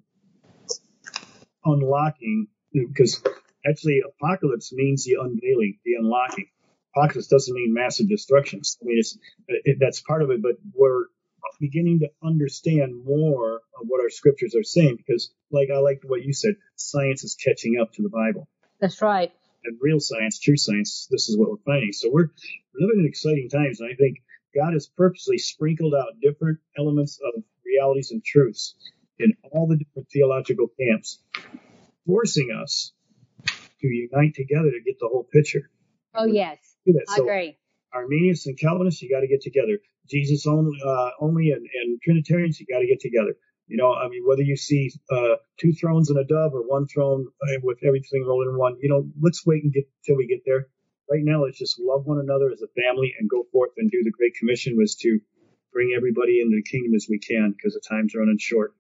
[1.65, 3.23] unlocking, because
[3.69, 6.49] actually apocalypse means the unveiling, the unlocking.
[6.95, 8.77] Apocalypse doesn't mean massive destructions.
[8.83, 9.19] I mean, it's,
[9.49, 11.07] it, that's part of it, but we're
[11.61, 16.23] beginning to understand more of what our scriptures are saying because, like I like what
[16.23, 18.49] you said, science is catching up to the Bible.
[18.83, 19.33] That's right.
[19.65, 21.93] And real science, true science, this is what we're finding.
[21.93, 22.27] So we're,
[22.75, 24.19] we're living in exciting times, and I think
[24.55, 28.75] God has purposely sprinkled out different elements of realities and truths
[29.21, 31.21] in all the different theological camps,
[32.05, 32.93] forcing us
[33.81, 35.71] to unite together to get the whole picture.
[36.13, 36.59] Oh yes,
[37.09, 37.57] I so agree.
[37.95, 39.79] Arminians and Calvinists, you got to get together.
[40.11, 43.37] Jesus only, uh, only, and, and Trinitarians, you got to get together.
[43.73, 46.87] You know, I mean, whether you see uh, two thrones and a dove or one
[46.87, 50.27] throne uh, with everything rolling in one, you know, let's wait and get till we
[50.27, 50.67] get there.
[51.11, 54.03] Right now, let's just love one another as a family and go forth and do
[54.05, 55.19] the Great Commission was to
[55.73, 58.75] bring everybody into the kingdom as we can because the time's running short.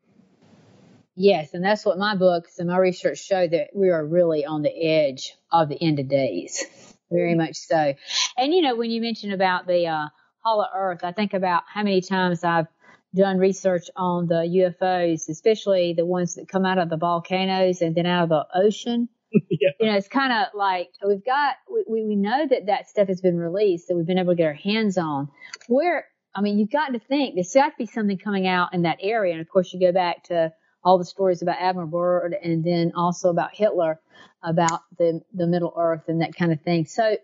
[1.17, 4.61] Yes, and that's what my books and my research show that we are really on
[4.61, 6.67] the edge of the end of days.
[7.11, 7.95] Very much so.
[8.37, 10.09] And you know, when you mention about the uh,
[10.45, 12.67] hollow earth, I think about how many times I've
[13.15, 17.95] done research on the UFOs, especially the ones that come out of the volcanoes and
[17.95, 19.09] then out of the ocean.
[19.33, 19.71] yeah.
[19.81, 21.57] You know, it's kind of like we've got,
[21.89, 24.47] we, we know that that stuff has been released that we've been able to get
[24.47, 25.29] our hands on.
[25.69, 28.83] Where, I mean, you've got to think there's got to be something coming out in
[28.83, 29.33] that area.
[29.33, 30.53] And of course, you go back to
[30.85, 34.01] all the stories about Admiral Byrd and then also about Hitler,
[34.43, 36.87] about the, the Middle Earth and that kind of thing.
[36.87, 37.17] So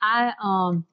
[0.00, 0.84] I, um,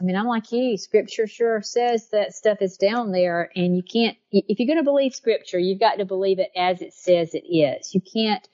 [0.00, 0.76] I mean, I'm like you.
[0.76, 4.16] Scripture sure says that stuff is down there, and you can't.
[4.32, 7.46] If you're going to believe Scripture, you've got to believe it as it says it
[7.46, 7.94] is.
[7.94, 8.46] You can't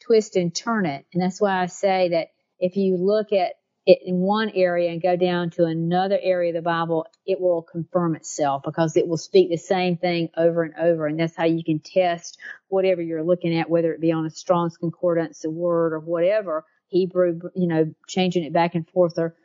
[0.00, 1.04] twist and turn it.
[1.12, 2.28] And that's why I say that
[2.58, 3.52] if you look at
[3.86, 7.62] it in one area and go down to another area of the Bible, it will
[7.62, 11.06] confirm itself because it will speak the same thing over and over.
[11.06, 12.38] And that's how you can test
[12.68, 16.64] whatever you're looking at, whether it be on a Strong's Concordance, a word, or whatever,
[16.88, 19.36] Hebrew, you know, changing it back and forth, or,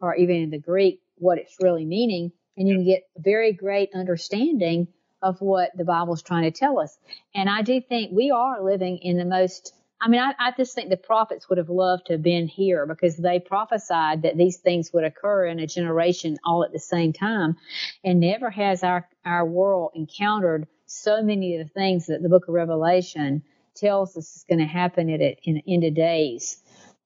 [0.00, 2.32] or even in the Greek, what it's really meaning.
[2.56, 4.88] And you can get a very great understanding
[5.22, 6.96] of what the Bible is trying to tell us.
[7.34, 10.74] And I do think we are living in the most I mean, I, I just
[10.74, 14.58] think the prophets would have loved to have been here because they prophesied that these
[14.58, 17.56] things would occur in a generation all at the same time.
[18.04, 22.46] And never has our, our world encountered so many of the things that the book
[22.46, 23.42] of Revelation
[23.74, 26.58] tells us is going to happen at it in the end of days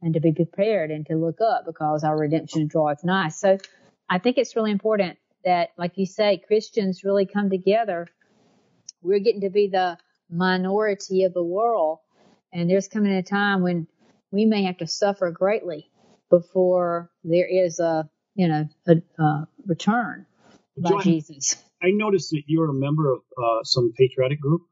[0.03, 3.29] and to be prepared and to look up because our redemption draweth nigh.
[3.29, 3.59] So
[4.09, 8.07] I think it's really important that, like you say, Christians really come together.
[9.03, 9.99] We're getting to be the
[10.31, 11.99] minority of the world
[12.53, 13.87] and there's coming a time when
[14.31, 15.91] we may have to suffer greatly
[16.31, 20.27] before there is a, you know, a, a return
[20.77, 21.57] by John, Jesus.
[21.83, 24.63] I noticed that you're a member of uh, some patriotic group.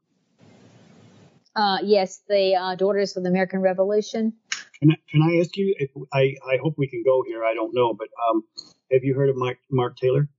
[1.55, 4.33] Uh, yes, the uh, Daughters of the American Revolution.
[4.81, 5.75] Can I, can I ask you?
[5.77, 7.43] If, I I hope we can go here.
[7.43, 8.43] I don't know, but um,
[8.91, 10.29] have you heard of Mark Mark Taylor?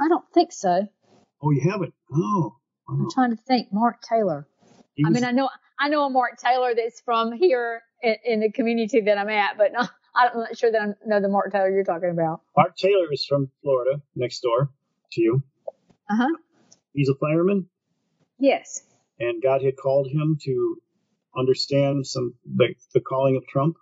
[0.00, 0.86] I don't think so.
[1.42, 1.92] Oh, you haven't?
[2.12, 2.56] Oh,
[2.88, 2.94] wow.
[2.94, 3.68] I'm trying to think.
[3.72, 4.46] Mark Taylor.
[4.98, 8.40] Was, I mean, I know I know a Mark Taylor that's from here in, in
[8.40, 11.70] the community that I'm at, but I'm not sure that I know the Mark Taylor
[11.70, 12.40] you're talking about.
[12.56, 14.70] Mark Taylor is from Florida, next door
[15.12, 15.42] to you.
[16.08, 16.36] Uh huh.
[16.94, 17.66] He's a fireman.
[18.38, 18.82] Yes.
[19.18, 20.78] And God had called him to
[21.38, 23.76] understand some the, the calling of Trump,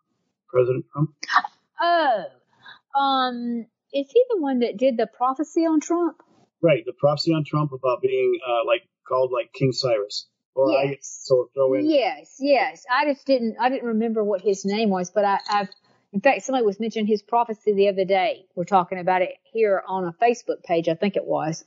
[0.49, 1.11] President Trump.
[1.81, 2.25] Oh,
[2.99, 6.23] um, is he the one that did the prophecy on Trump?
[6.63, 10.29] Right, the prophecy on Trump about being uh, like called like King Cyrus.
[10.57, 10.87] Or yes.
[10.89, 11.91] I so throw in.
[11.91, 12.85] Yes, yes.
[12.91, 13.57] I just didn't.
[13.61, 15.69] I didn't remember what his name was, but I, I've.
[16.13, 18.47] In fact, somebody was mentioning his prophecy the other day.
[18.55, 20.89] We're talking about it here on a Facebook page.
[20.89, 21.65] I think it was.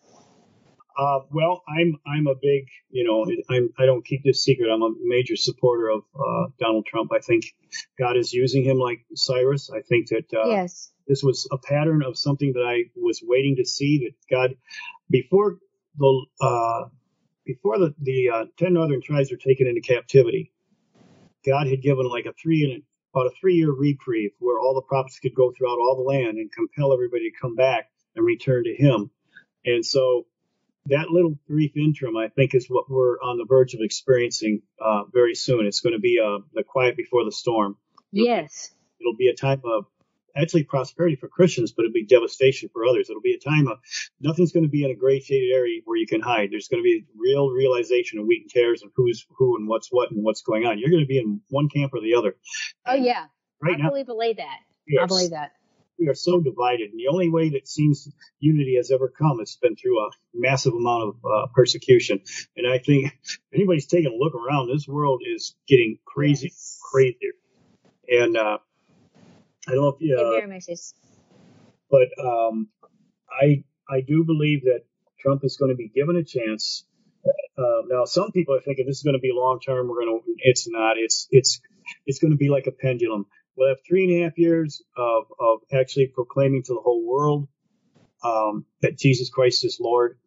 [0.98, 4.70] Uh, well, I'm I'm a big, you know, I'm I don't keep this secret.
[4.70, 7.12] I'm a major supporter of uh, Donald Trump.
[7.14, 7.46] I think
[8.00, 9.70] God is using him like Cyrus.
[9.70, 10.92] I think that uh, yes.
[11.08, 14.00] this was a pattern of something that I was waiting to see.
[14.00, 14.56] That God,
[15.10, 15.58] before
[15.98, 16.86] the uh,
[17.46, 20.52] before the, the uh, 10 northern tribes were taken into captivity,
[21.46, 22.84] God had given like a three and
[23.14, 26.38] about a three year reprieve where all the prophets could go throughout all the land
[26.38, 29.10] and compel everybody to come back and return to Him.
[29.66, 30.26] And so
[30.90, 35.04] that little brief interim, I think, is what we're on the verge of experiencing uh,
[35.12, 35.66] very soon.
[35.66, 37.78] It's going to be uh, the quiet before the storm.
[38.12, 38.72] Yes.
[39.00, 39.86] It'll be a time of
[40.36, 43.10] actually prosperity for Christians, but it'll be devastation for others.
[43.10, 43.80] It'll be a time of
[44.22, 46.50] nothing's going to be in a gray shaded area where you can hide.
[46.52, 49.88] There's going to be real realization of wheat and tares and who's who and what's
[49.90, 50.80] what and what's going on.
[50.80, 52.36] You're going to be in one camp or the other.
[52.86, 53.26] Oh yeah,
[53.62, 54.60] right I now, believe believe that.
[54.88, 55.52] Yes, I believe that.
[56.00, 58.08] We are so divided, and the only way that seems
[58.40, 62.22] unity has ever come has been through a massive amount of uh, persecution.
[62.56, 66.80] And I think if anybody's taking a look around, this world is getting crazy, yes.
[66.92, 67.34] crazier.
[68.10, 68.60] And uh,
[69.68, 70.16] I don't know if you.
[70.18, 70.48] Uh, very
[71.90, 72.70] But um,
[73.30, 74.82] I I do believe that
[75.20, 76.86] Trump is going to be given a chance.
[77.58, 79.88] Uh, now, some people are thinking this is going to be long term.
[79.88, 80.34] We're going to.
[80.38, 80.98] It's not.
[80.98, 81.60] It's it's
[82.06, 83.26] it's going to be like a pendulum.
[83.58, 87.48] We'll have three and a half years of of actually proclaiming to the whole world
[88.24, 90.18] um, that Jesus Christ is Lord.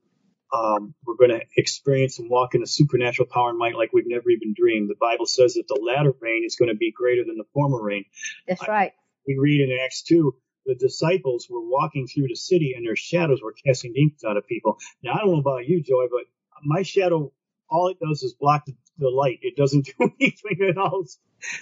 [0.52, 4.08] Um, we're going to experience and walk in a supernatural power and might like we've
[4.08, 4.90] never even dreamed.
[4.90, 7.80] The Bible says that the latter rain is going to be greater than the former
[7.80, 8.04] rain.
[8.48, 8.92] That's right
[9.26, 10.34] we read in Acts 2,
[10.66, 14.46] the disciples were walking through the city and their shadows were casting demons out of
[14.46, 14.78] people.
[15.02, 16.24] Now, I don't know about you, Joye, but
[16.64, 17.32] my shadow,
[17.68, 19.40] all it does is block the, the light.
[19.42, 21.18] It doesn't do anything else.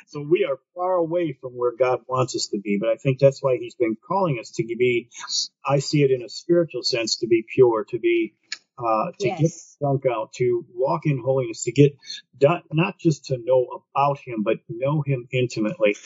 [0.08, 2.78] So we are far away from where God wants us to be.
[2.80, 5.08] But I think that's why he's been calling us to be,
[5.64, 8.34] I see it in a spiritual sense, to be pure, to be
[8.78, 9.40] uh, to yes.
[9.40, 11.96] get junk out, to walk in holiness, to get
[12.40, 15.96] not just to know about Him, but know Him intimately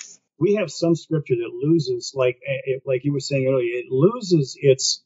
[0.43, 4.57] we have some scripture that loses, like eh, like you were saying earlier, it loses
[4.61, 5.05] its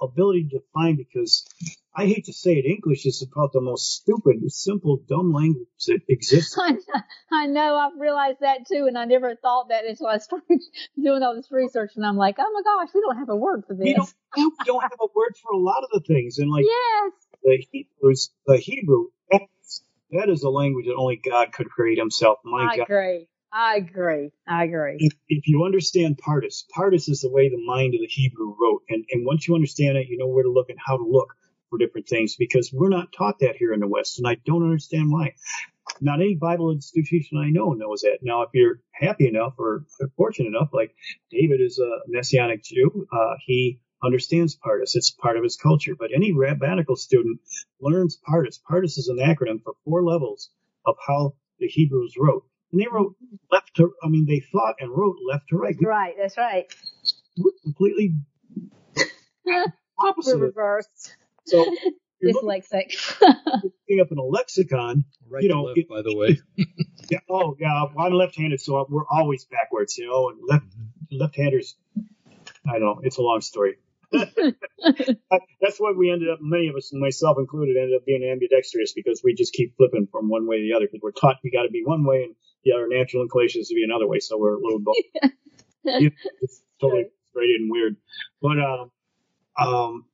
[0.00, 1.46] ability to define because
[1.94, 6.00] I hate to say it, English is about the most stupid, simple, dumb language that
[6.08, 6.58] exists.
[6.62, 7.02] I know,
[7.32, 10.60] I know, I've realized that too, and I never thought that until I started
[11.02, 13.64] doing all this research, and I'm like, oh my gosh, we don't have a word
[13.66, 13.84] for this.
[13.84, 14.12] We don't,
[14.64, 17.12] don't have a word for a lot of the things, and like yes.
[17.42, 19.06] the Hebrews, the Hebrew,
[20.12, 22.38] that is a language that only God could create Himself.
[22.44, 22.82] My I God.
[22.84, 23.28] agree.
[23.58, 24.32] I agree.
[24.46, 24.96] I agree.
[24.98, 28.82] If, if you understand Pardes, Pardes is the way the mind of the Hebrew wrote.
[28.90, 31.34] And, and once you understand it, you know where to look and how to look
[31.70, 34.18] for different things because we're not taught that here in the West.
[34.18, 35.36] And I don't understand why.
[36.02, 38.18] Not any Bible institution I know knows that.
[38.20, 39.86] Now, if you're happy enough or
[40.18, 40.94] fortunate enough, like
[41.30, 44.94] David is a Messianic Jew, uh, he understands Pardes.
[44.96, 45.94] It's part of his culture.
[45.98, 47.40] But any rabbinical student
[47.80, 48.60] learns Pardes.
[48.70, 50.50] Pardes is an acronym for four levels
[50.84, 52.44] of how the Hebrews wrote.
[52.72, 53.16] And they wrote
[53.50, 55.76] left to, I mean, they thought and wrote left to right.
[55.80, 56.66] Right, that's right.
[57.36, 58.14] We're completely
[59.98, 60.38] opposite.
[60.38, 61.16] We're reversed.
[61.46, 61.64] So,
[62.24, 63.20] dyslexic.
[63.20, 66.38] Looking up in a lexicon, right you know, left, it, by the way.
[67.10, 67.18] yeah.
[67.30, 67.84] Oh, yeah.
[67.98, 71.16] I'm left-handed, so we're always backwards, you know, and left mm-hmm.
[71.16, 71.76] left-handers.
[72.68, 73.00] I don't know.
[73.02, 73.76] It's a long story.
[74.12, 79.20] That's why we ended up, many of us, myself included, ended up being ambidextrous because
[79.22, 81.62] we just keep flipping from one way to the other because we're taught we got
[81.62, 82.34] to be one way and
[82.66, 84.18] the other natural inclination is to be another way.
[84.18, 84.96] So we're a little both.
[85.84, 87.96] it's totally frustrated and weird,
[88.42, 88.86] but uh,
[89.58, 90.04] um,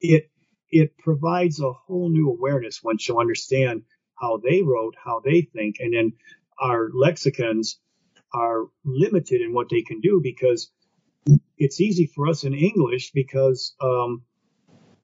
[0.00, 0.30] it
[0.70, 3.82] it provides a whole new awareness once you understand
[4.18, 6.12] how they wrote, how they think, and then
[6.58, 7.78] our lexicons
[8.32, 10.70] are limited in what they can do because
[11.58, 14.22] it's easy for us in English because, um,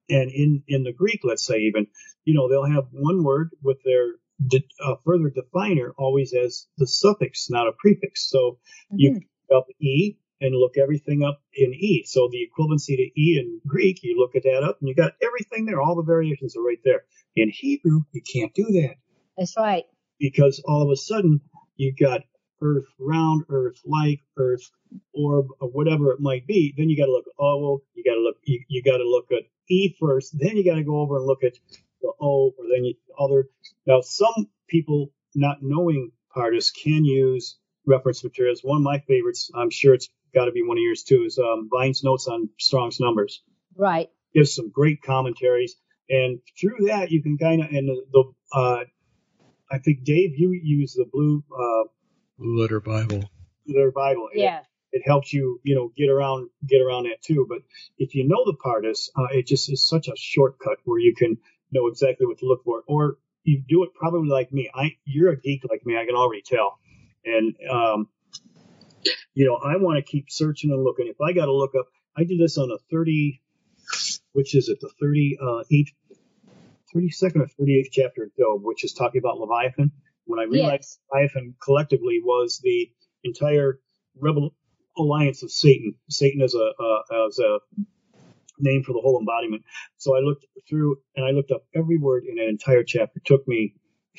[0.09, 1.87] and in, in the Greek, let's say even,
[2.25, 4.15] you know, they'll have one word with their
[4.47, 8.29] de- uh, further definer always as the suffix, not a prefix.
[8.31, 8.59] So
[8.93, 8.97] mm-hmm.
[8.97, 9.21] you
[9.55, 12.05] up E and look everything up in E.
[12.07, 15.13] So the equivalency to E in Greek, you look at that up and you got
[15.23, 15.81] everything there.
[15.81, 17.05] All the variations are right there.
[17.35, 18.95] In Hebrew, you can't do that.
[19.37, 19.85] That's right.
[20.19, 21.41] Because all of a sudden
[21.77, 22.23] you got
[22.61, 24.69] Earth round, Earth like, Earth
[25.15, 27.83] orb, or whatever it might be, then you got to look at O.
[27.95, 28.37] You got to look.
[28.45, 30.37] You, you got to look at E first.
[30.39, 31.53] Then you got to go over and look at
[32.01, 33.49] the O, or then you, other.
[33.87, 38.61] Now, some people not knowing Pardes can use reference materials.
[38.63, 41.25] One of my favorites, I'm sure it's got to be one of yours too.
[41.25, 43.43] Is um, Vine's notes on Strong's numbers.
[43.77, 44.11] Right.
[44.35, 45.77] Gives some great commentaries,
[46.09, 48.85] and through that you can kind of and the, the uh,
[49.71, 51.89] I think Dave, you use the blue uh,
[52.39, 53.31] blue letter Bible.
[53.67, 54.29] Blue Letter Bible.
[54.35, 54.61] Yeah.
[54.93, 57.47] It, it, helps you, you know, get around get around that too.
[57.49, 57.59] But
[57.99, 61.39] if you know the Pardes, uh, it just is such a shortcut where you can
[61.71, 62.83] know exactly what to look for.
[62.87, 64.71] Or you do it probably like me.
[64.75, 65.97] I you're a geek like me.
[65.97, 66.79] I can already tell.
[67.25, 68.09] And um,
[69.35, 71.07] you know, I want to keep searching and looking.
[71.09, 71.87] If I got to look up,
[72.17, 73.41] I did this on a 30,
[74.33, 75.93] which is it, the 38th,
[76.95, 79.93] 32nd or 38th chapter of Job, which is talking about Leviathan.
[80.25, 80.99] When I realized yes.
[81.13, 82.91] Leviathan collectively was the
[83.25, 83.79] entire
[84.21, 84.55] rebel
[84.97, 85.95] alliance of Satan.
[86.11, 87.59] Satan is a uh, as a
[88.61, 89.65] name for the whole embodiment.
[89.97, 93.19] So I looked through and I looked up every word in an entire chapter.
[93.19, 93.75] It took me,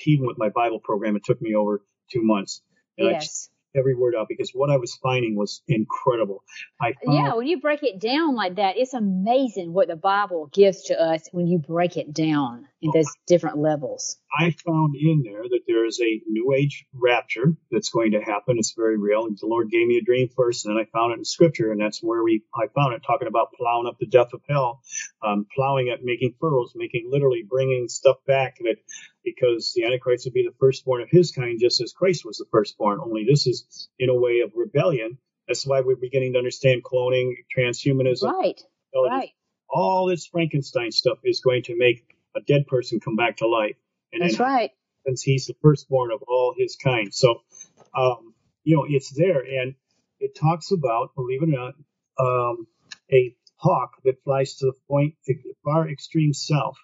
[0.05, 2.61] even with my Bible program, it took me over two months.
[2.97, 6.43] And yes every word out because what I was finding was incredible.
[6.81, 10.49] I found, yeah, when you break it down like that, it's amazing what the Bible
[10.51, 14.17] gives to us when you break it down in those different levels.
[14.33, 18.57] I found in there that there is a new age rapture that's going to happen.
[18.57, 19.27] It's very real.
[19.27, 21.81] The Lord gave me a dream first, and then I found it in Scripture, and
[21.81, 24.81] that's where we I found it talking about plowing up the depth of hell,
[25.23, 28.77] um, plowing it, making furrows, making literally bringing stuff back that
[29.23, 32.45] because the Antichrist would be the firstborn of his kind, just as Christ was the
[32.51, 32.99] firstborn.
[33.03, 35.17] Only this is in a way of rebellion.
[35.47, 38.31] That's why we're beginning to understand cloning, transhumanism.
[38.31, 38.61] Right.
[38.93, 39.31] Right.
[39.69, 42.03] All this Frankenstein stuff is going to make
[42.35, 43.75] a dead person come back to life.
[44.13, 44.71] And That's right.
[45.05, 47.13] Since he's the firstborn of all his kind.
[47.13, 47.41] So,
[47.97, 48.33] um,
[48.63, 49.41] you know, it's there.
[49.41, 49.75] And
[50.19, 51.73] it talks about, believe it or not,
[52.19, 52.67] um,
[53.11, 55.15] a hawk that flies to the point
[55.63, 56.77] far extreme south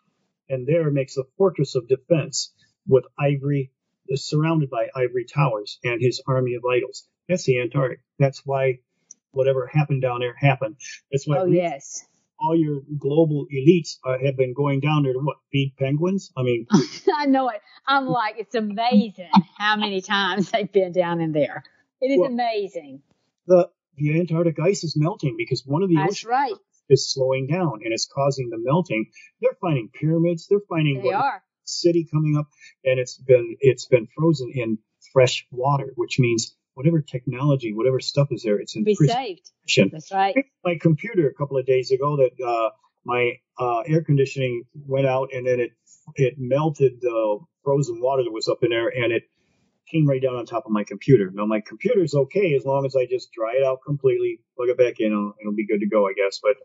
[0.49, 2.53] and there makes a fortress of defense
[2.87, 3.71] with ivory,
[4.13, 7.07] surrounded by ivory towers and his army of idols.
[7.27, 8.01] That's the Antarctic.
[8.19, 8.79] That's why
[9.31, 10.77] whatever happened down there happened.
[11.11, 12.05] That's why oh, yes.
[12.39, 15.37] All your global elites uh, have been going down there to what?
[15.51, 16.31] Feed penguins?
[16.37, 16.67] I mean,
[17.15, 17.61] I know it.
[17.87, 21.63] I'm like, it's amazing how many times they've been down in there.
[22.01, 23.01] It is well, amazing.
[23.47, 26.53] The the Antarctic ice is melting because one of the That's oceans right
[26.89, 29.11] is slowing down and it's causing the melting.
[29.41, 30.47] They're finding pyramids.
[30.47, 31.41] They're finding they are.
[31.63, 32.47] city coming up,
[32.83, 34.77] and it's been it's been frozen in
[35.13, 39.51] fresh water, which means whatever technology, whatever stuff is there, it's in be saved.
[39.91, 40.35] That's right.
[40.63, 42.69] My computer a couple of days ago that uh,
[43.03, 45.71] my uh, air conditioning went out and then it
[46.15, 49.23] it melted the frozen water that was up in there and it
[49.91, 51.31] came right down on top of my computer.
[51.33, 54.77] Now my computer's okay as long as I just dry it out completely, plug it
[54.77, 56.39] back in, it'll, it'll be good to go, I guess.
[56.41, 56.55] But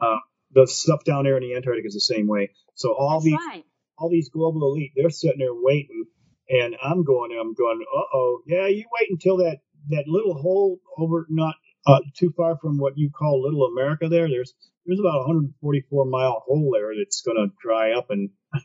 [0.00, 0.18] uh,
[0.52, 2.50] the stuff down there in the Antarctic is the same way.
[2.74, 3.64] So all That's these right.
[3.98, 6.04] all these global elite, they're sitting there waiting,
[6.48, 10.78] and I'm going, I'm going, uh oh, yeah, you wait until that that little hole
[10.98, 11.54] over not
[11.86, 14.08] uh, too far from what you call Little America.
[14.08, 14.54] There, there's
[14.84, 18.30] there's about a 144 mile hole there that's going to dry up, and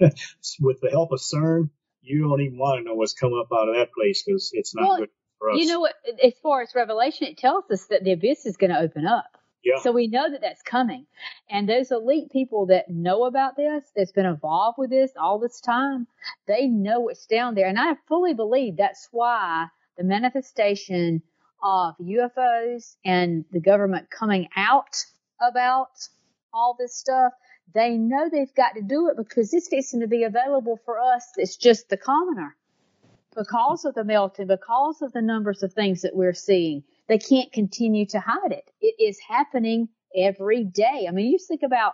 [0.59, 1.69] with the help of CERN,
[2.01, 4.75] you don't even want to know what's coming up out of that place because it's
[4.75, 5.09] not well, good
[5.39, 5.57] for us.
[5.59, 5.93] You know what?
[6.23, 9.37] As far as Revelation, it tells us that the abyss is going to open up.
[9.81, 11.05] So we know that that's coming.
[11.49, 15.61] And those elite people that know about this, that's been involved with this all this
[15.61, 16.07] time,
[16.47, 17.67] they know what's down there.
[17.67, 19.67] And I fully believe that's why
[19.97, 21.21] the manifestation
[21.61, 25.05] of UFOs and the government coming out
[25.39, 25.89] about
[26.53, 27.33] all this stuff
[27.73, 31.25] they know they've got to do it because it's fixing to be available for us.
[31.38, 32.55] It's just the commoner.
[33.35, 37.52] Because of the melting, because of the numbers of things that we're seeing, they can't
[37.52, 38.69] continue to hide it.
[38.80, 41.06] It is happening every day.
[41.07, 41.94] I mean, you think about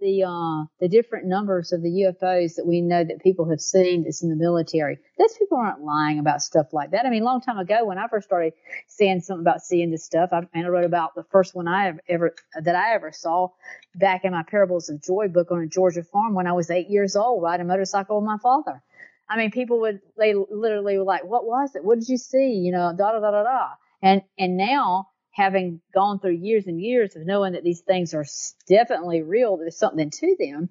[0.00, 4.04] the uh, the different numbers of the UFOs that we know that people have seen
[4.04, 4.98] that's in the military.
[5.18, 7.06] Those people aren't lying about stuff like that.
[7.06, 8.54] I mean, a long time ago when I first started
[8.88, 11.92] saying something about seeing this stuff, I, and I wrote about the first one I
[12.08, 13.48] ever that I ever saw
[13.94, 16.88] back in my Parables of Joy book on a Georgia farm when I was eight
[16.88, 18.82] years old, riding a motorcycle with my father.
[19.28, 21.84] I mean, people would they literally were like, "What was it?
[21.84, 23.68] What did you see?" You know, da da da da da.
[24.02, 28.24] And and now having gone through years and years of knowing that these things are
[28.68, 30.68] definitely real, there's something to them.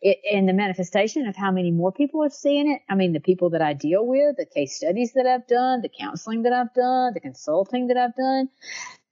[0.00, 2.82] It, and the manifestation of how many more people are seeing it.
[2.90, 5.88] I mean, the people that I deal with, the case studies that I've done, the
[5.88, 8.48] counseling that I've done, the consulting that I've done,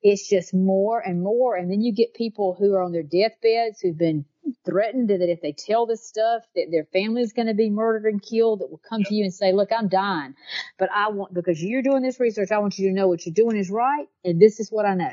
[0.02, 1.54] it's just more and more.
[1.54, 4.24] And then you get people who are on their deathbeds who've been
[4.64, 8.10] threatened that if they tell this stuff that their family is going to be murdered
[8.10, 10.34] and killed that will come to you and say look i'm dying
[10.78, 13.34] but i want because you're doing this research i want you to know what you're
[13.34, 15.12] doing is right and this is what i know.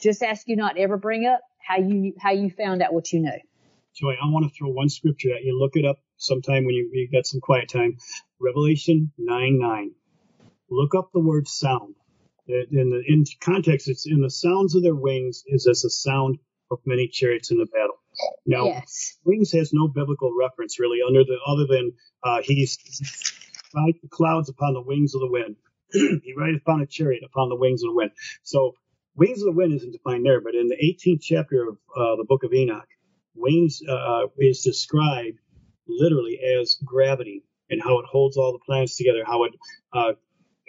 [0.00, 3.12] Just ask you not to ever bring up how you how you found out what
[3.12, 3.38] you know.
[3.94, 5.58] Joye i want to throw one scripture at you.
[5.58, 7.96] Look it up sometime when you, you got some quiet time.
[8.40, 9.90] Revelation 9 9
[10.70, 11.94] look up the word sound.
[12.48, 15.90] Uh, in the in context, it's in the sounds of their wings is as the
[15.90, 16.38] sound
[16.70, 17.95] of many chariots in the battle.
[18.46, 19.18] Now, yes.
[19.24, 22.78] wings has no biblical reference really, under the other than uh, he's
[23.74, 25.56] like the clouds upon the wings of the wind.
[25.92, 28.10] he rideth upon a chariot upon the wings of the wind.
[28.42, 28.74] So,
[29.14, 32.24] wings of the wind isn't defined there, but in the 18th chapter of uh, the
[32.28, 32.88] book of Enoch,
[33.34, 35.38] wings uh, is described
[35.88, 39.52] literally as gravity and how it holds all the planets together, how it
[39.92, 40.12] uh,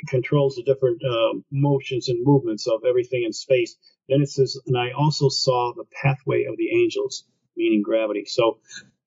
[0.07, 3.75] controls the different uh, motions and movements of everything in space.
[4.09, 7.23] Then it says, and I also saw the pathway of the angels,
[7.57, 8.25] meaning gravity.
[8.25, 8.59] So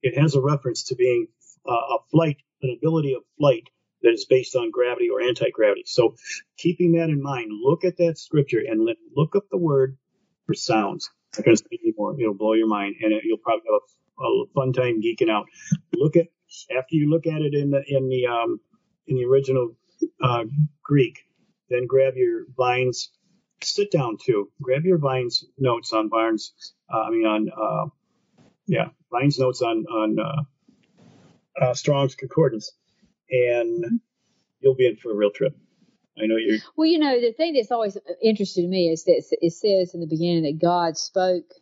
[0.02, 1.28] it has a reference to being
[1.66, 3.68] uh, a flight, an ability of flight
[4.02, 5.84] that is based on gravity or anti-gravity.
[5.86, 6.14] So
[6.56, 9.96] keeping that in mind, look at that scripture and look up the word
[10.46, 11.10] for sounds.
[11.36, 11.62] Because
[11.96, 13.80] more, it'll blow your mind, and it, you'll probably have
[14.18, 15.46] a, a, fun time geeking out.
[15.94, 16.26] Look at
[16.76, 18.58] after you look at it in the in the um,
[19.06, 19.76] in the original
[20.20, 20.44] uh,
[20.82, 21.20] Greek,
[21.68, 23.10] then grab your Vine's
[23.62, 24.50] sit down too.
[24.60, 26.52] Grab your Vine's notes on Barnes.
[26.92, 27.90] Uh, I mean on uh,
[28.70, 32.72] yeah Vine's notes on on uh, uh, Strong's Concordance,
[33.30, 34.00] and
[34.60, 35.56] you'll be in for a real trip.
[36.16, 36.58] I know you're.
[36.76, 40.06] Well, you know the thing that's always interested me is that it says in the
[40.06, 41.52] beginning that God spoke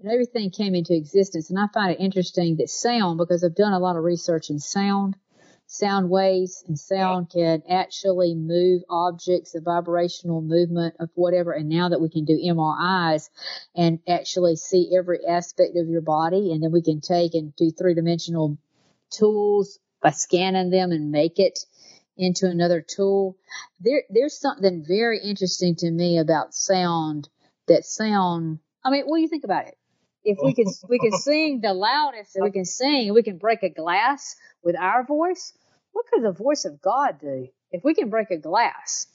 [0.00, 1.50] and everything came into existence.
[1.50, 4.58] And I find it interesting that sound, because I've done a lot of research in
[4.58, 5.16] sound,
[5.66, 11.52] sound waves and sound can actually move objects, the vibrational movement of whatever.
[11.52, 13.28] And now that we can do MRIs
[13.74, 17.70] and actually see every aspect of your body, and then we can take and do
[17.70, 18.58] three dimensional
[19.10, 21.58] tools by scanning them and make it
[22.16, 23.36] into another tool.
[23.80, 27.28] There, there's something very interesting to me about sound
[27.66, 29.76] that sound, I mean, what do you think about it?
[30.24, 33.62] If we can, we can sing the loudest that we can sing, we can break
[33.62, 35.52] a glass with our voice.
[35.92, 39.06] What could the voice of God do if we can break a glass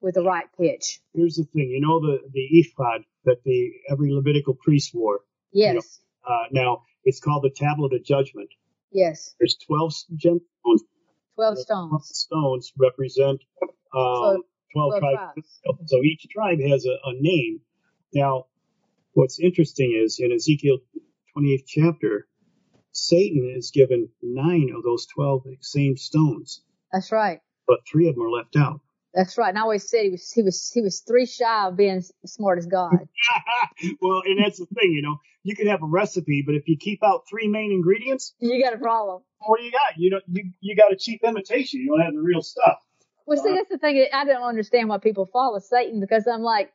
[0.00, 1.00] with the right pitch?
[1.14, 5.20] Here's the thing, you know the the ephod that the every Levitical priest wore.
[5.52, 5.72] Yes.
[5.72, 8.50] You know, uh, now it's called the tablet of judgment.
[8.92, 9.34] Yes.
[9.40, 10.80] There's twelve gemstones.
[11.34, 11.90] Twelve stones.
[11.90, 13.40] 12 stones represent
[13.94, 14.42] um,
[14.74, 15.16] 12, 12 tribes.
[15.34, 15.90] tribes.
[15.90, 17.60] So each tribe has a, a name.
[18.14, 18.46] Now,
[19.14, 20.78] what's interesting is in Ezekiel
[21.36, 22.28] 28th chapter,
[22.92, 26.62] Satan is given nine of those 12 same stones.
[26.92, 27.40] That's right.
[27.66, 28.80] But three of them are left out.
[29.14, 29.50] That's right.
[29.50, 32.58] And I always said he was he was he was three shy of being smart
[32.58, 32.92] as God.
[34.00, 36.76] well, and that's the thing, you know, you can have a recipe, but if you
[36.78, 39.22] keep out three main ingredients, you got a problem.
[39.40, 39.98] What do you got?
[39.98, 41.80] You know, you you got a cheap imitation.
[41.80, 42.78] You don't have the real stuff.
[43.26, 44.06] Well, see, uh, that's the thing.
[44.12, 46.72] I don't understand why people follow Satan because I'm like,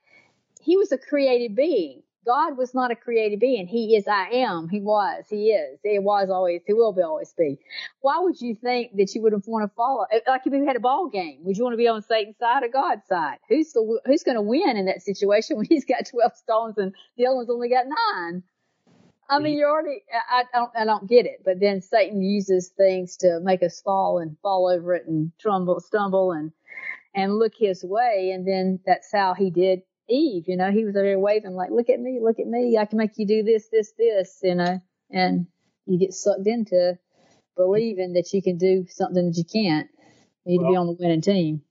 [0.62, 2.04] he was a created being.
[2.28, 3.68] God was not a created being.
[3.68, 4.68] He is I am.
[4.68, 5.24] He was.
[5.30, 5.80] He is.
[5.82, 6.62] He was always.
[6.68, 7.58] He will be always be.
[8.02, 10.06] Why would you think that you would want to follow?
[10.12, 12.38] Eh, like if you had a ball game, would you want to be on Satan's
[12.38, 13.38] side or God's side?
[13.48, 16.94] Who's the Who's going to win in that situation when he's got twelve stones and
[17.16, 18.44] the other one's only got nine?
[19.30, 20.04] I mean, you're already.
[20.12, 20.72] I, I don't.
[20.76, 21.44] I don't get it.
[21.46, 25.80] But then Satan uses things to make us fall and fall over it and trumble,
[25.80, 26.52] stumble, and
[27.16, 28.32] and look his way.
[28.34, 31.72] And then that's how he did Eve, you know, he was over there waving like,
[31.72, 32.78] look at me, look at me.
[32.78, 34.82] I can make you do this, this, this, you know,
[35.12, 35.48] and
[35.86, 36.98] you get sucked into
[37.56, 39.90] believing that you can do something that you can't.
[40.46, 41.62] You need well, to be on the winning team.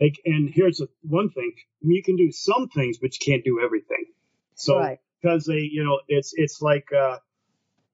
[0.00, 3.60] Like, and here's a, one thing: you can do some things, but you can't do
[3.62, 4.06] everything.
[4.54, 4.98] So, right.
[5.20, 7.18] because they, you know, it's it's like uh,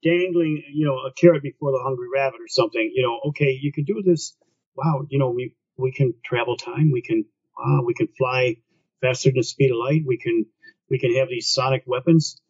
[0.02, 2.92] dangling, you know, a carrot before the hungry rabbit or something.
[2.94, 4.36] You know, okay, you can do this.
[4.76, 6.92] Wow, you know, we we can travel time.
[6.92, 7.24] We can
[7.58, 8.56] wow, we can fly
[9.00, 10.02] faster than the speed of light.
[10.06, 10.46] We can
[10.90, 12.40] we can have these sonic weapons.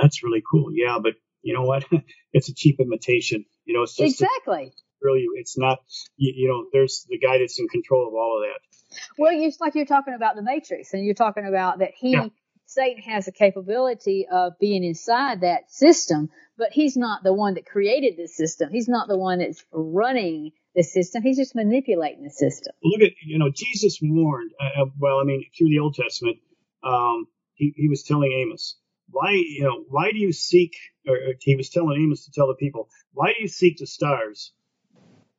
[0.00, 0.70] That's really cool.
[0.72, 1.84] Yeah, but you know what?
[2.32, 3.44] it's a cheap imitation.
[3.64, 4.72] You know, it's just exactly.
[5.00, 5.78] really, it's not.
[6.16, 8.96] You, you, know, there's the guy that's in control of all of that.
[9.18, 12.12] Well, it's like you're talking about the Matrix, and you're talking about that he.
[12.12, 12.28] Yeah.
[12.68, 17.64] Satan has a capability of being inside that system, but he's not the one that
[17.64, 18.70] created the system.
[18.72, 21.22] He's not the one that's running the system.
[21.22, 22.74] He's just manipulating the system.
[22.84, 26.36] Look at, you know, Jesus warned, uh, uh, well, I mean, through the Old Testament,
[26.84, 28.76] um, he, he was telling Amos,
[29.10, 30.76] why, you know, why do you seek,
[31.08, 34.52] or he was telling Amos to tell the people, why do you seek the stars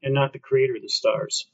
[0.01, 1.47] and not the creator of the stars?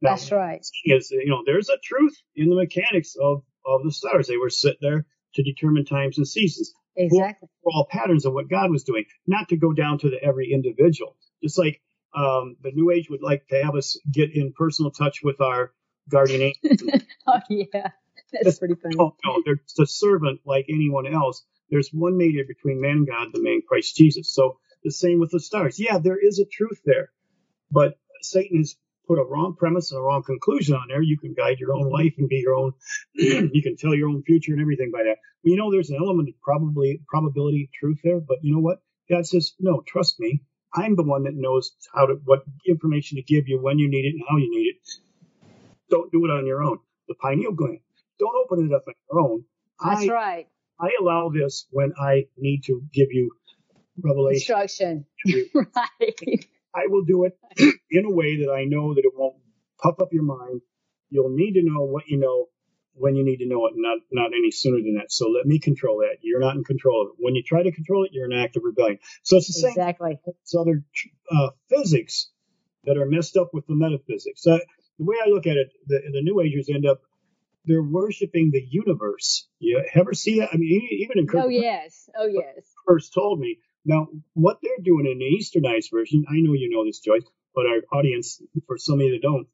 [0.00, 0.64] Now, That's right.
[0.84, 4.28] Is, you know, there's a truth in the mechanics of, of the stars.
[4.28, 6.72] They were set there to determine times and seasons.
[6.96, 7.48] Exactly.
[7.62, 10.52] For all patterns of what God was doing, not to go down to the every
[10.52, 11.16] individual.
[11.42, 11.80] Just like
[12.14, 15.72] um, the New Age would like to have us get in personal touch with our
[16.08, 17.02] guardian angels.
[17.26, 17.90] oh yeah,
[18.32, 18.96] that's pretty funny.
[18.96, 21.44] No, no, they're just a servant like anyone else.
[21.70, 24.32] There's one mediator between man and God, the man Christ Jesus.
[24.32, 25.78] So the same with the stars.
[25.80, 27.10] Yeah, there is a truth there,
[27.70, 28.76] but Satan has
[29.06, 31.90] put a wrong premise and a wrong conclusion on there, you can guide your own
[31.90, 32.72] life and be your own.
[33.14, 35.18] you can tell your own future and everything by that.
[35.42, 38.78] Well, you know, there's an element of probably probability truth there, but you know what?
[39.10, 40.42] God says, no, trust me.
[40.74, 44.04] I'm the one that knows how to what information to give you when you need
[44.04, 44.88] it and how you need it.
[45.90, 46.78] Don't do it on your own.
[47.08, 47.80] The pineal gland.
[48.18, 49.44] Don't open it up on your own.
[49.84, 50.46] That's I, right.
[50.80, 53.30] I allow this when I need to give you
[54.02, 54.34] revelation.
[54.34, 55.06] Instruction.
[55.54, 56.46] right.
[56.74, 57.38] I will do it
[57.90, 59.36] in a way that I know that it won't
[59.80, 60.60] puff up your mind.
[61.10, 62.46] You'll need to know what you know
[62.94, 65.10] when you need to know it, not not any sooner than that.
[65.10, 66.18] So let me control that.
[66.22, 67.14] You're not in control of it.
[67.18, 68.98] When you try to control it, you're in active rebellion.
[69.22, 69.70] So it's the same.
[69.70, 70.18] Exactly.
[70.26, 70.82] It's other
[71.30, 72.30] uh, physics
[72.84, 74.46] that are messed up with the metaphysics.
[74.46, 74.58] Uh,
[74.98, 77.00] the way I look at it, the, the New Agers end up
[77.66, 79.48] they're worshiping the universe.
[79.58, 80.50] You ever see that?
[80.52, 82.66] I mean, even in oh yes, oh yes.
[82.86, 86.84] First told me now, what they're doing in the Easternized version, I know you know
[86.84, 89.46] this, Joyce, but our audience, for some of you that don't,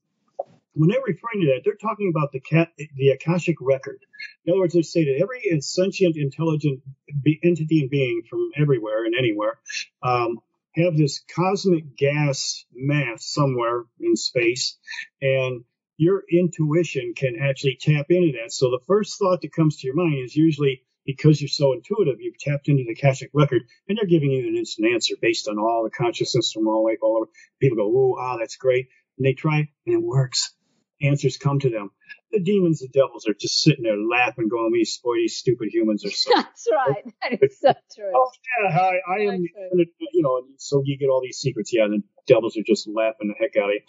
[0.75, 3.99] when they're referring to that, they're talking about the cat, the Akashic record.
[4.45, 6.81] In other words, they say that every sentient, intelligent
[7.23, 9.59] be, entity and being from everywhere and anywhere
[10.03, 10.39] um,
[10.77, 14.79] have this cosmic gas mass somewhere in space,
[15.21, 15.65] and
[15.97, 18.53] your intuition can actually tap into that.
[18.53, 22.21] So the first thought that comes to your mind is usually because you're so intuitive,
[22.21, 25.59] you've tapped into the Akashic record, and they're giving you an instant answer based on
[25.59, 27.31] all the consciousness from all, like all over.
[27.61, 28.89] People go, "Oh, ah, that's great,"
[29.19, 30.55] and they try, it, and it works.
[31.03, 31.91] Answers come to them.
[32.33, 36.11] The demons, the devils are just sitting there laughing, going, "These these stupid humans are
[36.11, 37.05] so." That's right.
[37.23, 38.13] That is so true.
[38.15, 38.31] Oh
[38.63, 39.43] yeah, I, I am.
[39.43, 41.73] You know, so you get all these secrets.
[41.73, 43.81] Yeah, and the devils are just laughing the heck out of you.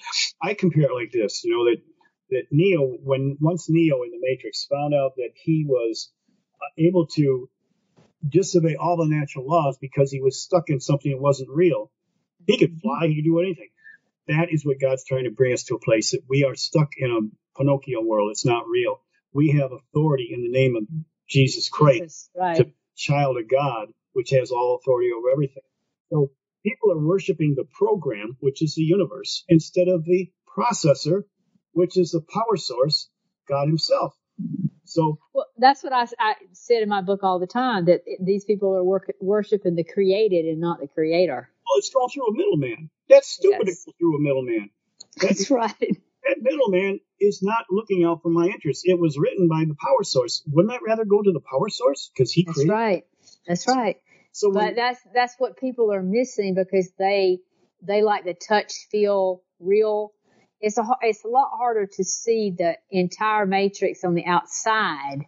[0.41, 1.43] I compare it like this.
[1.43, 1.81] You know that
[2.31, 6.11] that Neo, when once Neo in the Matrix found out that he was
[6.55, 7.49] uh, able to
[8.27, 11.91] disobey all the natural laws because he was stuck in something that wasn't real.
[12.47, 12.79] He could mm-hmm.
[12.79, 13.69] fly, he could do anything.
[14.27, 16.89] That is what God's trying to bring us to a place that we are stuck
[16.98, 18.31] in a Pinocchio world.
[18.31, 19.02] It's not real.
[19.34, 20.84] We have authority in the name of
[21.27, 22.57] Jesus Christ, Jesus, right.
[22.57, 25.64] to child of God, which has all authority over everything.
[26.11, 26.31] So
[26.64, 31.23] people are worshiping the program, which is the universe, instead of the processor,
[31.72, 33.10] which is the power source,
[33.48, 34.15] God Himself.
[34.85, 38.43] So well, that's what I, I, said in my book all the time that these
[38.43, 41.49] people are work, worshiping the created and not the creator.
[41.77, 42.89] It's going through a middleman.
[43.10, 43.84] That's stupid yes.
[43.84, 44.69] to go through a middleman.
[45.22, 46.02] That's right.
[46.23, 48.84] That middleman is not looking out for my interests.
[48.85, 50.43] It was written by the power source.
[50.48, 52.72] Wouldn't I rather go to the power source because he That's created?
[52.72, 53.03] right.
[53.48, 53.98] That's right.
[54.31, 57.39] So, when, but that's that's what people are missing because they
[57.81, 60.14] they like to touch, feel, real
[60.61, 65.26] it's a it's a lot harder to see the entire matrix on the outside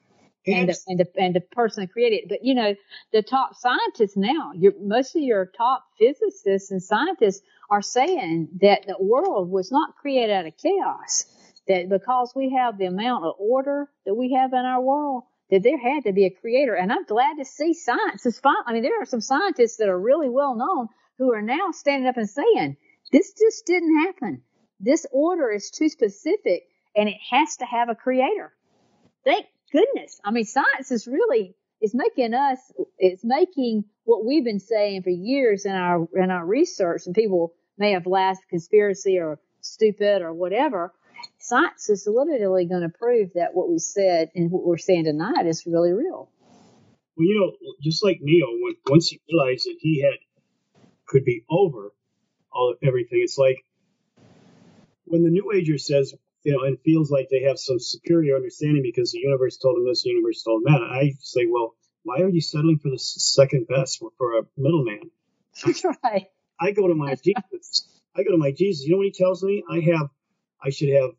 [0.48, 2.30] and the, and the and the person that created it.
[2.30, 2.76] But you know,
[3.12, 8.86] the top scientists now, your most of your top physicists and scientists are saying that
[8.88, 11.26] the world was not created out of chaos.
[11.68, 15.64] That because we have the amount of order that we have in our world, that
[15.64, 16.76] there had to be a creator.
[16.76, 18.56] And I'm glad to see science is fine.
[18.66, 22.10] I mean, there are some scientists that are really well known who are now standing
[22.10, 22.76] up and saying
[23.14, 24.42] this just didn't happen
[24.84, 26.64] this order is too specific
[26.96, 28.54] and it has to have a creator.
[29.24, 30.22] Thank goodness.
[30.24, 32.60] I mean, science is really, is making us,
[32.98, 37.54] it's making what we've been saying for years in our, in our research and people
[37.78, 40.94] may have laughed conspiracy or stupid or whatever.
[41.40, 45.48] Science is literally going to prove that what we said and what we're saying tonight
[45.48, 46.30] is really real.
[47.18, 50.20] Well, you know, just like Neo, when, once he realized that he had
[51.08, 51.94] could be over
[52.52, 53.58] all everything, it's like
[55.06, 56.14] when the New Ager says,
[56.44, 59.88] you know, and feels like they have some superior understanding because the universe told them
[59.88, 63.00] this, the universe told them that, I say, well, why are you settling for the
[63.00, 65.12] second best for a middleman?
[66.04, 66.28] Right.
[66.60, 67.88] I go to my Jesus.
[68.16, 68.86] I go to my Jesus.
[68.86, 69.64] You know what he tells me?
[69.70, 70.10] I have,
[70.64, 71.12] I should have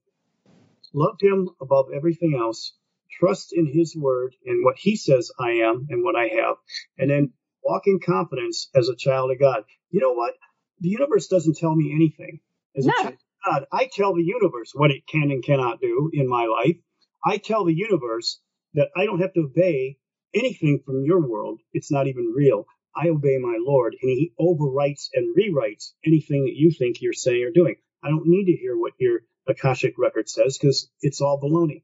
[0.92, 2.74] loved him above everything else,
[3.18, 6.56] trust in his word and what he says I am and what I have,
[6.98, 7.32] and then
[7.62, 9.64] walk in confidence as a child of God.
[9.90, 10.34] You know what?
[10.80, 12.40] The universe doesn't tell me anything
[12.76, 12.92] as no.
[12.92, 13.16] a child.
[13.44, 16.76] God, I tell the universe what it can and cannot do in my life.
[17.24, 18.40] I tell the universe
[18.74, 19.98] that I don't have to obey
[20.34, 21.60] anything from your world.
[21.72, 22.66] It's not even real.
[22.96, 27.44] I obey my Lord, and He overwrites and rewrites anything that you think you're saying
[27.44, 27.76] or doing.
[28.02, 31.82] I don't need to hear what your Akashic record says because it's all baloney.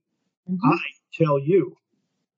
[0.48, 0.72] Mm-hmm.
[0.72, 0.78] I
[1.14, 1.76] tell you,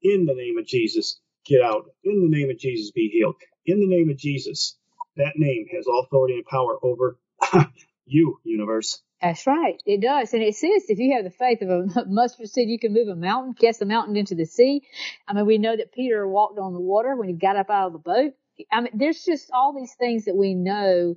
[0.03, 1.85] in the name of Jesus, get out.
[2.05, 3.37] In the name of Jesus, be healed.
[3.67, 4.77] In the name of Jesus,
[5.17, 7.19] that name has all authority and power over
[8.07, 9.03] you, universe.
[9.23, 9.81] That's right.
[9.87, 10.35] It does.
[10.35, 13.07] And it says if you have the faith of a mustard seed, you can move
[13.07, 14.83] a mountain, cast a mountain into the sea.
[15.29, 17.87] I mean, we know that Peter walked on the water when he got up out
[17.87, 18.33] of the boat.
[18.71, 21.15] I mean, there's just all these things that we know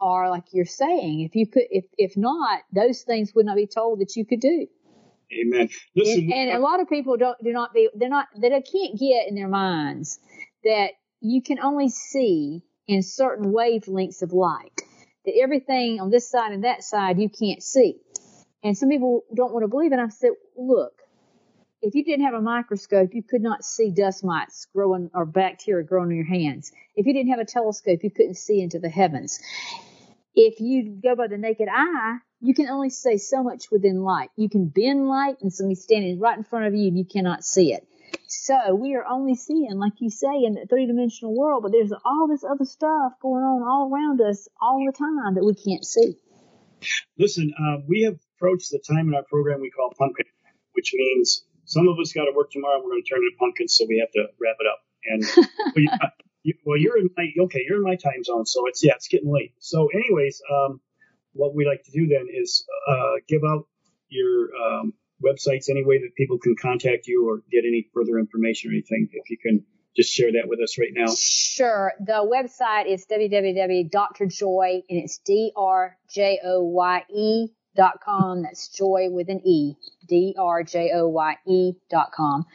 [0.00, 1.20] are like you're saying.
[1.20, 4.40] If you could, if if not, those things would not be told that you could
[4.40, 4.66] do.
[5.32, 5.68] Amen.
[5.94, 8.48] Listen, and, and a uh, lot of people don't do not be they're not they
[8.48, 10.18] can't get in their minds
[10.64, 14.82] that you can only see in certain wavelengths of light.
[15.24, 17.96] That everything on this side and that side you can't see.
[18.64, 19.98] And some people don't want to believe it.
[19.98, 20.92] I said, look,
[21.80, 25.84] if you didn't have a microscope, you could not see dust mites growing or bacteria
[25.84, 26.72] growing in your hands.
[26.94, 29.40] If you didn't have a telescope, you couldn't see into the heavens.
[30.34, 34.30] If you go by the naked eye, you can only see so much within light.
[34.36, 37.44] You can bend light and somebody's standing right in front of you and you cannot
[37.44, 37.86] see it.
[38.28, 41.92] So we are only seeing, like you say, in the three dimensional world, but there's
[41.92, 45.84] all this other stuff going on all around us all the time that we can't
[45.84, 46.16] see.
[47.18, 50.26] Listen, uh, we have approached the time in our program we call pumpkin,
[50.72, 52.78] which means some of us got to work tomorrow.
[52.82, 54.80] We're going to turn into pumpkins, so we have to wrap it up.
[55.04, 55.22] And
[55.74, 55.88] well, you,
[56.42, 57.64] you, well, you're in my okay.
[57.66, 59.54] You're in my time zone, so it's yeah, it's getting late.
[59.58, 60.80] So, anyways, um,
[61.32, 63.66] what we like to do then is uh, give out
[64.08, 68.70] your um, websites any way that people can contact you or get any further information
[68.70, 69.08] or anything.
[69.12, 69.64] If you can
[69.96, 71.12] just share that with us right now.
[71.14, 71.92] Sure.
[72.00, 78.42] The website is www.drjoye and it's D R J O Y E dot com.
[78.42, 79.74] That's joy with an E.
[80.08, 82.46] D R J O Y E dot com.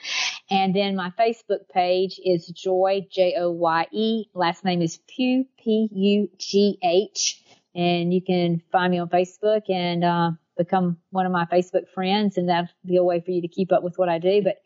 [0.49, 4.25] And then my Facebook page is Joye, J O Y E.
[4.33, 7.43] Last name is Pugh, P U G H.
[7.75, 12.37] And you can find me on Facebook and, uh, become one of my Facebook friends
[12.37, 14.41] and that'll be a way for you to keep up with what I do.
[14.43, 14.57] But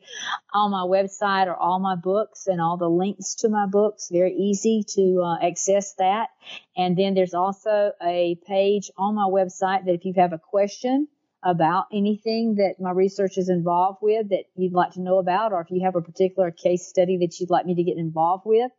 [0.53, 4.09] on my website are all my books and all the links to my books.
[4.11, 6.29] Very easy to uh, access that.
[6.75, 11.07] And then there's also a page on my website that if you have a question
[11.43, 15.61] about anything that my research is involved with that you'd like to know about, or
[15.61, 18.71] if you have a particular case study that you'd like me to get involved with,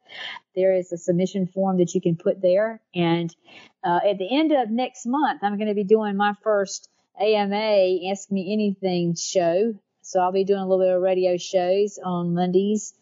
[0.54, 2.80] there is a submission form that you can put there.
[2.94, 3.34] And
[3.82, 6.88] uh, at the end of next month, I'm going to be doing my first
[7.20, 9.74] AMA Ask Me Anything show.
[10.02, 12.94] So I'll be doing a little bit of radio shows on Mondays,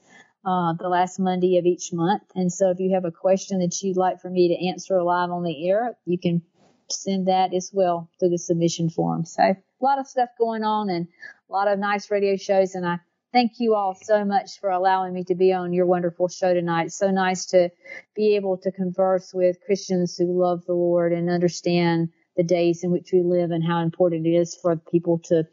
[0.44, 2.22] uh, the last Monday of each month.
[2.34, 5.30] And so if you have a question that you'd like for me to answer live
[5.30, 6.42] on the air, you can
[6.90, 9.24] send that as well through the submission form.
[9.24, 11.08] So a lot of stuff going on and
[11.48, 12.74] a lot of nice radio shows.
[12.74, 12.98] And I
[13.32, 16.86] thank you all so much for allowing me to be on your wonderful show tonight.
[16.86, 17.70] It's so nice to
[18.14, 22.90] be able to converse with Christians who love the Lord and understand the days in
[22.90, 25.46] which we live and how important it is for people to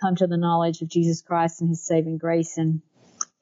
[0.00, 2.56] come to the knowledge of Jesus Christ and his saving grace.
[2.56, 2.80] And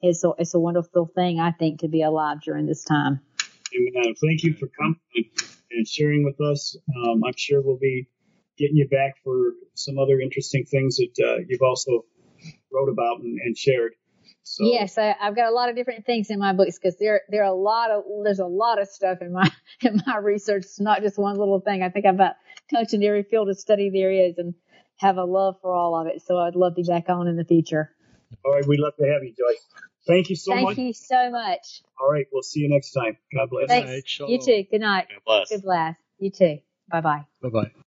[0.01, 3.21] it's a, it's a wonderful thing, I think, to be alive during this time.
[3.73, 4.15] Amen.
[4.21, 4.99] Thank you for coming
[5.71, 6.75] and sharing with us.
[6.93, 8.09] Um, I'm sure we'll be
[8.57, 12.03] getting you back for some other interesting things that uh, you've also
[12.69, 13.93] wrote about and, and shared.
[14.43, 14.65] So.
[14.65, 17.43] Yes, I, have got a lot of different things in my books because there there
[17.43, 19.49] are a lot of there's a lot of stuff in my
[19.81, 20.63] in my research.
[20.63, 21.83] It's not just one little thing.
[21.83, 22.35] I think I've got
[22.73, 24.53] touching every field of study there is and
[24.97, 26.21] have a love for all of it.
[26.21, 27.91] So I'd love to be back on in the future.
[28.45, 29.65] All right, we'd love to have you, Joyce.
[30.07, 30.75] Thank you so Thank much.
[30.75, 31.81] Thank you so much.
[31.99, 33.17] All right, we'll see you next time.
[33.35, 33.67] God bless.
[33.69, 34.19] Thanks.
[34.19, 34.63] You too.
[34.69, 35.07] Good night.
[35.09, 35.49] God bless.
[35.49, 35.95] Good bless.
[36.19, 36.59] You too.
[36.89, 37.25] Bye bye.
[37.41, 37.71] Bye bye.